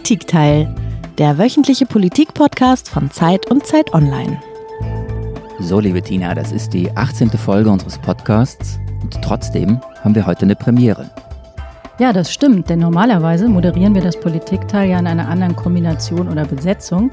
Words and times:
Politikteil, 0.00 0.74
der 1.18 1.36
wöchentliche 1.36 1.84
Politik-Podcast 1.84 2.88
von 2.88 3.10
Zeit 3.10 3.50
und 3.50 3.66
Zeit 3.66 3.92
Online. 3.92 4.40
So, 5.58 5.78
liebe 5.78 6.00
Tina, 6.00 6.34
das 6.34 6.52
ist 6.52 6.72
die 6.72 6.90
18. 6.96 7.28
Folge 7.32 7.68
unseres 7.68 7.98
Podcasts 7.98 8.80
und 9.02 9.20
trotzdem 9.20 9.78
haben 10.02 10.14
wir 10.14 10.24
heute 10.24 10.46
eine 10.46 10.56
Premiere. 10.56 11.10
Ja, 11.98 12.14
das 12.14 12.32
stimmt, 12.32 12.70
denn 12.70 12.78
normalerweise 12.78 13.46
moderieren 13.46 13.94
wir 13.94 14.00
das 14.00 14.18
Politikteil 14.18 14.88
ja 14.88 14.98
in 14.98 15.06
einer 15.06 15.28
anderen 15.28 15.54
Kombination 15.54 16.30
oder 16.30 16.46
Besetzung. 16.46 17.10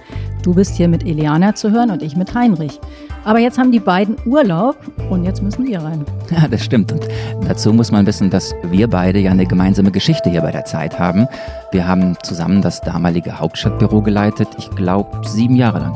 Du 0.48 0.54
bist 0.54 0.78
hier 0.78 0.88
mit 0.88 1.06
Eliana 1.06 1.56
zu 1.56 1.72
hören 1.72 1.92
und 1.92 2.02
ich 2.02 2.16
mit 2.16 2.34
Heinrich. 2.34 2.80
Aber 3.26 3.38
jetzt 3.38 3.58
haben 3.58 3.70
die 3.70 3.82
beiden 3.82 4.16
Urlaub 4.26 4.78
und 5.10 5.26
jetzt 5.26 5.44
müssen 5.44 5.68
wir 5.68 5.82
rein. 5.82 6.06
Ja, 6.32 6.48
das 6.48 6.64
stimmt. 6.64 6.90
Und 6.94 7.06
dazu 7.46 7.74
muss 7.74 7.92
man 7.92 8.06
wissen, 8.06 8.30
dass 8.30 8.56
wir 8.64 8.88
beide 8.88 9.20
ja 9.20 9.32
eine 9.32 9.46
gemeinsame 9.46 9.92
Geschichte 9.92 10.30
hier 10.30 10.40
bei 10.40 10.52
der 10.52 10.64
Zeit 10.64 10.98
haben. 10.98 11.28
Wir 11.74 11.86
haben 11.86 12.16
zusammen 12.24 12.62
das 12.62 12.80
damalige 12.80 13.38
Hauptstadtbüro 13.38 14.02
geleitet, 14.02 14.48
ich 14.58 14.70
glaube 14.72 15.28
sieben 15.28 15.58
Jahre 15.58 15.80
lang. 15.80 15.94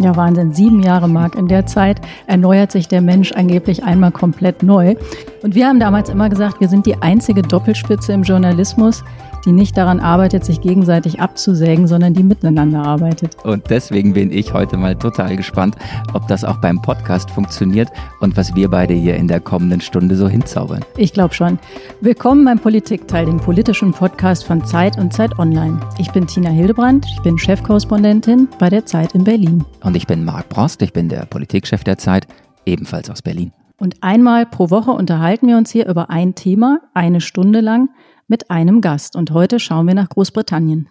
Ja, 0.00 0.16
Wahnsinn. 0.16 0.54
Sieben 0.54 0.82
Jahre, 0.82 1.06
Marc. 1.06 1.34
In 1.34 1.46
der 1.46 1.66
Zeit 1.66 2.00
erneuert 2.26 2.72
sich 2.72 2.88
der 2.88 3.02
Mensch 3.02 3.32
angeblich 3.32 3.84
einmal 3.84 4.12
komplett 4.12 4.62
neu. 4.62 4.94
Und 5.42 5.54
wir 5.54 5.66
haben 5.66 5.78
damals 5.78 6.08
immer 6.08 6.30
gesagt, 6.30 6.58
wir 6.58 6.70
sind 6.70 6.86
die 6.86 6.96
einzige 7.02 7.42
Doppelspitze 7.42 8.14
im 8.14 8.22
Journalismus, 8.22 9.04
die 9.44 9.52
nicht 9.52 9.76
daran 9.76 10.00
arbeitet, 10.00 10.44
sich 10.44 10.60
gegenseitig 10.60 11.20
abzusägen, 11.20 11.86
sondern 11.86 12.14
die 12.14 12.22
miteinander 12.22 12.82
arbeitet. 12.82 13.36
Und 13.44 13.70
deswegen 13.70 14.12
bin 14.12 14.32
ich 14.32 14.52
heute 14.52 14.76
mal 14.76 14.96
total 14.96 15.36
gespannt, 15.36 15.76
ob 16.12 16.26
das 16.28 16.44
auch 16.44 16.58
beim 16.58 16.80
Podcast 16.82 17.30
funktioniert 17.30 17.88
und 18.20 18.36
was 18.36 18.54
wir 18.54 18.68
beide 18.68 18.94
hier 18.94 19.16
in 19.16 19.28
der 19.28 19.40
kommenden 19.40 19.80
Stunde 19.80 20.16
so 20.16 20.28
hinzaubern. 20.28 20.84
Ich 20.96 21.12
glaube 21.12 21.34
schon. 21.34 21.58
Willkommen 22.00 22.44
beim 22.44 22.58
Politikteil, 22.58 23.26
dem 23.26 23.38
politischen 23.38 23.92
Podcast 23.92 24.44
von 24.44 24.64
Zeit 24.64 24.98
und 24.98 25.12
Zeit 25.12 25.38
Online. 25.38 25.80
Ich 25.98 26.10
bin 26.12 26.26
Tina 26.26 26.50
Hildebrand, 26.50 27.06
ich 27.06 27.22
bin 27.22 27.38
Chefkorrespondentin 27.38 28.48
bei 28.58 28.68
der 28.68 28.86
Zeit 28.86 29.14
in 29.14 29.24
Berlin. 29.24 29.64
Und 29.82 29.96
ich 29.96 30.06
bin 30.06 30.24
Marc 30.24 30.48
Brost, 30.48 30.82
ich 30.82 30.92
bin 30.92 31.08
der 31.08 31.26
Politikchef 31.26 31.84
der 31.84 31.98
Zeit, 31.98 32.26
ebenfalls 32.66 33.10
aus 33.10 33.22
Berlin. 33.22 33.52
Und 33.78 33.96
einmal 34.02 34.44
pro 34.44 34.68
Woche 34.68 34.90
unterhalten 34.90 35.48
wir 35.48 35.56
uns 35.56 35.70
hier 35.70 35.88
über 35.88 36.10
ein 36.10 36.34
Thema, 36.34 36.80
eine 36.92 37.22
Stunde 37.22 37.60
lang 37.60 37.88
mit 38.30 38.50
einem 38.50 38.80
Gast. 38.80 39.16
Und 39.16 39.32
heute 39.32 39.60
schauen 39.60 39.86
wir 39.86 39.94
nach 39.94 40.08
Großbritannien. 40.08 40.88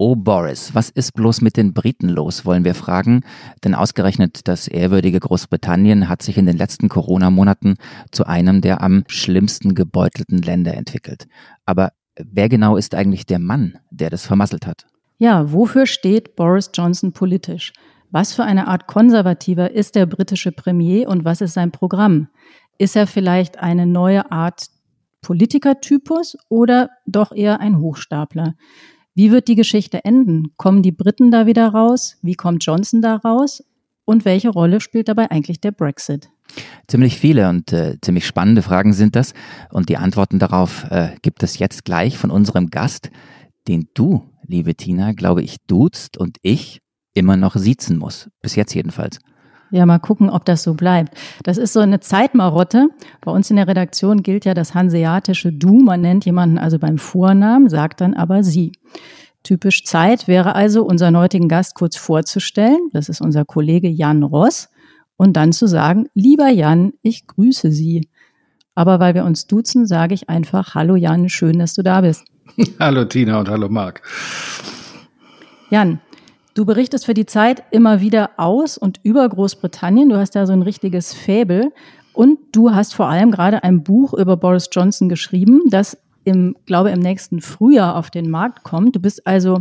Oh 0.00 0.14
Boris, 0.14 0.76
was 0.76 0.90
ist 0.90 1.14
bloß 1.14 1.40
mit 1.40 1.56
den 1.56 1.74
Briten 1.74 2.08
los, 2.08 2.44
wollen 2.44 2.64
wir 2.64 2.76
fragen. 2.76 3.22
Denn 3.64 3.74
ausgerechnet 3.74 4.46
das 4.46 4.68
ehrwürdige 4.68 5.18
Großbritannien 5.18 6.08
hat 6.08 6.22
sich 6.22 6.38
in 6.38 6.46
den 6.46 6.56
letzten 6.56 6.88
Corona-Monaten 6.88 7.74
zu 8.12 8.24
einem 8.24 8.60
der 8.60 8.80
am 8.80 9.02
schlimmsten 9.08 9.74
gebeutelten 9.74 10.38
Länder 10.38 10.74
entwickelt. 10.74 11.26
Aber 11.66 11.90
wer 12.16 12.48
genau 12.48 12.76
ist 12.76 12.94
eigentlich 12.94 13.26
der 13.26 13.40
Mann, 13.40 13.78
der 13.90 14.10
das 14.10 14.24
vermasselt 14.24 14.68
hat? 14.68 14.86
Ja, 15.18 15.52
wofür 15.52 15.86
steht 15.86 16.36
Boris 16.36 16.70
Johnson 16.72 17.12
politisch? 17.12 17.72
Was 18.12 18.34
für 18.34 18.44
eine 18.44 18.68
Art 18.68 18.86
Konservativer 18.86 19.72
ist 19.72 19.96
der 19.96 20.06
britische 20.06 20.52
Premier 20.52 21.08
und 21.08 21.24
was 21.24 21.40
ist 21.40 21.54
sein 21.54 21.72
Programm? 21.72 22.28
Ist 22.78 22.94
er 22.94 23.08
vielleicht 23.08 23.58
eine 23.58 23.84
neue 23.84 24.30
Art 24.30 24.68
Politikertypus 25.22 26.36
oder 26.48 26.90
doch 27.06 27.32
eher 27.32 27.60
ein 27.60 27.78
Hochstapler? 27.78 28.54
Wie 29.14 29.32
wird 29.32 29.48
die 29.48 29.56
Geschichte 29.56 30.04
enden? 30.04 30.52
Kommen 30.56 30.82
die 30.82 30.92
Briten 30.92 31.30
da 31.30 31.46
wieder 31.46 31.68
raus? 31.68 32.16
Wie 32.22 32.34
kommt 32.34 32.64
Johnson 32.64 33.02
da 33.02 33.16
raus? 33.16 33.64
Und 34.04 34.24
welche 34.24 34.48
Rolle 34.48 34.80
spielt 34.80 35.08
dabei 35.08 35.30
eigentlich 35.30 35.60
der 35.60 35.72
Brexit? 35.72 36.30
Ziemlich 36.86 37.18
viele 37.18 37.48
und 37.48 37.72
äh, 37.72 37.98
ziemlich 38.00 38.26
spannende 38.26 38.62
Fragen 38.62 38.92
sind 38.92 39.16
das. 39.16 39.34
Und 39.70 39.88
die 39.88 39.96
Antworten 39.96 40.38
darauf 40.38 40.84
äh, 40.90 41.10
gibt 41.20 41.42
es 41.42 41.58
jetzt 41.58 41.84
gleich 41.84 42.16
von 42.16 42.30
unserem 42.30 42.70
Gast, 42.70 43.10
den 43.66 43.88
du, 43.94 44.24
liebe 44.46 44.74
Tina, 44.74 45.12
glaube 45.12 45.42
ich, 45.42 45.56
duzt 45.66 46.16
und 46.16 46.38
ich 46.42 46.80
immer 47.12 47.36
noch 47.36 47.56
siezen 47.56 47.98
muss. 47.98 48.30
Bis 48.40 48.54
jetzt 48.54 48.74
jedenfalls. 48.74 49.18
Ja, 49.70 49.84
mal 49.84 49.98
gucken, 49.98 50.30
ob 50.30 50.44
das 50.44 50.62
so 50.62 50.74
bleibt. 50.74 51.14
Das 51.42 51.58
ist 51.58 51.72
so 51.72 51.80
eine 51.80 52.00
Zeitmarotte. 52.00 52.88
Bei 53.20 53.30
uns 53.30 53.50
in 53.50 53.56
der 53.56 53.68
Redaktion 53.68 54.22
gilt 54.22 54.44
ja 54.44 54.54
das 54.54 54.74
hanseatische 54.74 55.52
Du. 55.52 55.80
Man 55.80 56.00
nennt 56.00 56.24
jemanden 56.24 56.58
also 56.58 56.78
beim 56.78 56.98
Vornamen, 56.98 57.68
sagt 57.68 58.00
dann 58.00 58.14
aber 58.14 58.42
sie. 58.42 58.72
Typisch 59.42 59.84
Zeit 59.84 60.26
wäre 60.26 60.54
also, 60.54 60.84
unseren 60.84 61.16
heutigen 61.16 61.48
Gast 61.48 61.74
kurz 61.74 61.96
vorzustellen. 61.96 62.88
Das 62.92 63.08
ist 63.08 63.20
unser 63.20 63.44
Kollege 63.44 63.88
Jan 63.88 64.22
Ross. 64.22 64.68
Und 65.16 65.36
dann 65.36 65.52
zu 65.52 65.66
sagen, 65.66 66.08
lieber 66.14 66.48
Jan, 66.48 66.92
ich 67.02 67.26
grüße 67.26 67.70
Sie. 67.70 68.08
Aber 68.74 69.00
weil 69.00 69.14
wir 69.14 69.24
uns 69.24 69.46
duzen, 69.46 69.86
sage 69.86 70.14
ich 70.14 70.28
einfach, 70.28 70.74
hallo 70.74 70.96
Jan, 70.96 71.28
schön, 71.28 71.58
dass 71.58 71.74
du 71.74 71.82
da 71.82 72.00
bist. 72.00 72.24
Hallo 72.80 73.04
Tina 73.04 73.38
und 73.38 73.48
hallo 73.48 73.68
Marc. 73.68 74.02
Jan, 75.70 76.00
Du 76.58 76.66
berichtest 76.66 77.06
für 77.06 77.14
die 77.14 77.24
Zeit 77.24 77.62
immer 77.70 78.00
wieder 78.00 78.30
aus 78.36 78.76
und 78.76 78.98
über 79.04 79.28
Großbritannien. 79.28 80.08
Du 80.08 80.16
hast 80.16 80.34
da 80.34 80.44
so 80.44 80.52
ein 80.52 80.62
richtiges 80.62 81.14
Fäbel. 81.14 81.72
Und 82.12 82.40
du 82.50 82.72
hast 82.72 82.96
vor 82.96 83.06
allem 83.06 83.30
gerade 83.30 83.62
ein 83.62 83.84
Buch 83.84 84.12
über 84.12 84.36
Boris 84.36 84.68
Johnson 84.72 85.08
geschrieben, 85.08 85.60
das 85.70 85.96
im, 86.24 86.56
glaube 86.66 86.90
im 86.90 86.98
nächsten 86.98 87.40
Frühjahr 87.42 87.94
auf 87.94 88.10
den 88.10 88.28
Markt 88.28 88.64
kommt. 88.64 88.96
Du 88.96 89.00
bist 89.00 89.24
also 89.24 89.60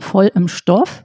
voll 0.00 0.28
im 0.34 0.48
Stoff. 0.48 1.04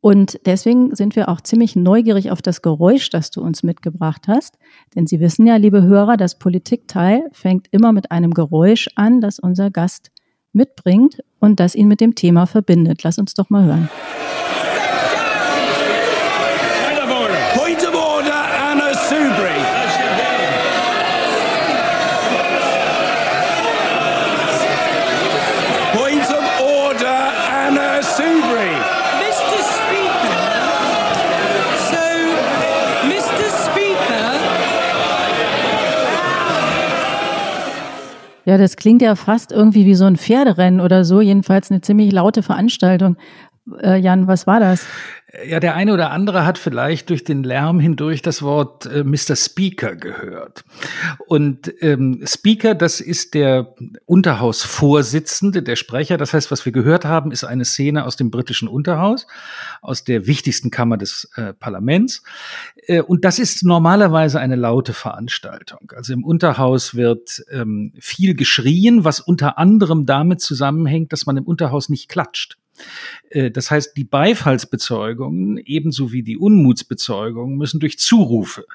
Und 0.00 0.38
deswegen 0.46 0.94
sind 0.94 1.16
wir 1.16 1.28
auch 1.28 1.40
ziemlich 1.40 1.74
neugierig 1.74 2.30
auf 2.30 2.40
das 2.40 2.62
Geräusch, 2.62 3.10
das 3.10 3.32
du 3.32 3.40
uns 3.42 3.64
mitgebracht 3.64 4.28
hast. 4.28 4.58
Denn 4.94 5.08
Sie 5.08 5.18
wissen 5.18 5.44
ja, 5.48 5.56
liebe 5.56 5.82
Hörer, 5.82 6.16
das 6.16 6.38
Politikteil 6.38 7.28
fängt 7.32 7.66
immer 7.72 7.92
mit 7.92 8.12
einem 8.12 8.32
Geräusch 8.32 8.88
an, 8.94 9.20
das 9.20 9.40
unser 9.40 9.72
Gast 9.72 10.12
mitbringt 10.56 11.22
und 11.38 11.60
das 11.60 11.76
ihn 11.76 11.86
mit 11.86 12.00
dem 12.00 12.16
Thema 12.16 12.46
verbindet. 12.46 13.04
Lass 13.04 13.18
uns 13.18 13.34
doch 13.34 13.50
mal 13.50 13.64
hören. 13.64 13.88
Ja, 38.46 38.58
das 38.58 38.76
klingt 38.76 39.02
ja 39.02 39.16
fast 39.16 39.50
irgendwie 39.50 39.86
wie 39.86 39.96
so 39.96 40.04
ein 40.04 40.16
Pferderennen 40.16 40.80
oder 40.80 41.04
so. 41.04 41.20
Jedenfalls 41.20 41.70
eine 41.70 41.80
ziemlich 41.80 42.12
laute 42.12 42.44
Veranstaltung. 42.44 43.16
Äh, 43.82 43.98
Jan, 43.98 44.28
was 44.28 44.46
war 44.46 44.60
das? 44.60 44.86
Ja, 45.44 45.60
der 45.60 45.74
eine 45.74 45.92
oder 45.92 46.12
andere 46.12 46.46
hat 46.46 46.56
vielleicht 46.56 47.10
durch 47.10 47.24
den 47.24 47.42
Lärm 47.42 47.80
hindurch 47.80 48.22
das 48.22 48.42
Wort 48.42 48.86
äh, 48.86 49.02
Mr. 49.02 49.34
Speaker 49.34 49.96
gehört. 49.96 50.64
Und 51.26 51.72
ähm, 51.80 52.22
Speaker, 52.24 52.74
das 52.74 53.00
ist 53.00 53.34
der 53.34 53.74
Unterhausvorsitzende, 54.06 55.62
der 55.62 55.76
Sprecher. 55.76 56.16
Das 56.16 56.32
heißt, 56.32 56.50
was 56.50 56.64
wir 56.64 56.72
gehört 56.72 57.04
haben, 57.04 57.32
ist 57.32 57.44
eine 57.44 57.64
Szene 57.64 58.04
aus 58.04 58.16
dem 58.16 58.30
britischen 58.30 58.68
Unterhaus, 58.68 59.26
aus 59.82 60.04
der 60.04 60.26
wichtigsten 60.26 60.70
Kammer 60.70 60.96
des 60.96 61.28
äh, 61.36 61.52
Parlaments. 61.52 62.22
Äh, 62.86 63.02
und 63.02 63.24
das 63.24 63.38
ist 63.38 63.64
normalerweise 63.64 64.38
eine 64.38 64.56
laute 64.56 64.92
Veranstaltung. 64.92 65.92
Also 65.94 66.12
im 66.12 66.24
Unterhaus 66.24 66.94
wird 66.94 67.42
ähm, 67.50 67.92
viel 67.98 68.34
geschrien, 68.34 69.04
was 69.04 69.20
unter 69.20 69.58
anderem 69.58 70.06
damit 70.06 70.40
zusammenhängt, 70.40 71.12
dass 71.12 71.26
man 71.26 71.36
im 71.36 71.44
Unterhaus 71.44 71.88
nicht 71.88 72.08
klatscht. 72.08 72.58
Äh, 73.30 73.50
das 73.50 73.70
heißt, 73.70 73.96
die 73.96 74.04
Beifallsbezeugungen 74.04 75.58
ebenso 75.58 76.12
wie 76.12 76.22
die 76.22 76.36
Unmutsbezeugungen 76.36 77.56
müssen 77.56 77.80
durch 77.80 77.98
Zurufe 77.98 78.66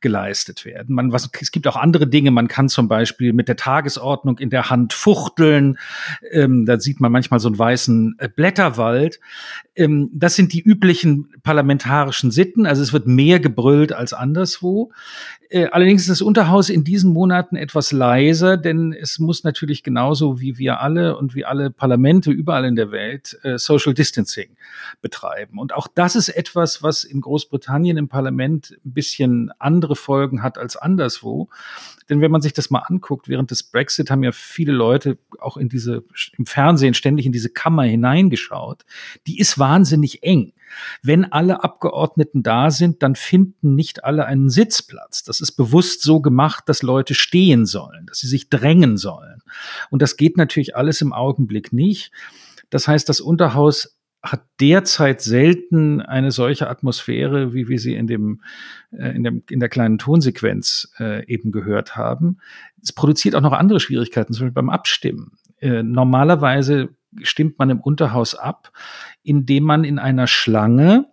geleistet 0.00 0.64
werden. 0.64 0.94
Man, 0.94 1.12
was, 1.12 1.30
es 1.40 1.50
gibt 1.50 1.66
auch 1.66 1.76
andere 1.76 2.06
Dinge. 2.06 2.30
Man 2.30 2.48
kann 2.48 2.68
zum 2.68 2.88
Beispiel 2.88 3.32
mit 3.32 3.48
der 3.48 3.56
Tagesordnung 3.56 4.38
in 4.38 4.50
der 4.50 4.70
Hand 4.70 4.92
fuchteln. 4.92 5.78
Ähm, 6.30 6.66
da 6.66 6.78
sieht 6.78 7.00
man 7.00 7.12
manchmal 7.12 7.40
so 7.40 7.48
einen 7.48 7.58
weißen 7.58 8.16
äh, 8.18 8.28
Blätterwald. 8.28 9.20
Ähm, 9.74 10.10
das 10.12 10.36
sind 10.36 10.52
die 10.52 10.62
üblichen 10.62 11.32
parlamentarischen 11.42 12.30
Sitten. 12.30 12.66
Also 12.66 12.82
es 12.82 12.92
wird 12.92 13.06
mehr 13.06 13.40
gebrüllt 13.40 13.92
als 13.92 14.12
anderswo. 14.12 14.92
Äh, 15.50 15.68
allerdings 15.70 16.02
ist 16.02 16.10
das 16.10 16.20
Unterhaus 16.20 16.68
in 16.68 16.84
diesen 16.84 17.12
Monaten 17.12 17.56
etwas 17.56 17.90
leiser, 17.90 18.58
denn 18.58 18.92
es 18.92 19.18
muss 19.18 19.44
natürlich 19.44 19.82
genauso 19.82 20.40
wie 20.40 20.58
wir 20.58 20.80
alle 20.80 21.16
und 21.16 21.34
wie 21.34 21.46
alle 21.46 21.70
Parlamente 21.70 22.30
überall 22.30 22.66
in 22.66 22.76
der 22.76 22.90
Welt 22.90 23.38
äh, 23.44 23.56
Social 23.56 23.94
Distancing 23.94 24.56
betreiben. 25.00 25.58
Und 25.58 25.72
auch 25.74 25.88
das 25.88 26.16
ist 26.16 26.28
etwas, 26.28 26.82
was 26.82 27.02
in 27.02 27.22
Großbritannien 27.22 27.96
im 27.96 28.08
Parlament 28.08 28.76
ein 28.84 28.92
bisschen 28.92 29.50
andere 29.88 29.96
Folgen 29.96 30.42
hat 30.42 30.58
als 30.58 30.76
anderswo. 30.76 31.48
Denn 32.08 32.20
wenn 32.20 32.30
man 32.30 32.42
sich 32.42 32.52
das 32.52 32.70
mal 32.70 32.80
anguckt, 32.80 33.28
während 33.28 33.50
des 33.50 33.62
Brexit 33.62 34.10
haben 34.10 34.22
ja 34.22 34.32
viele 34.32 34.72
Leute 34.72 35.18
auch 35.40 35.56
in 35.56 35.68
diese, 35.68 36.04
im 36.36 36.46
Fernsehen 36.46 36.94
ständig 36.94 37.26
in 37.26 37.32
diese 37.32 37.50
Kammer 37.50 37.84
hineingeschaut. 37.84 38.84
Die 39.26 39.38
ist 39.38 39.58
wahnsinnig 39.58 40.22
eng. 40.22 40.52
Wenn 41.02 41.32
alle 41.32 41.64
Abgeordneten 41.64 42.42
da 42.42 42.70
sind, 42.70 43.02
dann 43.02 43.14
finden 43.14 43.74
nicht 43.74 44.04
alle 44.04 44.26
einen 44.26 44.50
Sitzplatz. 44.50 45.22
Das 45.22 45.40
ist 45.40 45.52
bewusst 45.52 46.02
so 46.02 46.20
gemacht, 46.20 46.64
dass 46.66 46.82
Leute 46.82 47.14
stehen 47.14 47.64
sollen, 47.64 48.06
dass 48.06 48.18
sie 48.18 48.28
sich 48.28 48.50
drängen 48.50 48.98
sollen. 48.98 49.42
Und 49.90 50.02
das 50.02 50.16
geht 50.16 50.36
natürlich 50.36 50.76
alles 50.76 51.00
im 51.00 51.14
Augenblick 51.14 51.72
nicht. 51.72 52.12
Das 52.68 52.86
heißt, 52.86 53.08
das 53.08 53.22
Unterhaus 53.22 53.97
hat 54.22 54.44
derzeit 54.60 55.20
selten 55.20 56.00
eine 56.02 56.32
solche 56.32 56.68
Atmosphäre, 56.68 57.54
wie 57.54 57.68
wir 57.68 57.78
sie 57.78 57.94
in 57.94 58.06
dem, 58.06 58.42
äh, 58.90 59.14
in, 59.14 59.22
dem 59.22 59.42
in 59.48 59.60
der 59.60 59.68
kleinen 59.68 59.98
Tonsequenz 59.98 60.92
äh, 60.98 61.24
eben 61.26 61.52
gehört 61.52 61.96
haben. 61.96 62.38
Es 62.82 62.92
produziert 62.92 63.34
auch 63.34 63.40
noch 63.40 63.52
andere 63.52 63.80
Schwierigkeiten, 63.80 64.32
zum 64.32 64.46
Beispiel 64.46 64.54
beim 64.54 64.70
Abstimmen. 64.70 65.32
Äh, 65.60 65.82
normalerweise 65.82 66.90
stimmt 67.22 67.58
man 67.58 67.70
im 67.70 67.80
Unterhaus 67.80 68.34
ab, 68.34 68.72
indem 69.22 69.64
man 69.64 69.84
in 69.84 69.98
einer 69.98 70.26
Schlange 70.26 71.06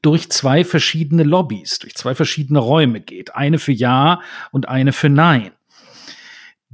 durch 0.00 0.30
zwei 0.30 0.64
verschiedene 0.64 1.22
Lobbys, 1.22 1.78
durch 1.78 1.94
zwei 1.94 2.14
verschiedene 2.14 2.58
Räume 2.58 3.00
geht. 3.00 3.34
Eine 3.36 3.58
für 3.58 3.72
Ja 3.72 4.20
und 4.50 4.68
eine 4.68 4.92
für 4.92 5.08
Nein 5.08 5.52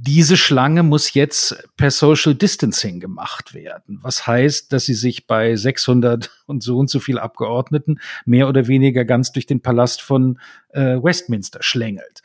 diese 0.01 0.37
Schlange 0.37 0.81
muss 0.81 1.13
jetzt 1.13 1.67
per 1.75 1.91
Social 1.91 2.33
Distancing 2.33 3.01
gemacht 3.01 3.53
werden. 3.53 3.99
Was 4.01 4.25
heißt, 4.25 4.71
dass 4.71 4.85
sie 4.85 4.93
sich 4.93 5.27
bei 5.27 5.57
600 5.57 6.31
und 6.45 6.63
so 6.63 6.77
und 6.77 6.89
so 6.89 7.01
viel 7.01 7.19
Abgeordneten 7.19 7.99
mehr 8.25 8.47
oder 8.47 8.67
weniger 8.67 9.03
ganz 9.03 9.33
durch 9.33 9.45
den 9.45 9.59
Palast 9.59 10.01
von 10.01 10.39
äh, 10.69 10.95
Westminster 10.95 11.61
schlängelt. 11.61 12.23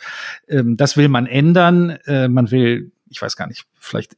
Ähm, 0.48 0.76
das 0.76 0.96
will 0.96 1.08
man 1.08 1.26
ändern. 1.26 1.90
Äh, 2.06 2.28
man 2.28 2.52
will, 2.52 2.92
ich 3.10 3.20
weiß 3.20 3.34
gar 3.34 3.48
nicht, 3.48 3.66
vielleicht 3.80 4.14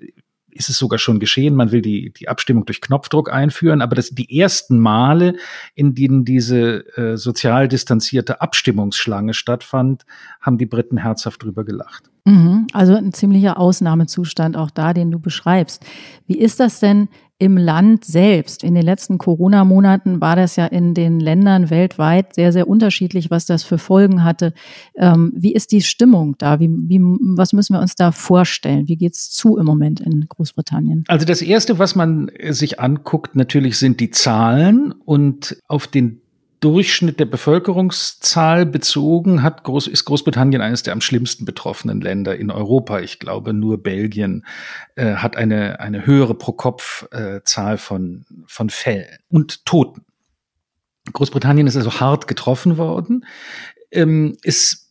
ist 0.56 0.68
es 0.68 0.78
sogar 0.78 0.98
schon 0.98 1.20
geschehen. 1.20 1.54
Man 1.54 1.72
will 1.72 1.82
die, 1.82 2.12
die 2.12 2.28
Abstimmung 2.28 2.64
durch 2.64 2.80
Knopfdruck 2.80 3.32
einführen, 3.32 3.82
aber 3.82 3.94
das 3.94 4.10
die 4.10 4.38
ersten 4.40 4.78
Male, 4.78 5.36
in 5.74 5.94
denen 5.94 6.24
diese 6.24 6.84
äh, 6.96 7.16
sozial 7.16 7.68
distanzierte 7.68 8.40
Abstimmungsschlange 8.40 9.34
stattfand, 9.34 10.04
haben 10.40 10.58
die 10.58 10.66
Briten 10.66 10.98
herzhaft 10.98 11.42
drüber 11.42 11.64
gelacht. 11.64 12.10
Mhm, 12.26 12.66
also 12.72 12.94
ein 12.94 13.12
ziemlicher 13.12 13.58
Ausnahmezustand 13.58 14.56
auch 14.56 14.70
da, 14.70 14.92
den 14.92 15.12
du 15.12 15.20
beschreibst. 15.20 15.84
Wie 16.26 16.38
ist 16.38 16.58
das 16.58 16.80
denn 16.80 17.08
im 17.38 17.58
Land 17.58 18.04
selbst. 18.04 18.64
In 18.64 18.74
den 18.74 18.84
letzten 18.84 19.18
Corona-Monaten 19.18 20.20
war 20.20 20.36
das 20.36 20.56
ja 20.56 20.66
in 20.66 20.94
den 20.94 21.20
Ländern 21.20 21.68
weltweit 21.68 22.34
sehr, 22.34 22.52
sehr 22.52 22.66
unterschiedlich, 22.66 23.30
was 23.30 23.44
das 23.44 23.62
für 23.62 23.76
Folgen 23.78 24.24
hatte. 24.24 24.54
Ähm, 24.96 25.32
wie 25.36 25.52
ist 25.52 25.72
die 25.72 25.82
Stimmung 25.82 26.36
da? 26.38 26.60
Wie, 26.60 26.68
wie, 26.68 26.98
was 26.98 27.52
müssen 27.52 27.74
wir 27.74 27.80
uns 27.80 27.94
da 27.94 28.10
vorstellen? 28.12 28.88
Wie 28.88 28.96
geht's 28.96 29.30
zu 29.30 29.58
im 29.58 29.66
Moment 29.66 30.00
in 30.00 30.26
Großbritannien? 30.28 31.04
Also 31.08 31.26
das 31.26 31.42
Erste, 31.42 31.78
was 31.78 31.94
man 31.94 32.30
sich 32.48 32.80
anguckt, 32.80 33.36
natürlich 33.36 33.76
sind 33.78 34.00
die 34.00 34.10
Zahlen 34.10 34.92
und 34.92 35.58
auf 35.68 35.86
den 35.86 36.22
Durchschnitt 36.60 37.20
der 37.20 37.26
Bevölkerungszahl 37.26 38.66
bezogen 38.66 39.42
hat 39.42 39.64
Groß, 39.64 39.86
ist 39.88 40.04
Großbritannien 40.04 40.62
eines 40.62 40.82
der 40.82 40.92
am 40.92 41.00
schlimmsten 41.00 41.44
betroffenen 41.44 42.00
Länder 42.00 42.36
in 42.36 42.50
Europa. 42.50 43.00
Ich 43.00 43.18
glaube, 43.18 43.52
nur 43.52 43.82
Belgien 43.82 44.46
äh, 44.94 45.14
hat 45.14 45.36
eine, 45.36 45.80
eine 45.80 46.06
höhere 46.06 46.34
Pro-Kopf-Zahl 46.34 47.74
äh, 47.74 47.78
von, 47.78 48.24
von 48.46 48.70
Fällen 48.70 49.18
und 49.28 49.66
Toten. 49.66 50.06
Großbritannien 51.12 51.66
ist 51.66 51.76
also 51.76 52.00
hart 52.00 52.26
getroffen 52.26 52.78
worden. 52.78 53.26
Ähm, 53.90 54.36
ist 54.42 54.85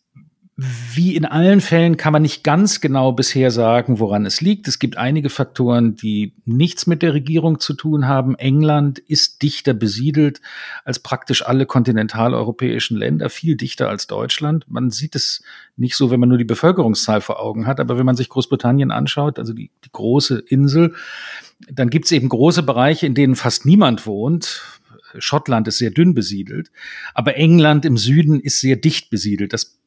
wie 0.57 1.17
in 1.17 1.25
allen 1.25 1.59
Fällen 1.59 1.97
kann 1.97 2.13
man 2.13 2.21
nicht 2.21 2.41
ganz 2.45 2.79
genau 2.79 3.11
bisher 3.11 3.51
sagen, 3.51 3.99
woran 3.99 4.25
es 4.25 4.39
liegt. 4.39 4.69
Es 4.69 4.79
gibt 4.79 4.95
einige 4.95 5.29
Faktoren, 5.29 5.97
die 5.97 6.33
nichts 6.45 6.87
mit 6.87 7.01
der 7.01 7.13
Regierung 7.13 7.59
zu 7.59 7.73
tun 7.73 8.07
haben. 8.07 8.35
England 8.35 8.99
ist 8.99 9.41
dichter 9.41 9.73
besiedelt 9.73 10.39
als 10.85 10.99
praktisch 10.99 11.45
alle 11.45 11.65
kontinentaleuropäischen 11.65 12.95
Länder, 12.95 13.29
viel 13.29 13.57
dichter 13.57 13.89
als 13.89 14.07
Deutschland. 14.07 14.63
Man 14.69 14.91
sieht 14.91 15.15
es 15.15 15.43
nicht 15.75 15.97
so, 15.97 16.09
wenn 16.09 16.21
man 16.21 16.29
nur 16.29 16.37
die 16.37 16.45
Bevölkerungszahl 16.45 17.19
vor 17.19 17.41
Augen 17.41 17.67
hat, 17.67 17.81
aber 17.81 17.97
wenn 17.97 18.05
man 18.05 18.15
sich 18.15 18.29
Großbritannien 18.29 18.91
anschaut, 18.91 19.39
also 19.39 19.51
die, 19.51 19.71
die 19.83 19.91
große 19.91 20.39
Insel, 20.47 20.93
dann 21.69 21.89
gibt 21.89 22.05
es 22.05 22.13
eben 22.13 22.29
große 22.29 22.63
Bereiche, 22.63 23.05
in 23.05 23.13
denen 23.13 23.35
fast 23.35 23.65
niemand 23.65 24.07
wohnt. 24.07 24.61
Schottland 25.17 25.67
ist 25.67 25.79
sehr 25.79 25.91
dünn 25.91 26.13
besiedelt, 26.13 26.71
aber 27.13 27.35
England 27.35 27.83
im 27.83 27.97
Süden 27.97 28.39
ist 28.39 28.61
sehr 28.61 28.77
dicht 28.77 29.09
besiedelt. 29.09 29.51
Das 29.51 29.77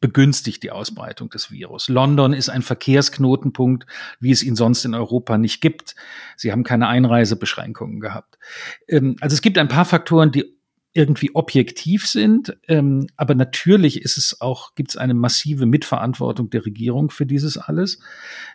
begünstigt 0.00 0.62
die 0.62 0.70
Ausbreitung 0.70 1.28
des 1.30 1.50
Virus. 1.50 1.88
London 1.88 2.32
ist 2.32 2.48
ein 2.48 2.62
Verkehrsknotenpunkt, 2.62 3.86
wie 4.20 4.30
es 4.30 4.42
ihn 4.42 4.56
sonst 4.56 4.84
in 4.84 4.94
Europa 4.94 5.38
nicht 5.38 5.60
gibt. 5.60 5.96
Sie 6.36 6.52
haben 6.52 6.64
keine 6.64 6.88
Einreisebeschränkungen 6.88 8.00
gehabt. 8.00 8.38
Ähm, 8.86 9.16
also 9.20 9.34
es 9.34 9.42
gibt 9.42 9.58
ein 9.58 9.68
paar 9.68 9.84
Faktoren, 9.84 10.30
die 10.30 10.58
irgendwie 10.94 11.34
objektiv 11.34 12.06
sind, 12.06 12.56
ähm, 12.66 13.06
aber 13.16 13.34
natürlich 13.34 14.02
ist 14.02 14.16
es 14.16 14.40
auch, 14.40 14.74
gibt 14.74 14.90
es 14.90 14.96
eine 14.96 15.14
massive 15.14 15.66
Mitverantwortung 15.66 16.50
der 16.50 16.64
Regierung 16.64 17.10
für 17.10 17.26
dieses 17.26 17.58
alles. 17.58 18.00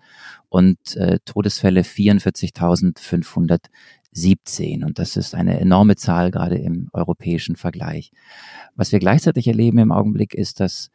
und 0.49 0.95
äh, 0.95 1.19
Todesfälle 1.25 1.81
44.500 1.81 3.59
17. 4.15 4.83
Und 4.83 4.99
das 4.99 5.17
ist 5.17 5.35
eine 5.35 5.59
enorme 5.59 5.95
Zahl, 5.95 6.31
gerade 6.31 6.57
im 6.57 6.89
europäischen 6.93 7.55
Vergleich. 7.55 8.11
Was 8.75 8.91
wir 8.91 8.99
gleichzeitig 8.99 9.47
erleben 9.47 9.79
im 9.79 9.91
Augenblick 9.91 10.33
ist, 10.33 10.59
dass 10.59 10.89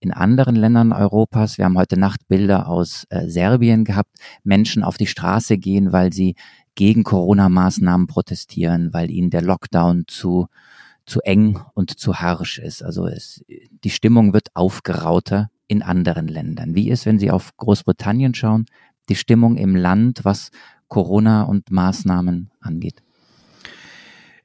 in 0.00 0.10
anderen 0.10 0.56
Ländern 0.56 0.92
Europas, 0.92 1.58
wir 1.58 1.64
haben 1.64 1.78
heute 1.78 1.96
Nacht 1.96 2.26
Bilder 2.26 2.68
aus 2.68 3.06
äh, 3.10 3.28
Serbien 3.28 3.84
gehabt, 3.84 4.10
Menschen 4.42 4.82
auf 4.82 4.96
die 4.96 5.06
Straße 5.06 5.58
gehen, 5.58 5.92
weil 5.92 6.12
sie 6.12 6.34
gegen 6.74 7.04
Corona-Maßnahmen 7.04 8.06
protestieren, 8.06 8.92
weil 8.92 9.10
ihnen 9.10 9.30
der 9.30 9.42
Lockdown 9.42 10.04
zu, 10.06 10.48
zu 11.06 11.20
eng 11.20 11.60
und 11.74 11.98
zu 11.98 12.20
harsch 12.20 12.58
ist. 12.58 12.82
Also 12.82 13.06
es, 13.06 13.44
die 13.48 13.90
Stimmung 13.90 14.32
wird 14.32 14.48
aufgerauter 14.54 15.50
in 15.68 15.82
anderen 15.82 16.28
Ländern. 16.28 16.74
Wie 16.74 16.90
ist, 16.90 17.06
wenn 17.06 17.18
Sie 17.18 17.30
auf 17.30 17.56
Großbritannien 17.56 18.34
schauen, 18.34 18.66
die 19.08 19.14
Stimmung 19.14 19.56
im 19.56 19.76
Land, 19.76 20.24
was 20.24 20.50
Corona 20.88 21.42
und 21.42 21.70
Maßnahmen 21.70 22.50
angeht? 22.60 23.02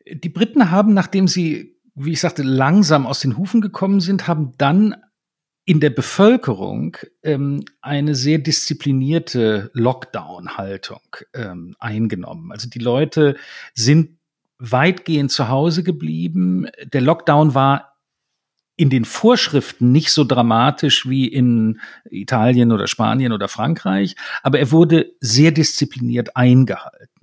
Die 0.10 0.29
Briten 0.29 0.72
haben, 0.72 0.93
nachdem 0.93 1.27
sie, 1.27 1.75
wie 1.96 2.12
ich 2.12 2.22
sagte, 2.22 2.43
langsam 2.43 3.05
aus 3.05 3.19
den 3.19 3.38
Hufen 3.38 3.60
gekommen 3.60 4.00
sind, 4.00 4.27
haben 4.27 4.53
dann 4.57 4.96
in 5.67 5.81
der 5.81 5.89
Bevölkerung 5.89 6.95
ähm, 7.24 7.65
eine 7.81 8.15
sehr 8.15 8.38
disziplinierte 8.38 9.69
Lockdown-Haltung 9.74 11.01
ähm, 11.33 11.75
eingenommen. 11.77 12.53
Also 12.53 12.69
die 12.69 12.79
Leute 12.79 13.36
sind 13.74 14.17
weitgehend 14.59 15.29
zu 15.29 15.50
Hause 15.50 15.83
geblieben. 15.83 16.67
Der 16.86 17.01
Lockdown 17.01 17.53
war 17.53 17.97
in 18.77 18.89
den 18.89 19.03
Vorschriften 19.03 19.91
nicht 19.91 20.12
so 20.12 20.24
dramatisch 20.24 21.09
wie 21.09 21.27
in 21.27 21.81
Italien 22.09 22.71
oder 22.71 22.88
Spanien 22.88 23.33
oder 23.33 23.50
Frankreich, 23.50 24.15
aber 24.43 24.59
er 24.59 24.71
wurde 24.71 25.12
sehr 25.19 25.51
diszipliniert 25.51 26.38
eingehalten. 26.38 27.16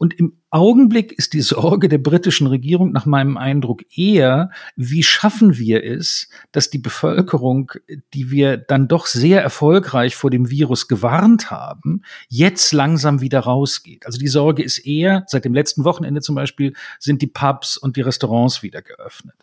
Und 0.00 0.18
im 0.18 0.38
Augenblick 0.48 1.12
ist 1.12 1.34
die 1.34 1.42
Sorge 1.42 1.90
der 1.90 1.98
britischen 1.98 2.46
Regierung 2.46 2.90
nach 2.90 3.04
meinem 3.04 3.36
Eindruck 3.36 3.82
eher, 3.94 4.50
wie 4.74 5.02
schaffen 5.02 5.58
wir 5.58 5.84
es, 5.84 6.30
dass 6.52 6.70
die 6.70 6.78
Bevölkerung, 6.78 7.72
die 8.14 8.30
wir 8.30 8.56
dann 8.56 8.88
doch 8.88 9.04
sehr 9.04 9.42
erfolgreich 9.42 10.16
vor 10.16 10.30
dem 10.30 10.48
Virus 10.48 10.88
gewarnt 10.88 11.50
haben, 11.50 12.00
jetzt 12.30 12.72
langsam 12.72 13.20
wieder 13.20 13.40
rausgeht. 13.40 14.06
Also 14.06 14.18
die 14.18 14.28
Sorge 14.28 14.62
ist 14.62 14.78
eher, 14.78 15.24
seit 15.26 15.44
dem 15.44 15.52
letzten 15.52 15.84
Wochenende 15.84 16.22
zum 16.22 16.34
Beispiel, 16.34 16.72
sind 16.98 17.20
die 17.20 17.26
Pubs 17.26 17.76
und 17.76 17.98
die 17.98 18.00
Restaurants 18.00 18.62
wieder 18.62 18.80
geöffnet. 18.80 19.36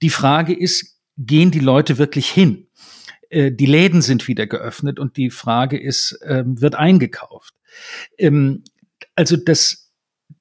Die 0.00 0.10
Frage 0.10 0.56
ist, 0.56 1.00
gehen 1.18 1.50
die 1.50 1.58
Leute 1.58 1.98
wirklich 1.98 2.30
hin? 2.30 2.68
Äh, 3.30 3.50
die 3.50 3.66
Läden 3.66 4.00
sind 4.00 4.28
wieder 4.28 4.46
geöffnet 4.46 5.00
und 5.00 5.16
die 5.16 5.30
Frage 5.30 5.76
ist, 5.76 6.20
ähm, 6.24 6.60
wird 6.60 6.76
eingekauft? 6.76 7.54
Ähm, 8.16 8.62
also 9.16 9.36
das, 9.36 9.90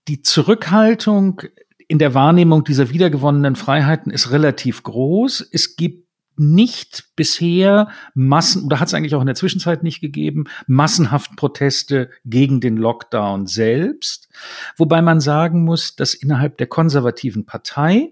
die 0.08 0.22
Zurückhaltung 0.22 1.42
in 1.88 2.00
der 2.00 2.14
Wahrnehmung 2.14 2.64
dieser 2.64 2.90
wiedergewonnenen 2.90 3.56
Freiheiten 3.56 4.12
ist 4.12 4.32
relativ 4.32 4.84
groß. 4.84 5.48
Es 5.52 5.76
gibt 5.76 6.06
nicht 6.38 7.16
bisher 7.16 7.90
Massen, 8.14 8.66
oder 8.66 8.80
hat 8.80 8.90
es 8.90 8.94
eigentlich 8.94 9.16
auch 9.16 9.22
in 9.22 9.28
der 9.28 9.36
Zwischenzeit 9.36 9.84
nicht 9.84 10.02
gegeben, 10.02 10.46
massenhaft 10.68 11.36
Proteste 11.38 12.10
gegen 12.26 12.60
den 12.60 12.76
Lockdown 12.76 13.48
selbst. 13.48 14.28
Wobei 14.76 15.02
man 15.02 15.22
sagen 15.22 15.64
muss, 15.64 15.96
dass 15.96 16.14
innerhalb 16.14 16.58
der 16.58 16.68
konservativen 16.68 17.46
Partei 17.46 18.12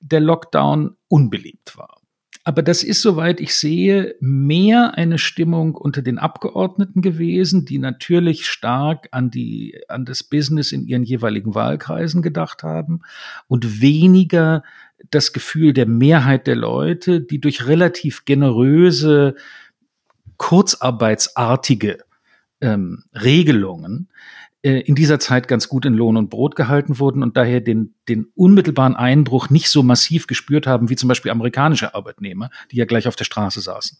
der 0.00 0.20
Lockdown 0.20 0.96
unbeliebt 1.08 1.78
war. 1.78 2.03
Aber 2.46 2.62
das 2.62 2.82
ist, 2.82 3.00
soweit 3.00 3.40
ich 3.40 3.56
sehe, 3.56 4.16
mehr 4.20 4.98
eine 4.98 5.16
Stimmung 5.16 5.74
unter 5.74 6.02
den 6.02 6.18
Abgeordneten 6.18 7.00
gewesen, 7.00 7.64
die 7.64 7.78
natürlich 7.78 8.46
stark 8.46 9.08
an 9.12 9.30
die, 9.30 9.80
an 9.88 10.04
das 10.04 10.22
Business 10.22 10.70
in 10.70 10.84
ihren 10.86 11.04
jeweiligen 11.04 11.54
Wahlkreisen 11.54 12.20
gedacht 12.20 12.62
haben 12.62 13.00
und 13.48 13.80
weniger 13.80 14.62
das 15.10 15.32
Gefühl 15.32 15.72
der 15.72 15.86
Mehrheit 15.86 16.46
der 16.46 16.56
Leute, 16.56 17.22
die 17.22 17.40
durch 17.40 17.66
relativ 17.66 18.26
generöse, 18.26 19.36
kurzarbeitsartige 20.36 21.98
ähm, 22.60 23.04
Regelungen 23.14 24.10
in 24.70 24.94
dieser 24.94 25.20
Zeit 25.20 25.46
ganz 25.46 25.68
gut 25.68 25.84
in 25.84 25.92
Lohn 25.92 26.16
und 26.16 26.30
Brot 26.30 26.56
gehalten 26.56 26.98
wurden 26.98 27.22
und 27.22 27.36
daher 27.36 27.60
den, 27.60 27.94
den 28.08 28.28
unmittelbaren 28.34 28.96
Einbruch 28.96 29.50
nicht 29.50 29.68
so 29.68 29.82
massiv 29.82 30.26
gespürt 30.26 30.66
haben 30.66 30.88
wie 30.88 30.96
zum 30.96 31.08
Beispiel 31.08 31.30
amerikanische 31.30 31.94
Arbeitnehmer, 31.94 32.48
die 32.72 32.76
ja 32.76 32.86
gleich 32.86 33.06
auf 33.06 33.14
der 33.14 33.26
Straße 33.26 33.60
saßen. 33.60 33.98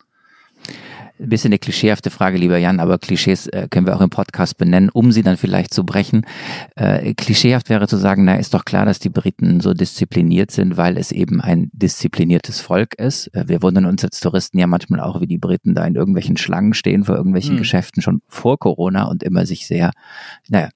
Ein 1.21 1.28
bisschen 1.28 1.50
eine 1.50 1.61
klischeehafte 1.61 2.11
Frage, 2.11 2.38
lieber 2.38 2.59
Jan, 2.59 2.80
aber 2.80 2.99
Klischees 2.99 3.47
äh, 3.47 3.68
können 3.71 3.87
wir 3.87 3.94
auch 3.94 4.00
im 4.00 4.11
Podcast 4.11 4.59
benennen, 4.59 4.90
um 4.90 5.12
sie 5.12 5.23
dann 5.23 5.37
vielleicht 5.37 5.73
zu 5.73 5.85
brechen. 5.85 6.26
Äh, 6.75 7.14
klischeehaft 7.14 7.68
wäre 7.68 7.87
zu 7.87 7.97
sagen, 7.97 8.25
na, 8.25 8.35
ist 8.35 8.52
doch 8.52 8.64
klar, 8.64 8.85
dass 8.85 8.99
die 8.99 9.11
Briten 9.11 9.61
so 9.61 9.75
diszipliniert 9.75 10.50
sind, 10.50 10.76
weil 10.76 10.99
es 10.99 11.12
eben 11.12 11.40
ein 11.40 11.71
diszipliniertes 11.73 12.61
Volk 12.61 12.94
ist. 12.99 13.28
Äh, 13.28 13.44
wir 13.47 13.62
wundern 13.62 13.85
uns 13.85 14.02
als 14.02 14.18
Touristen 14.18 14.59
ja 14.59 14.66
manchmal 14.66 14.99
auch, 14.99 15.21
wie 15.21 15.28
die 15.28 15.38
Briten 15.38 15.76
da 15.76 15.87
in 15.87 15.94
irgendwelchen 15.94 16.37
Schlangen 16.37 16.75
stehen 16.75 17.04
vor 17.04 17.14
irgendwelchen 17.14 17.54
mhm. 17.54 17.59
Geschäften 17.59 18.02
schon 18.02 18.21
vor 18.26 18.59
Corona 18.59 19.04
und 19.04 19.23
immer 19.23 19.47
sich 19.47 19.68
sehr, 19.68 19.92
naja, 20.49 20.71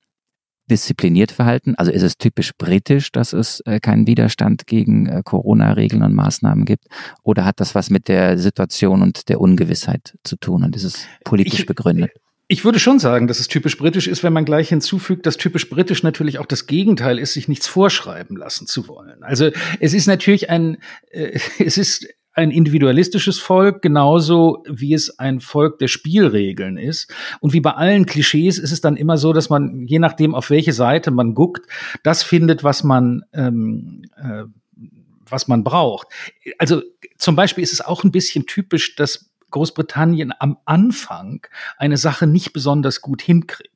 diszipliniert 0.70 1.32
verhalten? 1.32 1.74
Also 1.76 1.90
ist 1.90 2.02
es 2.02 2.18
typisch 2.18 2.52
britisch, 2.56 3.12
dass 3.12 3.32
es 3.32 3.60
äh, 3.60 3.80
keinen 3.80 4.06
Widerstand 4.06 4.66
gegen 4.66 5.06
äh, 5.06 5.22
Corona-Regeln 5.24 6.02
und 6.02 6.14
Maßnahmen 6.14 6.64
gibt? 6.64 6.84
Oder 7.22 7.44
hat 7.44 7.60
das 7.60 7.74
was 7.74 7.90
mit 7.90 8.08
der 8.08 8.38
Situation 8.38 9.02
und 9.02 9.28
der 9.28 9.40
Ungewissheit 9.40 10.16
zu 10.24 10.36
tun 10.36 10.64
und 10.64 10.76
ist 10.76 10.84
es 10.84 11.06
politisch 11.24 11.60
ich, 11.60 11.66
begründet? 11.66 12.12
Ich 12.50 12.64
würde 12.64 12.78
schon 12.78 12.98
sagen, 12.98 13.26
dass 13.28 13.40
es 13.40 13.48
typisch 13.48 13.76
britisch 13.76 14.06
ist, 14.06 14.22
wenn 14.22 14.32
man 14.32 14.46
gleich 14.46 14.70
hinzufügt, 14.70 15.26
dass 15.26 15.36
typisch 15.36 15.68
britisch 15.68 16.02
natürlich 16.02 16.38
auch 16.38 16.46
das 16.46 16.66
Gegenteil 16.66 17.18
ist, 17.18 17.34
sich 17.34 17.46
nichts 17.46 17.66
vorschreiben 17.66 18.36
lassen 18.38 18.66
zu 18.66 18.88
wollen. 18.88 19.22
Also 19.22 19.50
es 19.80 19.92
ist 19.92 20.06
natürlich 20.06 20.48
ein, 20.48 20.78
äh, 21.10 21.38
es 21.58 21.76
ist 21.76 22.06
ein 22.38 22.52
individualistisches 22.52 23.40
Volk, 23.40 23.82
genauso 23.82 24.62
wie 24.68 24.94
es 24.94 25.18
ein 25.18 25.40
Volk 25.40 25.80
der 25.80 25.88
Spielregeln 25.88 26.78
ist. 26.78 27.12
Und 27.40 27.52
wie 27.52 27.60
bei 27.60 27.72
allen 27.72 28.06
Klischees 28.06 28.58
ist 28.58 28.70
es 28.70 28.80
dann 28.80 28.96
immer 28.96 29.18
so, 29.18 29.32
dass 29.32 29.50
man, 29.50 29.86
je 29.88 29.98
nachdem, 29.98 30.36
auf 30.36 30.48
welche 30.48 30.72
Seite 30.72 31.10
man 31.10 31.34
guckt, 31.34 31.66
das 32.04 32.22
findet, 32.22 32.62
was 32.62 32.84
man, 32.84 33.24
ähm, 33.32 34.02
äh, 34.16 34.44
was 35.28 35.48
man 35.48 35.64
braucht. 35.64 36.06
Also 36.58 36.82
zum 37.16 37.34
Beispiel 37.34 37.64
ist 37.64 37.72
es 37.72 37.80
auch 37.80 38.04
ein 38.04 38.12
bisschen 38.12 38.46
typisch, 38.46 38.94
dass 38.94 39.32
Großbritannien 39.50 40.32
am 40.38 40.58
Anfang 40.64 41.44
eine 41.76 41.96
Sache 41.96 42.28
nicht 42.28 42.52
besonders 42.52 43.00
gut 43.00 43.20
hinkriegt. 43.20 43.72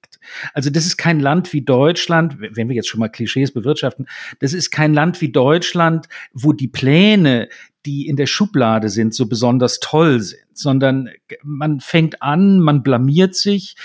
Also 0.55 0.71
das 0.71 0.87
ist 0.87 0.97
kein 0.97 1.19
Land 1.19 1.53
wie 1.53 1.63
Deutschland, 1.63 2.37
wenn 2.39 2.69
wir 2.69 2.77
jetzt 2.77 2.89
schon 2.89 3.01
mal 3.01 3.09
Klischees 3.09 3.53
bewirtschaften, 3.53 4.07
das 4.39 4.53
ist 4.53 4.71
kein 4.71 4.95
Land 4.95 5.21
wie 5.21 5.33
Deutschland, 5.33 6.09
wo 6.33 6.53
die 6.53 6.69
Pläne, 6.69 7.49
die 7.87 8.07
in 8.07 8.17
der 8.17 8.27
Schublade 8.27 8.89
sind, 8.89 9.15
so 9.15 9.27
besonders 9.27 9.81
toll 9.81 10.21
sind, 10.21 10.43
sondern 10.55 11.09
man 11.43 11.81
fängt 11.81 12.23
an, 12.23 12.61
man 12.61 12.83
blamiert 12.83 13.35
sich. 13.35 13.77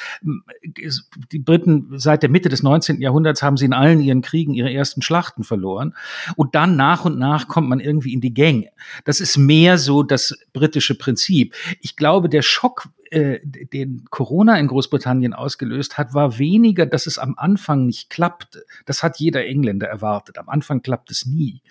Die 1.32 1.40
Briten 1.40 1.98
seit 1.98 2.24
der 2.24 2.30
Mitte 2.30 2.50
des 2.50 2.64
19. 2.64 3.02
Jahrhunderts 3.02 3.42
haben 3.42 3.58
sie 3.58 3.66
in 3.66 3.74
allen 3.74 4.02
ihren 4.02 4.22
Kriegen 4.22 4.54
ihre 4.54 4.72
ersten 4.72 5.02
Schlachten 5.02 5.44
verloren. 5.44 5.96
Und 6.36 6.56
dann 6.56 6.76
nach 6.76 7.06
und 7.06 7.18
nach 7.18 7.48
kommt 7.48 7.70
man 7.70 7.80
irgendwie 7.80 8.14
in 8.14 8.22
die 8.22 8.34
Gänge. 8.34 8.70
Das 9.06 9.20
ist 9.20 9.38
mehr 9.38 9.78
so 9.78 10.04
das 10.04 10.38
britische 10.54 10.96
Prinzip. 10.96 11.56
Ich 11.82 11.96
glaube, 11.96 12.30
der 12.30 12.42
Schock, 12.42 12.90
äh, 13.10 13.40
den 13.44 14.06
Corona 14.10 14.60
in 14.60 14.68
Großbritannien 14.68 15.34
ausgelöst 15.34 15.98
hat, 15.98 16.14
war 16.14 16.38
weniger, 16.38 16.86
dass 16.86 17.08
es 17.08 17.18
am 17.18 17.36
Anfang 17.38 17.86
nicht 17.86 18.10
klappte. 18.10 18.66
Das 18.86 19.02
hat 19.02 19.18
jeder 19.18 19.46
Engländer 19.46 19.88
erwartet. 19.88 20.38
Am 20.38 20.50
Anfang 20.50 20.82
klappt 20.82 21.10
es 21.10 21.26
nie 21.26 21.62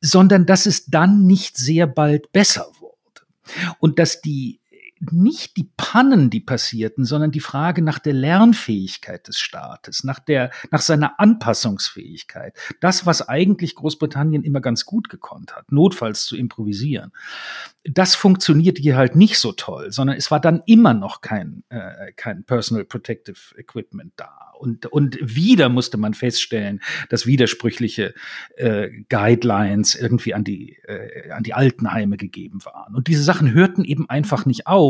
sondern 0.00 0.46
dass 0.46 0.66
es 0.66 0.86
dann 0.86 1.26
nicht 1.26 1.56
sehr 1.56 1.86
bald 1.86 2.32
besser 2.32 2.66
wurde. 2.80 3.22
Und 3.78 3.98
dass 3.98 4.20
die 4.20 4.60
nicht 5.00 5.56
die 5.56 5.70
Pannen, 5.76 6.30
die 6.30 6.40
passierten, 6.40 7.04
sondern 7.04 7.30
die 7.30 7.40
Frage 7.40 7.82
nach 7.82 7.98
der 7.98 8.12
Lernfähigkeit 8.12 9.28
des 9.28 9.38
Staates, 9.38 10.04
nach 10.04 10.18
der, 10.18 10.50
nach 10.70 10.80
seiner 10.80 11.20
Anpassungsfähigkeit. 11.20 12.56
Das, 12.80 13.06
was 13.06 13.28
eigentlich 13.28 13.74
Großbritannien 13.74 14.42
immer 14.44 14.60
ganz 14.60 14.84
gut 14.84 15.08
gekonnt 15.08 15.54
hat, 15.54 15.70
notfalls 15.72 16.24
zu 16.24 16.36
improvisieren. 16.36 17.12
Das 17.84 18.14
funktioniert 18.14 18.78
hier 18.78 18.96
halt 18.96 19.16
nicht 19.16 19.38
so 19.38 19.52
toll, 19.52 19.92
sondern 19.92 20.16
es 20.16 20.30
war 20.30 20.40
dann 20.40 20.62
immer 20.66 20.94
noch 20.94 21.20
kein, 21.20 21.64
äh, 21.68 22.12
kein 22.16 22.44
Personal 22.44 22.84
Protective 22.84 23.56
Equipment 23.56 24.12
da. 24.16 24.52
Und, 24.58 24.86
und 24.86 25.18
wieder 25.22 25.68
musste 25.68 25.98
man 25.98 26.14
feststellen, 26.14 26.80
dass 27.08 27.26
widersprüchliche 27.26 28.12
äh, 28.56 28.88
Guidelines 29.08 29.94
irgendwie 29.94 30.34
an 30.34 30.42
die, 30.42 30.76
äh, 30.84 31.30
an 31.30 31.44
die 31.44 31.54
Altenheime 31.54 32.16
gegeben 32.16 32.64
waren. 32.64 32.96
Und 32.96 33.06
diese 33.06 33.22
Sachen 33.22 33.52
hörten 33.52 33.84
eben 33.84 34.10
einfach 34.10 34.46
nicht 34.46 34.66
auf. 34.66 34.87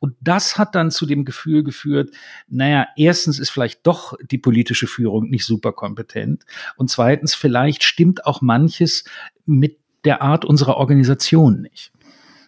Und 0.00 0.14
das 0.20 0.58
hat 0.58 0.74
dann 0.74 0.90
zu 0.90 1.06
dem 1.06 1.24
Gefühl 1.24 1.64
geführt, 1.64 2.10
naja, 2.48 2.86
erstens 2.96 3.38
ist 3.38 3.50
vielleicht 3.50 3.86
doch 3.86 4.14
die 4.30 4.38
politische 4.38 4.86
Führung 4.86 5.30
nicht 5.30 5.44
super 5.44 5.72
kompetent. 5.72 6.44
Und 6.76 6.90
zweitens, 6.90 7.34
vielleicht 7.34 7.84
stimmt 7.84 8.26
auch 8.26 8.40
manches 8.40 9.04
mit 9.46 9.78
der 10.04 10.22
Art 10.22 10.44
unserer 10.44 10.76
Organisation 10.76 11.62
nicht. 11.62 11.92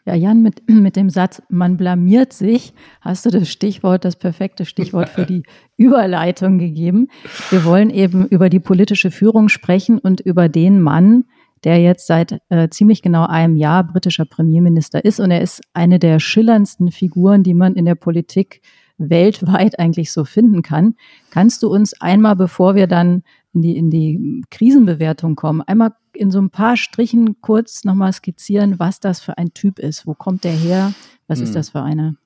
Ja, 0.06 0.14
Jan, 0.14 0.40
mit, 0.40 0.62
mit 0.70 0.96
dem 0.96 1.10
Satz, 1.10 1.42
man 1.48 1.76
blamiert 1.76 2.32
sich, 2.32 2.72
hast 3.00 3.26
du 3.26 3.30
das 3.30 3.50
Stichwort, 3.50 4.04
das 4.04 4.16
perfekte 4.16 4.64
Stichwort 4.64 5.08
für 5.08 5.26
die 5.26 5.42
Überleitung 5.76 6.58
gegeben. 6.58 7.08
Wir 7.50 7.64
wollen 7.64 7.90
eben 7.90 8.26
über 8.26 8.48
die 8.48 8.60
politische 8.60 9.10
Führung 9.10 9.48
sprechen 9.48 9.98
und 9.98 10.20
über 10.20 10.48
den 10.48 10.80
Mann, 10.80 11.24
der 11.64 11.80
jetzt 11.80 12.06
seit 12.06 12.40
äh, 12.48 12.68
ziemlich 12.68 13.02
genau 13.02 13.26
einem 13.26 13.56
Jahr 13.56 13.84
britischer 13.84 14.24
Premierminister 14.24 15.04
ist. 15.04 15.20
Und 15.20 15.30
er 15.30 15.40
ist 15.40 15.60
eine 15.72 15.98
der 15.98 16.20
schillerndsten 16.20 16.90
Figuren, 16.90 17.42
die 17.42 17.54
man 17.54 17.74
in 17.74 17.84
der 17.84 17.94
Politik 17.94 18.60
weltweit 18.98 19.78
eigentlich 19.78 20.12
so 20.12 20.24
finden 20.24 20.62
kann. 20.62 20.94
Kannst 21.30 21.62
du 21.62 21.68
uns 21.68 22.00
einmal, 22.00 22.36
bevor 22.36 22.74
wir 22.74 22.86
dann 22.86 23.22
in 23.52 23.62
die, 23.62 23.76
in 23.76 23.90
die 23.90 24.44
Krisenbewertung 24.50 25.36
kommen, 25.36 25.62
einmal 25.62 25.92
in 26.12 26.30
so 26.30 26.40
ein 26.40 26.50
paar 26.50 26.76
Strichen 26.76 27.40
kurz 27.40 27.84
nochmal 27.84 28.12
skizzieren, 28.12 28.78
was 28.78 29.00
das 29.00 29.20
für 29.20 29.36
ein 29.38 29.52
Typ 29.52 29.78
ist. 29.78 30.06
Wo 30.06 30.14
kommt 30.14 30.44
der 30.44 30.52
her? 30.52 30.94
Was 31.26 31.38
hm. 31.38 31.44
ist 31.44 31.56
das 31.56 31.70
für 31.70 31.82
eine? 31.82 32.16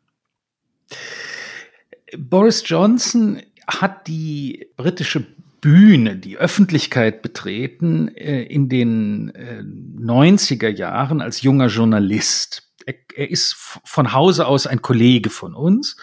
Boris 2.18 2.62
Johnson 2.66 3.40
hat 3.66 4.06
die 4.06 4.68
britische 4.76 5.26
Bühne, 5.60 6.16
die 6.16 6.36
Öffentlichkeit 6.36 7.22
betreten 7.22 8.08
äh, 8.08 8.42
in 8.42 8.68
den 8.68 9.34
äh, 9.34 9.62
90er 9.62 10.68
Jahren 10.68 11.20
als 11.20 11.42
junger 11.42 11.66
Journalist. 11.66 12.68
Er, 12.86 13.30
ist 13.30 13.54
von 13.54 14.12
Hause 14.12 14.46
aus 14.46 14.66
ein 14.66 14.82
Kollege 14.82 15.30
von 15.30 15.54
uns. 15.54 15.96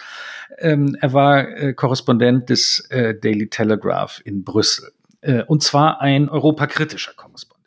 Ähm, 0.58 0.96
er 1.00 1.12
war 1.12 1.48
äh, 1.48 1.74
Korrespondent 1.74 2.48
des 2.50 2.86
äh, 2.90 3.14
Daily 3.14 3.48
Telegraph 3.48 4.22
in 4.24 4.44
Brüssel. 4.44 4.92
Äh, 5.20 5.42
und 5.42 5.62
zwar 5.62 6.00
ein 6.00 6.28
europakritischer 6.28 7.12
Korrespondent. 7.14 7.58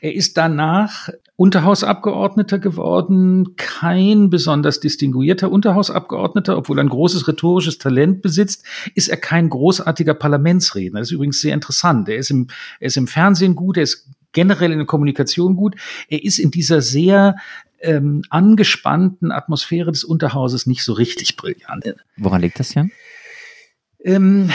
Er 0.00 0.14
ist 0.14 0.36
danach 0.36 1.10
Unterhausabgeordneter 1.40 2.58
geworden, 2.58 3.56
kein 3.56 4.28
besonders 4.28 4.78
distinguierter 4.78 5.50
Unterhausabgeordneter, 5.50 6.54
obwohl 6.54 6.78
er 6.78 6.84
ein 6.84 6.90
großes 6.90 7.26
rhetorisches 7.26 7.78
Talent 7.78 8.20
besitzt, 8.20 8.62
ist 8.94 9.08
er 9.08 9.16
kein 9.16 9.48
großartiger 9.48 10.12
Parlamentsredner. 10.12 10.98
Das 10.98 11.08
ist 11.08 11.12
übrigens 11.12 11.40
sehr 11.40 11.54
interessant. 11.54 12.10
Er 12.10 12.16
ist 12.16 12.30
im, 12.30 12.48
er 12.78 12.88
ist 12.88 12.98
im 12.98 13.06
Fernsehen 13.06 13.54
gut, 13.54 13.78
er 13.78 13.84
ist 13.84 14.10
generell 14.32 14.70
in 14.70 14.80
der 14.80 14.86
Kommunikation 14.86 15.56
gut. 15.56 15.76
Er 16.10 16.22
ist 16.22 16.38
in 16.38 16.50
dieser 16.50 16.82
sehr 16.82 17.36
ähm, 17.80 18.20
angespannten 18.28 19.32
Atmosphäre 19.32 19.92
des 19.92 20.04
Unterhauses 20.04 20.66
nicht 20.66 20.84
so 20.84 20.92
richtig 20.92 21.38
brillant. 21.38 21.94
Woran 22.18 22.42
liegt 22.42 22.60
das, 22.60 22.74
Jan? 22.74 22.90
Ähm, 24.04 24.50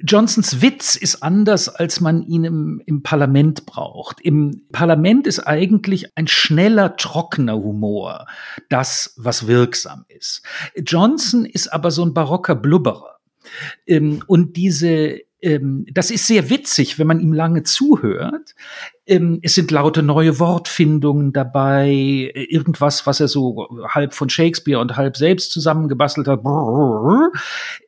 Johnsons 0.00 0.62
Witz 0.62 0.96
ist 0.96 1.22
anders, 1.22 1.68
als 1.68 2.00
man 2.00 2.22
ihn 2.22 2.44
im, 2.44 2.82
im, 2.86 3.02
Parlament 3.02 3.66
braucht. 3.66 4.20
Im 4.22 4.62
Parlament 4.72 5.26
ist 5.26 5.40
eigentlich 5.40 6.16
ein 6.16 6.26
schneller, 6.26 6.96
trockener 6.96 7.56
Humor 7.56 8.26
das, 8.70 9.12
was 9.18 9.46
wirksam 9.46 10.06
ist. 10.08 10.42
Johnson 10.76 11.44
ist 11.44 11.70
aber 11.70 11.90
so 11.90 12.04
ein 12.04 12.14
barocker 12.14 12.54
Blubberer. 12.54 13.18
Ähm, 13.86 14.22
und 14.26 14.56
diese 14.56 15.20
ähm, 15.44 15.84
das 15.92 16.10
ist 16.10 16.26
sehr 16.26 16.48
witzig, 16.48 16.98
wenn 16.98 17.06
man 17.06 17.20
ihm 17.20 17.34
lange 17.34 17.62
zuhört. 17.64 18.54
Ähm, 19.06 19.40
es 19.42 19.54
sind 19.54 19.70
laute 19.70 20.02
neue 20.02 20.38
Wortfindungen 20.38 21.32
dabei, 21.32 22.32
irgendwas, 22.34 23.06
was 23.06 23.20
er 23.20 23.28
so 23.28 23.68
halb 23.88 24.14
von 24.14 24.30
Shakespeare 24.30 24.80
und 24.80 24.96
halb 24.96 25.16
selbst 25.16 25.52
zusammengebastelt 25.52 26.26
hat. 26.26 26.40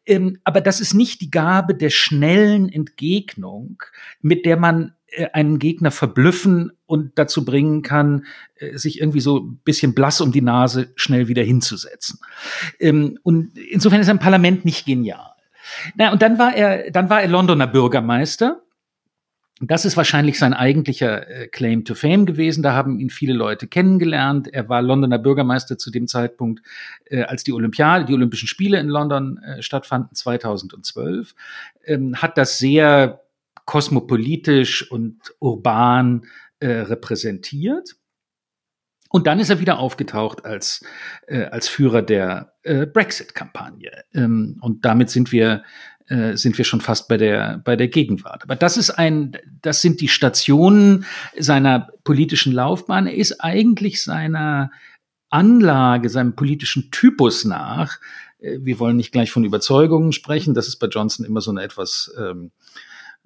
Ähm, 0.04 0.38
aber 0.44 0.60
das 0.60 0.80
ist 0.80 0.94
nicht 0.94 1.20
die 1.20 1.30
Gabe 1.30 1.74
der 1.74 1.90
schnellen 1.90 2.68
Entgegnung, 2.68 3.82
mit 4.20 4.44
der 4.44 4.56
man 4.56 4.92
äh, 5.16 5.28
einen 5.32 5.58
Gegner 5.58 5.90
verblüffen 5.90 6.72
und 6.86 7.12
dazu 7.18 7.44
bringen 7.44 7.82
kann, 7.82 8.26
äh, 8.56 8.76
sich 8.76 9.00
irgendwie 9.00 9.20
so 9.20 9.38
ein 9.38 9.60
bisschen 9.64 9.94
blass 9.94 10.20
um 10.20 10.32
die 10.32 10.42
Nase 10.42 10.92
schnell 10.96 11.28
wieder 11.28 11.42
hinzusetzen. 11.42 12.20
Ähm, 12.78 13.18
und 13.22 13.56
insofern 13.58 14.00
ist 14.00 14.08
ein 14.08 14.18
Parlament 14.18 14.64
nicht 14.64 14.84
genial. 14.84 15.32
Na, 15.94 16.12
und 16.12 16.22
dann 16.22 16.38
war 16.38 16.54
er, 16.54 16.90
dann 16.90 17.10
war 17.10 17.22
er 17.22 17.28
Londoner 17.28 17.66
Bürgermeister. 17.66 18.62
Das 19.60 19.86
ist 19.86 19.96
wahrscheinlich 19.96 20.38
sein 20.38 20.52
eigentlicher 20.52 21.28
äh, 21.28 21.48
Claim 21.48 21.86
to 21.86 21.94
Fame 21.94 22.26
gewesen. 22.26 22.62
Da 22.62 22.74
haben 22.74 22.98
ihn 22.98 23.08
viele 23.08 23.32
Leute 23.32 23.66
kennengelernt. 23.66 24.48
Er 24.52 24.68
war 24.68 24.82
Londoner 24.82 25.18
Bürgermeister 25.18 25.78
zu 25.78 25.90
dem 25.90 26.08
Zeitpunkt, 26.08 26.62
äh, 27.06 27.22
als 27.22 27.42
die 27.42 27.54
Olympiade, 27.54 28.04
die 28.04 28.12
Olympischen 28.12 28.48
Spiele 28.48 28.78
in 28.78 28.88
London 28.88 29.38
äh, 29.38 29.62
stattfanden, 29.62 30.14
2012. 30.14 31.34
Ähm, 31.84 32.16
hat 32.16 32.36
das 32.36 32.58
sehr 32.58 33.22
kosmopolitisch 33.64 34.90
und 34.90 35.34
urban 35.40 36.26
äh, 36.60 36.68
repräsentiert. 36.68 37.96
Und 39.08 39.26
dann 39.26 39.40
ist 39.40 39.48
er 39.48 39.60
wieder 39.60 39.78
aufgetaucht 39.78 40.44
als, 40.44 40.84
äh, 41.28 41.44
als 41.44 41.68
Führer 41.68 42.02
der 42.02 42.52
äh, 42.62 42.84
Brexit-Kampagne. 42.84 44.04
Ähm, 44.12 44.58
und 44.60 44.84
damit 44.84 45.08
sind 45.08 45.32
wir, 45.32 45.64
äh, 46.08 46.36
sind 46.36 46.56
wir 46.56 46.64
schon 46.64 46.80
fast 46.80 47.08
bei 47.08 47.16
der, 47.16 47.60
bei 47.64 47.76
der 47.76 47.88
Gegenwart. 47.88 48.44
Aber 48.44 48.56
das 48.56 48.76
ist 48.76 48.90
ein, 48.90 49.36
das 49.62 49.80
sind 49.82 50.00
die 50.00 50.08
Stationen 50.08 51.04
seiner 51.38 51.88
politischen 52.04 52.52
Laufbahn. 52.52 53.06
Er 53.06 53.16
ist 53.16 53.40
eigentlich 53.40 54.02
seiner 54.02 54.70
Anlage, 55.30 56.08
seinem 56.08 56.36
politischen 56.36 56.90
Typus 56.90 57.44
nach, 57.44 57.98
äh, 58.38 58.58
wir 58.60 58.78
wollen 58.78 58.96
nicht 58.96 59.12
gleich 59.12 59.30
von 59.30 59.44
Überzeugungen 59.44 60.12
sprechen, 60.12 60.54
das 60.54 60.68
ist 60.68 60.76
bei 60.76 60.86
Johnson 60.86 61.26
immer 61.26 61.40
so 61.40 61.50
eine 61.50 61.62
etwas, 61.62 62.14
ähm, 62.18 62.52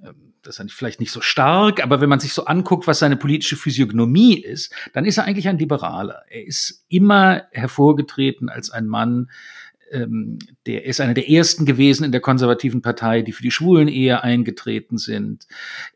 ähm 0.03 0.31
das 0.43 0.59
ist 0.59 0.73
vielleicht 0.73 1.01
nicht 1.01 1.13
so 1.13 1.21
stark, 1.21 1.83
aber 1.83 2.01
wenn 2.01 2.09
man 2.09 2.21
sich 2.21 2.33
so 2.33 2.47
anguckt, 2.47 2.87
was 2.87 3.01
seine 3.01 3.19
politische 3.19 3.57
Physiognomie 3.57 4.39
ist, 4.39 4.73
dann 4.95 5.05
ist 5.05 5.19
er 5.19 5.25
eigentlich 5.25 5.49
ein 5.49 5.59
Liberaler. 5.59 6.23
Er 6.31 6.47
ist 6.47 6.87
immer 6.89 7.43
hervorgetreten 7.53 8.49
als 8.49 8.71
ein 8.71 8.87
Mann, 8.87 9.29
ähm, 9.91 10.39
der 10.67 10.85
ist 10.85 11.01
einer 11.01 11.15
der 11.15 11.29
ersten 11.29 11.67
gewesen 11.67 12.05
in 12.05 12.13
der 12.13 12.21
konservativen 12.21 12.83
Partei, 12.83 13.23
die 13.23 13.33
für 13.33 13.43
die 13.43 13.51
Schwulen 13.51 13.89
Ehe 13.89 14.23
eingetreten 14.23 14.99
sind. 14.99 15.47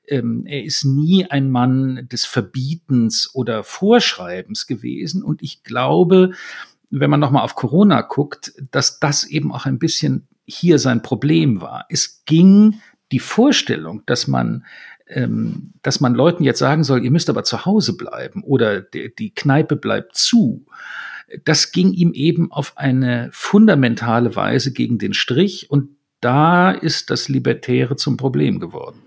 Ähm, 0.06 0.44
er 0.46 0.64
ist 0.64 0.84
nie 0.84 1.26
ein 1.30 1.50
Mann 1.50 2.08
des 2.10 2.24
Verbietens 2.24 3.30
oder 3.34 3.64
Vorschreibens 3.64 4.66
gewesen. 4.66 5.22
Und 5.22 5.42
ich 5.42 5.62
glaube, 5.62 6.32
wenn 6.90 7.10
man 7.10 7.20
nochmal 7.20 7.44
auf 7.44 7.54
Corona 7.54 8.02
guckt, 8.02 8.52
dass 8.70 9.00
das 9.00 9.24
eben 9.24 9.52
auch 9.52 9.66
ein 9.66 9.78
bisschen 9.78 10.26
hier 10.44 10.78
sein 10.78 11.02
Problem 11.02 11.60
war. 11.60 11.86
Es 11.88 12.24
ging 12.24 12.80
die 13.12 13.18
Vorstellung, 13.18 14.02
dass 14.06 14.26
man 14.28 14.64
ähm, 15.06 15.72
dass 15.82 16.00
man 16.00 16.14
Leuten 16.14 16.44
jetzt 16.44 16.58
sagen 16.58 16.82
soll, 16.82 17.04
ihr 17.04 17.10
müsst 17.10 17.28
aber 17.28 17.44
zu 17.44 17.66
Hause 17.66 17.96
bleiben 17.96 18.42
oder 18.42 18.80
die 18.80 19.34
Kneipe 19.34 19.76
bleibt 19.76 20.16
zu, 20.16 20.64
das 21.44 21.72
ging 21.72 21.92
ihm 21.92 22.12
eben 22.12 22.52
auf 22.52 22.76
eine 22.76 23.28
fundamentale 23.32 24.36
Weise 24.36 24.72
gegen 24.72 24.98
den 24.98 25.14
Strich 25.14 25.70
und 25.70 25.90
da 26.20 26.70
ist 26.70 27.10
das 27.10 27.28
Libertäre 27.28 27.96
zum 27.96 28.16
Problem 28.16 28.60
geworden. 28.60 29.00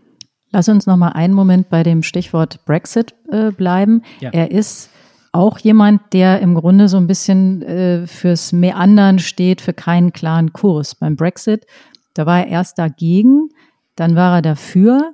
Lass 0.52 0.70
uns 0.70 0.86
noch 0.86 0.98
mal 0.98 1.10
einen 1.10 1.34
Moment 1.34 1.70
bei 1.70 1.84
dem 1.84 2.04
Stichwort 2.04 2.64
Brexit 2.66 3.16
äh, 3.32 3.52
bleiben. 3.52 4.04
Ja. 4.20 4.30
Er 4.32 4.52
ist 4.52 4.90
auch 5.32 5.60
jemand, 5.60 6.14
der 6.14 6.40
im 6.40 6.56
Grunde 6.56 6.88
so 6.88 6.98
ein 6.98 7.08
bisschen 7.08 7.62
äh, 7.64 8.08
fürs 8.08 8.54
Meandern 8.54 9.20
steht, 9.20 9.62
für 9.62 9.74
keinen 9.74 10.14
klaren 10.14 10.54
Kurs. 10.54 10.96
Beim 10.96 11.16
Brexit, 11.16 11.66
da 12.14 12.26
war 12.26 12.40
er 12.40 12.48
erst 12.48 12.80
dagegen, 12.80 13.50
dann 13.96 14.16
war 14.16 14.38
er 14.38 14.42
dafür. 14.42 15.14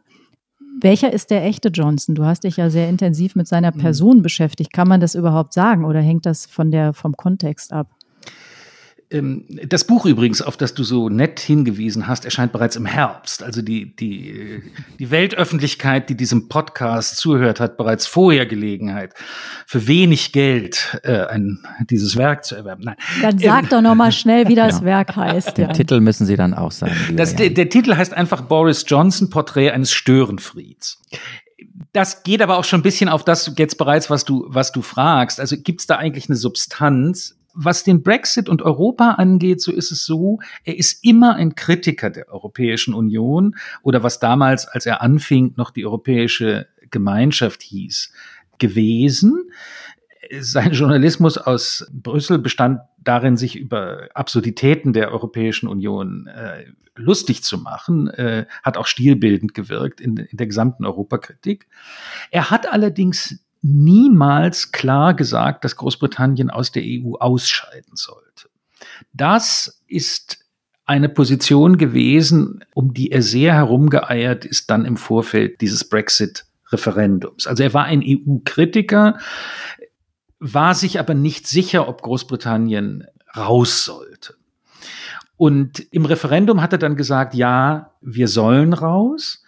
Welcher 0.84 1.13
ist 1.13 1.32
der 1.32 1.46
echte 1.46 1.69
Johnson? 1.69 2.13
Du 2.13 2.26
hast 2.26 2.43
dich 2.43 2.58
ja 2.58 2.69
sehr 2.69 2.89
intensiv 2.89 3.38
mit 3.38 3.48
seiner 3.48 3.74
mhm. 3.74 3.80
Person 3.80 4.22
beschäftigt. 4.22 4.74
Kann 4.74 4.89
man 4.89 5.00
das 5.00 5.15
überhaupt 5.15 5.54
sagen 5.54 5.86
oder 5.86 6.02
hängt 6.02 6.26
das 6.26 6.46
von 6.46 6.72
der, 6.72 6.91
vom 6.91 7.15
Kontext 7.15 7.72
ab? 7.72 7.88
Ähm, 9.13 9.45
das 9.67 9.86
Buch 9.86 10.06
übrigens, 10.06 10.41
auf 10.41 10.58
das 10.58 10.73
du 10.73 10.84
so 10.84 11.08
nett 11.10 11.39
hingewiesen 11.39 12.08
hast, 12.08 12.26
erscheint 12.26 12.52
bereits 12.52 12.76
im 12.76 12.86
Herbst. 12.86 13.43
Also 13.43 13.62
die, 13.62 13.95
die, 13.95 14.62
die 14.99 15.12
Weltöffentlichkeit, 15.12 16.10
die 16.10 16.17
diesem 16.17 16.49
Podcast 16.49 17.17
zuhört, 17.17 17.60
hat 17.60 17.78
bereits 17.78 18.08
vorher 18.08 18.45
Gelegenheit, 18.45 19.13
für 19.67 19.88
wenig 19.88 20.32
Geld 20.32 20.99
äh, 21.04 21.26
ein, 21.28 21.60
dieses 21.89 22.17
Werk 22.17 22.43
zu 22.43 22.56
erwerben. 22.56 22.84
Nein. 22.86 22.95
Dann 23.21 23.38
sag 23.38 23.63
ähm, 23.63 23.69
doch 23.69 23.82
noch 23.82 23.95
mal 23.95 24.12
schnell, 24.12 24.47
wie 24.47 24.56
das 24.56 24.84
Werk 24.84 25.15
heißt. 25.15 25.58
Den 25.58 25.67
ja. 25.67 25.73
Titel 25.73 25.99
müssen 25.99 26.26
Sie 26.26 26.36
dann 26.36 26.54
auch 26.54 26.71
sagen. 26.71 26.93
Das, 27.15 27.36
der, 27.36 27.52
der 27.52 27.69
Titel 27.69 27.95
heißt 27.95 28.13
einfach 28.13 28.41
Boris 28.41 28.84
Johnson, 28.88 29.30
Porträt 29.30 29.71
eines 29.71 29.91
Störenfrieds 29.91 30.99
das 31.91 32.23
geht 32.23 32.41
aber 32.41 32.58
auch 32.58 32.63
schon 32.63 32.80
ein 32.80 32.84
bisschen 32.84 33.08
auf 33.08 33.23
das 33.23 33.54
jetzt 33.58 33.78
bereits, 33.78 34.10
was 34.10 34.26
du, 34.26 34.45
was 34.47 34.71
du 34.71 34.82
fragst. 34.82 35.39
Also 35.39 35.56
gibt 35.58 35.82
es 35.82 35.88
da 35.88 35.97
eigentlich 35.97 36.28
eine 36.28 36.36
Substanz? 36.36 37.38
Was 37.54 37.84
den 37.84 38.04
Brexit 38.04 38.50
und 38.50 38.62
Europa 38.62 39.12
angeht, 39.12 39.62
so 39.62 39.72
ist 39.72 39.92
es 39.92 40.06
so, 40.06 40.39
er 40.63 40.78
ist 40.78 41.04
immer 41.04 41.36
ein 41.36 41.56
Kritiker 41.56 42.10
der 42.10 42.30
Europäischen 42.30 42.94
Union 42.94 43.56
oder 43.82 44.04
was 44.04 44.20
damals, 44.20 44.68
als 44.68 44.86
er 44.86 45.02
anfing, 45.02 45.54
noch 45.56 45.72
die 45.72 45.86
Europäische 45.86 46.68
Gemeinschaft 46.89 47.62
hieß, 47.62 48.12
gewesen. 48.60 49.50
Sein 50.39 50.72
Journalismus 50.72 51.38
aus 51.38 51.86
Brüssel 51.92 52.39
bestand 52.39 52.80
darin, 52.98 53.38
sich 53.38 53.58
über 53.58 54.10
Absurditäten 54.13 54.94
der 54.94 55.12
Europäischen 55.12 55.68
Union 55.68 56.28
äh, 56.28 56.66
lustig 56.96 57.44
zu 57.44 57.58
machen, 57.58 58.08
äh, 58.08 58.46
hat 58.62 58.78
auch 58.78 58.86
stilbildend 58.86 59.54
gewirkt 59.54 60.00
in, 60.00 60.18
in 60.18 60.38
der 60.38 60.48
gesamten 60.48 60.86
Europakritik. 60.86 61.68
Er 62.32 62.50
hat 62.52 62.72
allerdings 62.72 63.43
niemals 63.63 64.71
klar 64.71 65.15
gesagt, 65.15 65.63
dass 65.63 65.78
Großbritannien 65.78 66.52
aus 66.52 66.71
der 66.71 66.84
EU 66.86 67.15
ausscheiden 67.15 67.95
sollte. 67.95 68.49
Das 69.13 69.82
ist 69.88 70.39
eine 70.86 71.08
Position 71.08 71.78
gewesen, 71.78 72.63
um 72.76 72.93
die 72.93 73.12
er 73.12 73.21
sehr 73.21 73.54
herumgeeiert 73.54 74.43
ist 74.43 74.69
dann 74.69 74.84
im 74.84 74.97
Vorfeld 74.97 75.62
dieses 75.62 75.88
Brexit-Referendums. 75.88 77.47
Also 77.47 77.63
er 77.63 77.73
war 77.73 77.86
ein 77.86 78.04
EU-Kritiker, 78.06 79.17
war 80.39 80.76
sich 80.76 80.99
aber 80.99 81.13
nicht 81.13 81.47
sicher, 81.47 81.88
ob 81.88 82.02
Großbritannien 82.02 83.06
raus 83.36 83.86
sollte. 83.86 84.36
Und 85.38 85.88
im 85.91 86.06
Referendum 86.06 86.62
hat 86.62 86.73
er 86.73 86.80
dann 86.80 86.97
gesagt, 86.97 87.34
ja, 87.34 87.93
wir 88.02 88.28
sollen 88.28 88.73
raus. 88.73 89.41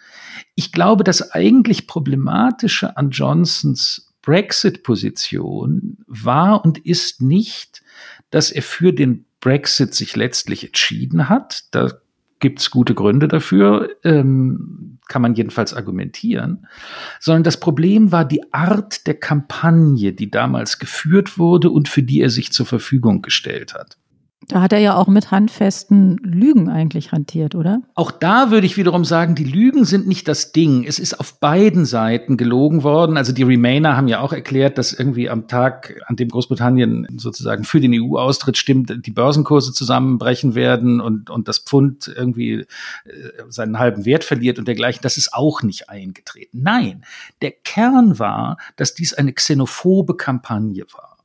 Ich 0.54 0.72
glaube, 0.72 1.04
das 1.04 1.32
eigentlich 1.32 1.86
Problematische 1.86 2.96
an 2.96 3.10
Johnsons 3.10 4.05
Brexit-Position 4.26 5.98
war 6.06 6.64
und 6.64 6.78
ist 6.84 7.22
nicht, 7.22 7.82
dass 8.30 8.50
er 8.50 8.62
für 8.62 8.92
den 8.92 9.24
Brexit 9.40 9.94
sich 9.94 10.16
letztlich 10.16 10.66
entschieden 10.66 11.28
hat. 11.28 11.64
Da 11.70 11.92
gibt 12.40 12.58
es 12.60 12.72
gute 12.72 12.94
Gründe 12.94 13.28
dafür, 13.28 13.88
ähm, 14.02 14.98
kann 15.06 15.22
man 15.22 15.34
jedenfalls 15.34 15.72
argumentieren, 15.72 16.66
sondern 17.20 17.44
das 17.44 17.60
Problem 17.60 18.10
war 18.10 18.24
die 18.24 18.52
Art 18.52 19.06
der 19.06 19.14
Kampagne, 19.14 20.12
die 20.12 20.28
damals 20.28 20.80
geführt 20.80 21.38
wurde 21.38 21.70
und 21.70 21.88
für 21.88 22.02
die 22.02 22.20
er 22.20 22.30
sich 22.30 22.50
zur 22.50 22.66
Verfügung 22.66 23.22
gestellt 23.22 23.74
hat. 23.74 23.96
Da 24.48 24.60
hat 24.60 24.72
er 24.72 24.78
ja 24.78 24.94
auch 24.94 25.08
mit 25.08 25.30
handfesten 25.30 26.18
Lügen 26.18 26.68
eigentlich 26.68 27.10
hantiert, 27.10 27.54
oder? 27.54 27.80
Auch 27.94 28.10
da 28.10 28.50
würde 28.50 28.66
ich 28.66 28.76
wiederum 28.76 29.04
sagen, 29.04 29.34
die 29.34 29.44
Lügen 29.44 29.84
sind 29.86 30.06
nicht 30.06 30.28
das 30.28 30.52
Ding. 30.52 30.84
Es 30.84 30.98
ist 30.98 31.18
auf 31.18 31.40
beiden 31.40 31.86
Seiten 31.86 32.36
gelogen 32.36 32.84
worden. 32.84 33.16
Also 33.16 33.32
die 33.32 33.42
Remainer 33.42 33.96
haben 33.96 34.08
ja 34.08 34.20
auch 34.20 34.34
erklärt, 34.34 34.76
dass 34.76 34.92
irgendwie 34.92 35.30
am 35.30 35.48
Tag, 35.48 36.00
an 36.06 36.16
dem 36.16 36.28
Großbritannien 36.28 37.08
sozusagen 37.16 37.64
für 37.64 37.80
den 37.80 37.94
EU-Austritt 37.94 38.58
stimmt, 38.58 39.06
die 39.06 39.10
Börsenkurse 39.10 39.72
zusammenbrechen 39.72 40.54
werden 40.54 41.00
und, 41.00 41.30
und 41.30 41.48
das 41.48 41.58
Pfund 41.58 42.12
irgendwie 42.14 42.52
äh, 42.60 42.66
seinen 43.48 43.78
halben 43.78 44.04
Wert 44.04 44.22
verliert 44.22 44.58
und 44.58 44.68
dergleichen. 44.68 45.00
Das 45.02 45.16
ist 45.16 45.32
auch 45.32 45.62
nicht 45.62 45.88
eingetreten. 45.88 46.60
Nein, 46.62 47.04
der 47.40 47.52
Kern 47.52 48.18
war, 48.18 48.58
dass 48.76 48.94
dies 48.94 49.14
eine 49.14 49.32
xenophobe 49.32 50.14
Kampagne 50.16 50.84
war. 50.92 51.15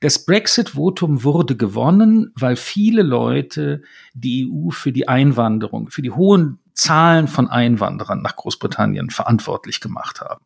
Das 0.00 0.24
Brexit-Votum 0.24 1.24
wurde 1.24 1.56
gewonnen, 1.56 2.32
weil 2.34 2.56
viele 2.56 3.02
Leute 3.02 3.82
die 4.14 4.48
EU 4.50 4.70
für 4.70 4.92
die 4.92 5.08
Einwanderung, 5.08 5.90
für 5.90 6.02
die 6.02 6.10
hohen 6.10 6.58
Zahlen 6.74 7.28
von 7.28 7.48
Einwanderern 7.48 8.22
nach 8.22 8.36
Großbritannien 8.36 9.10
verantwortlich 9.10 9.80
gemacht 9.80 10.20
haben. 10.20 10.44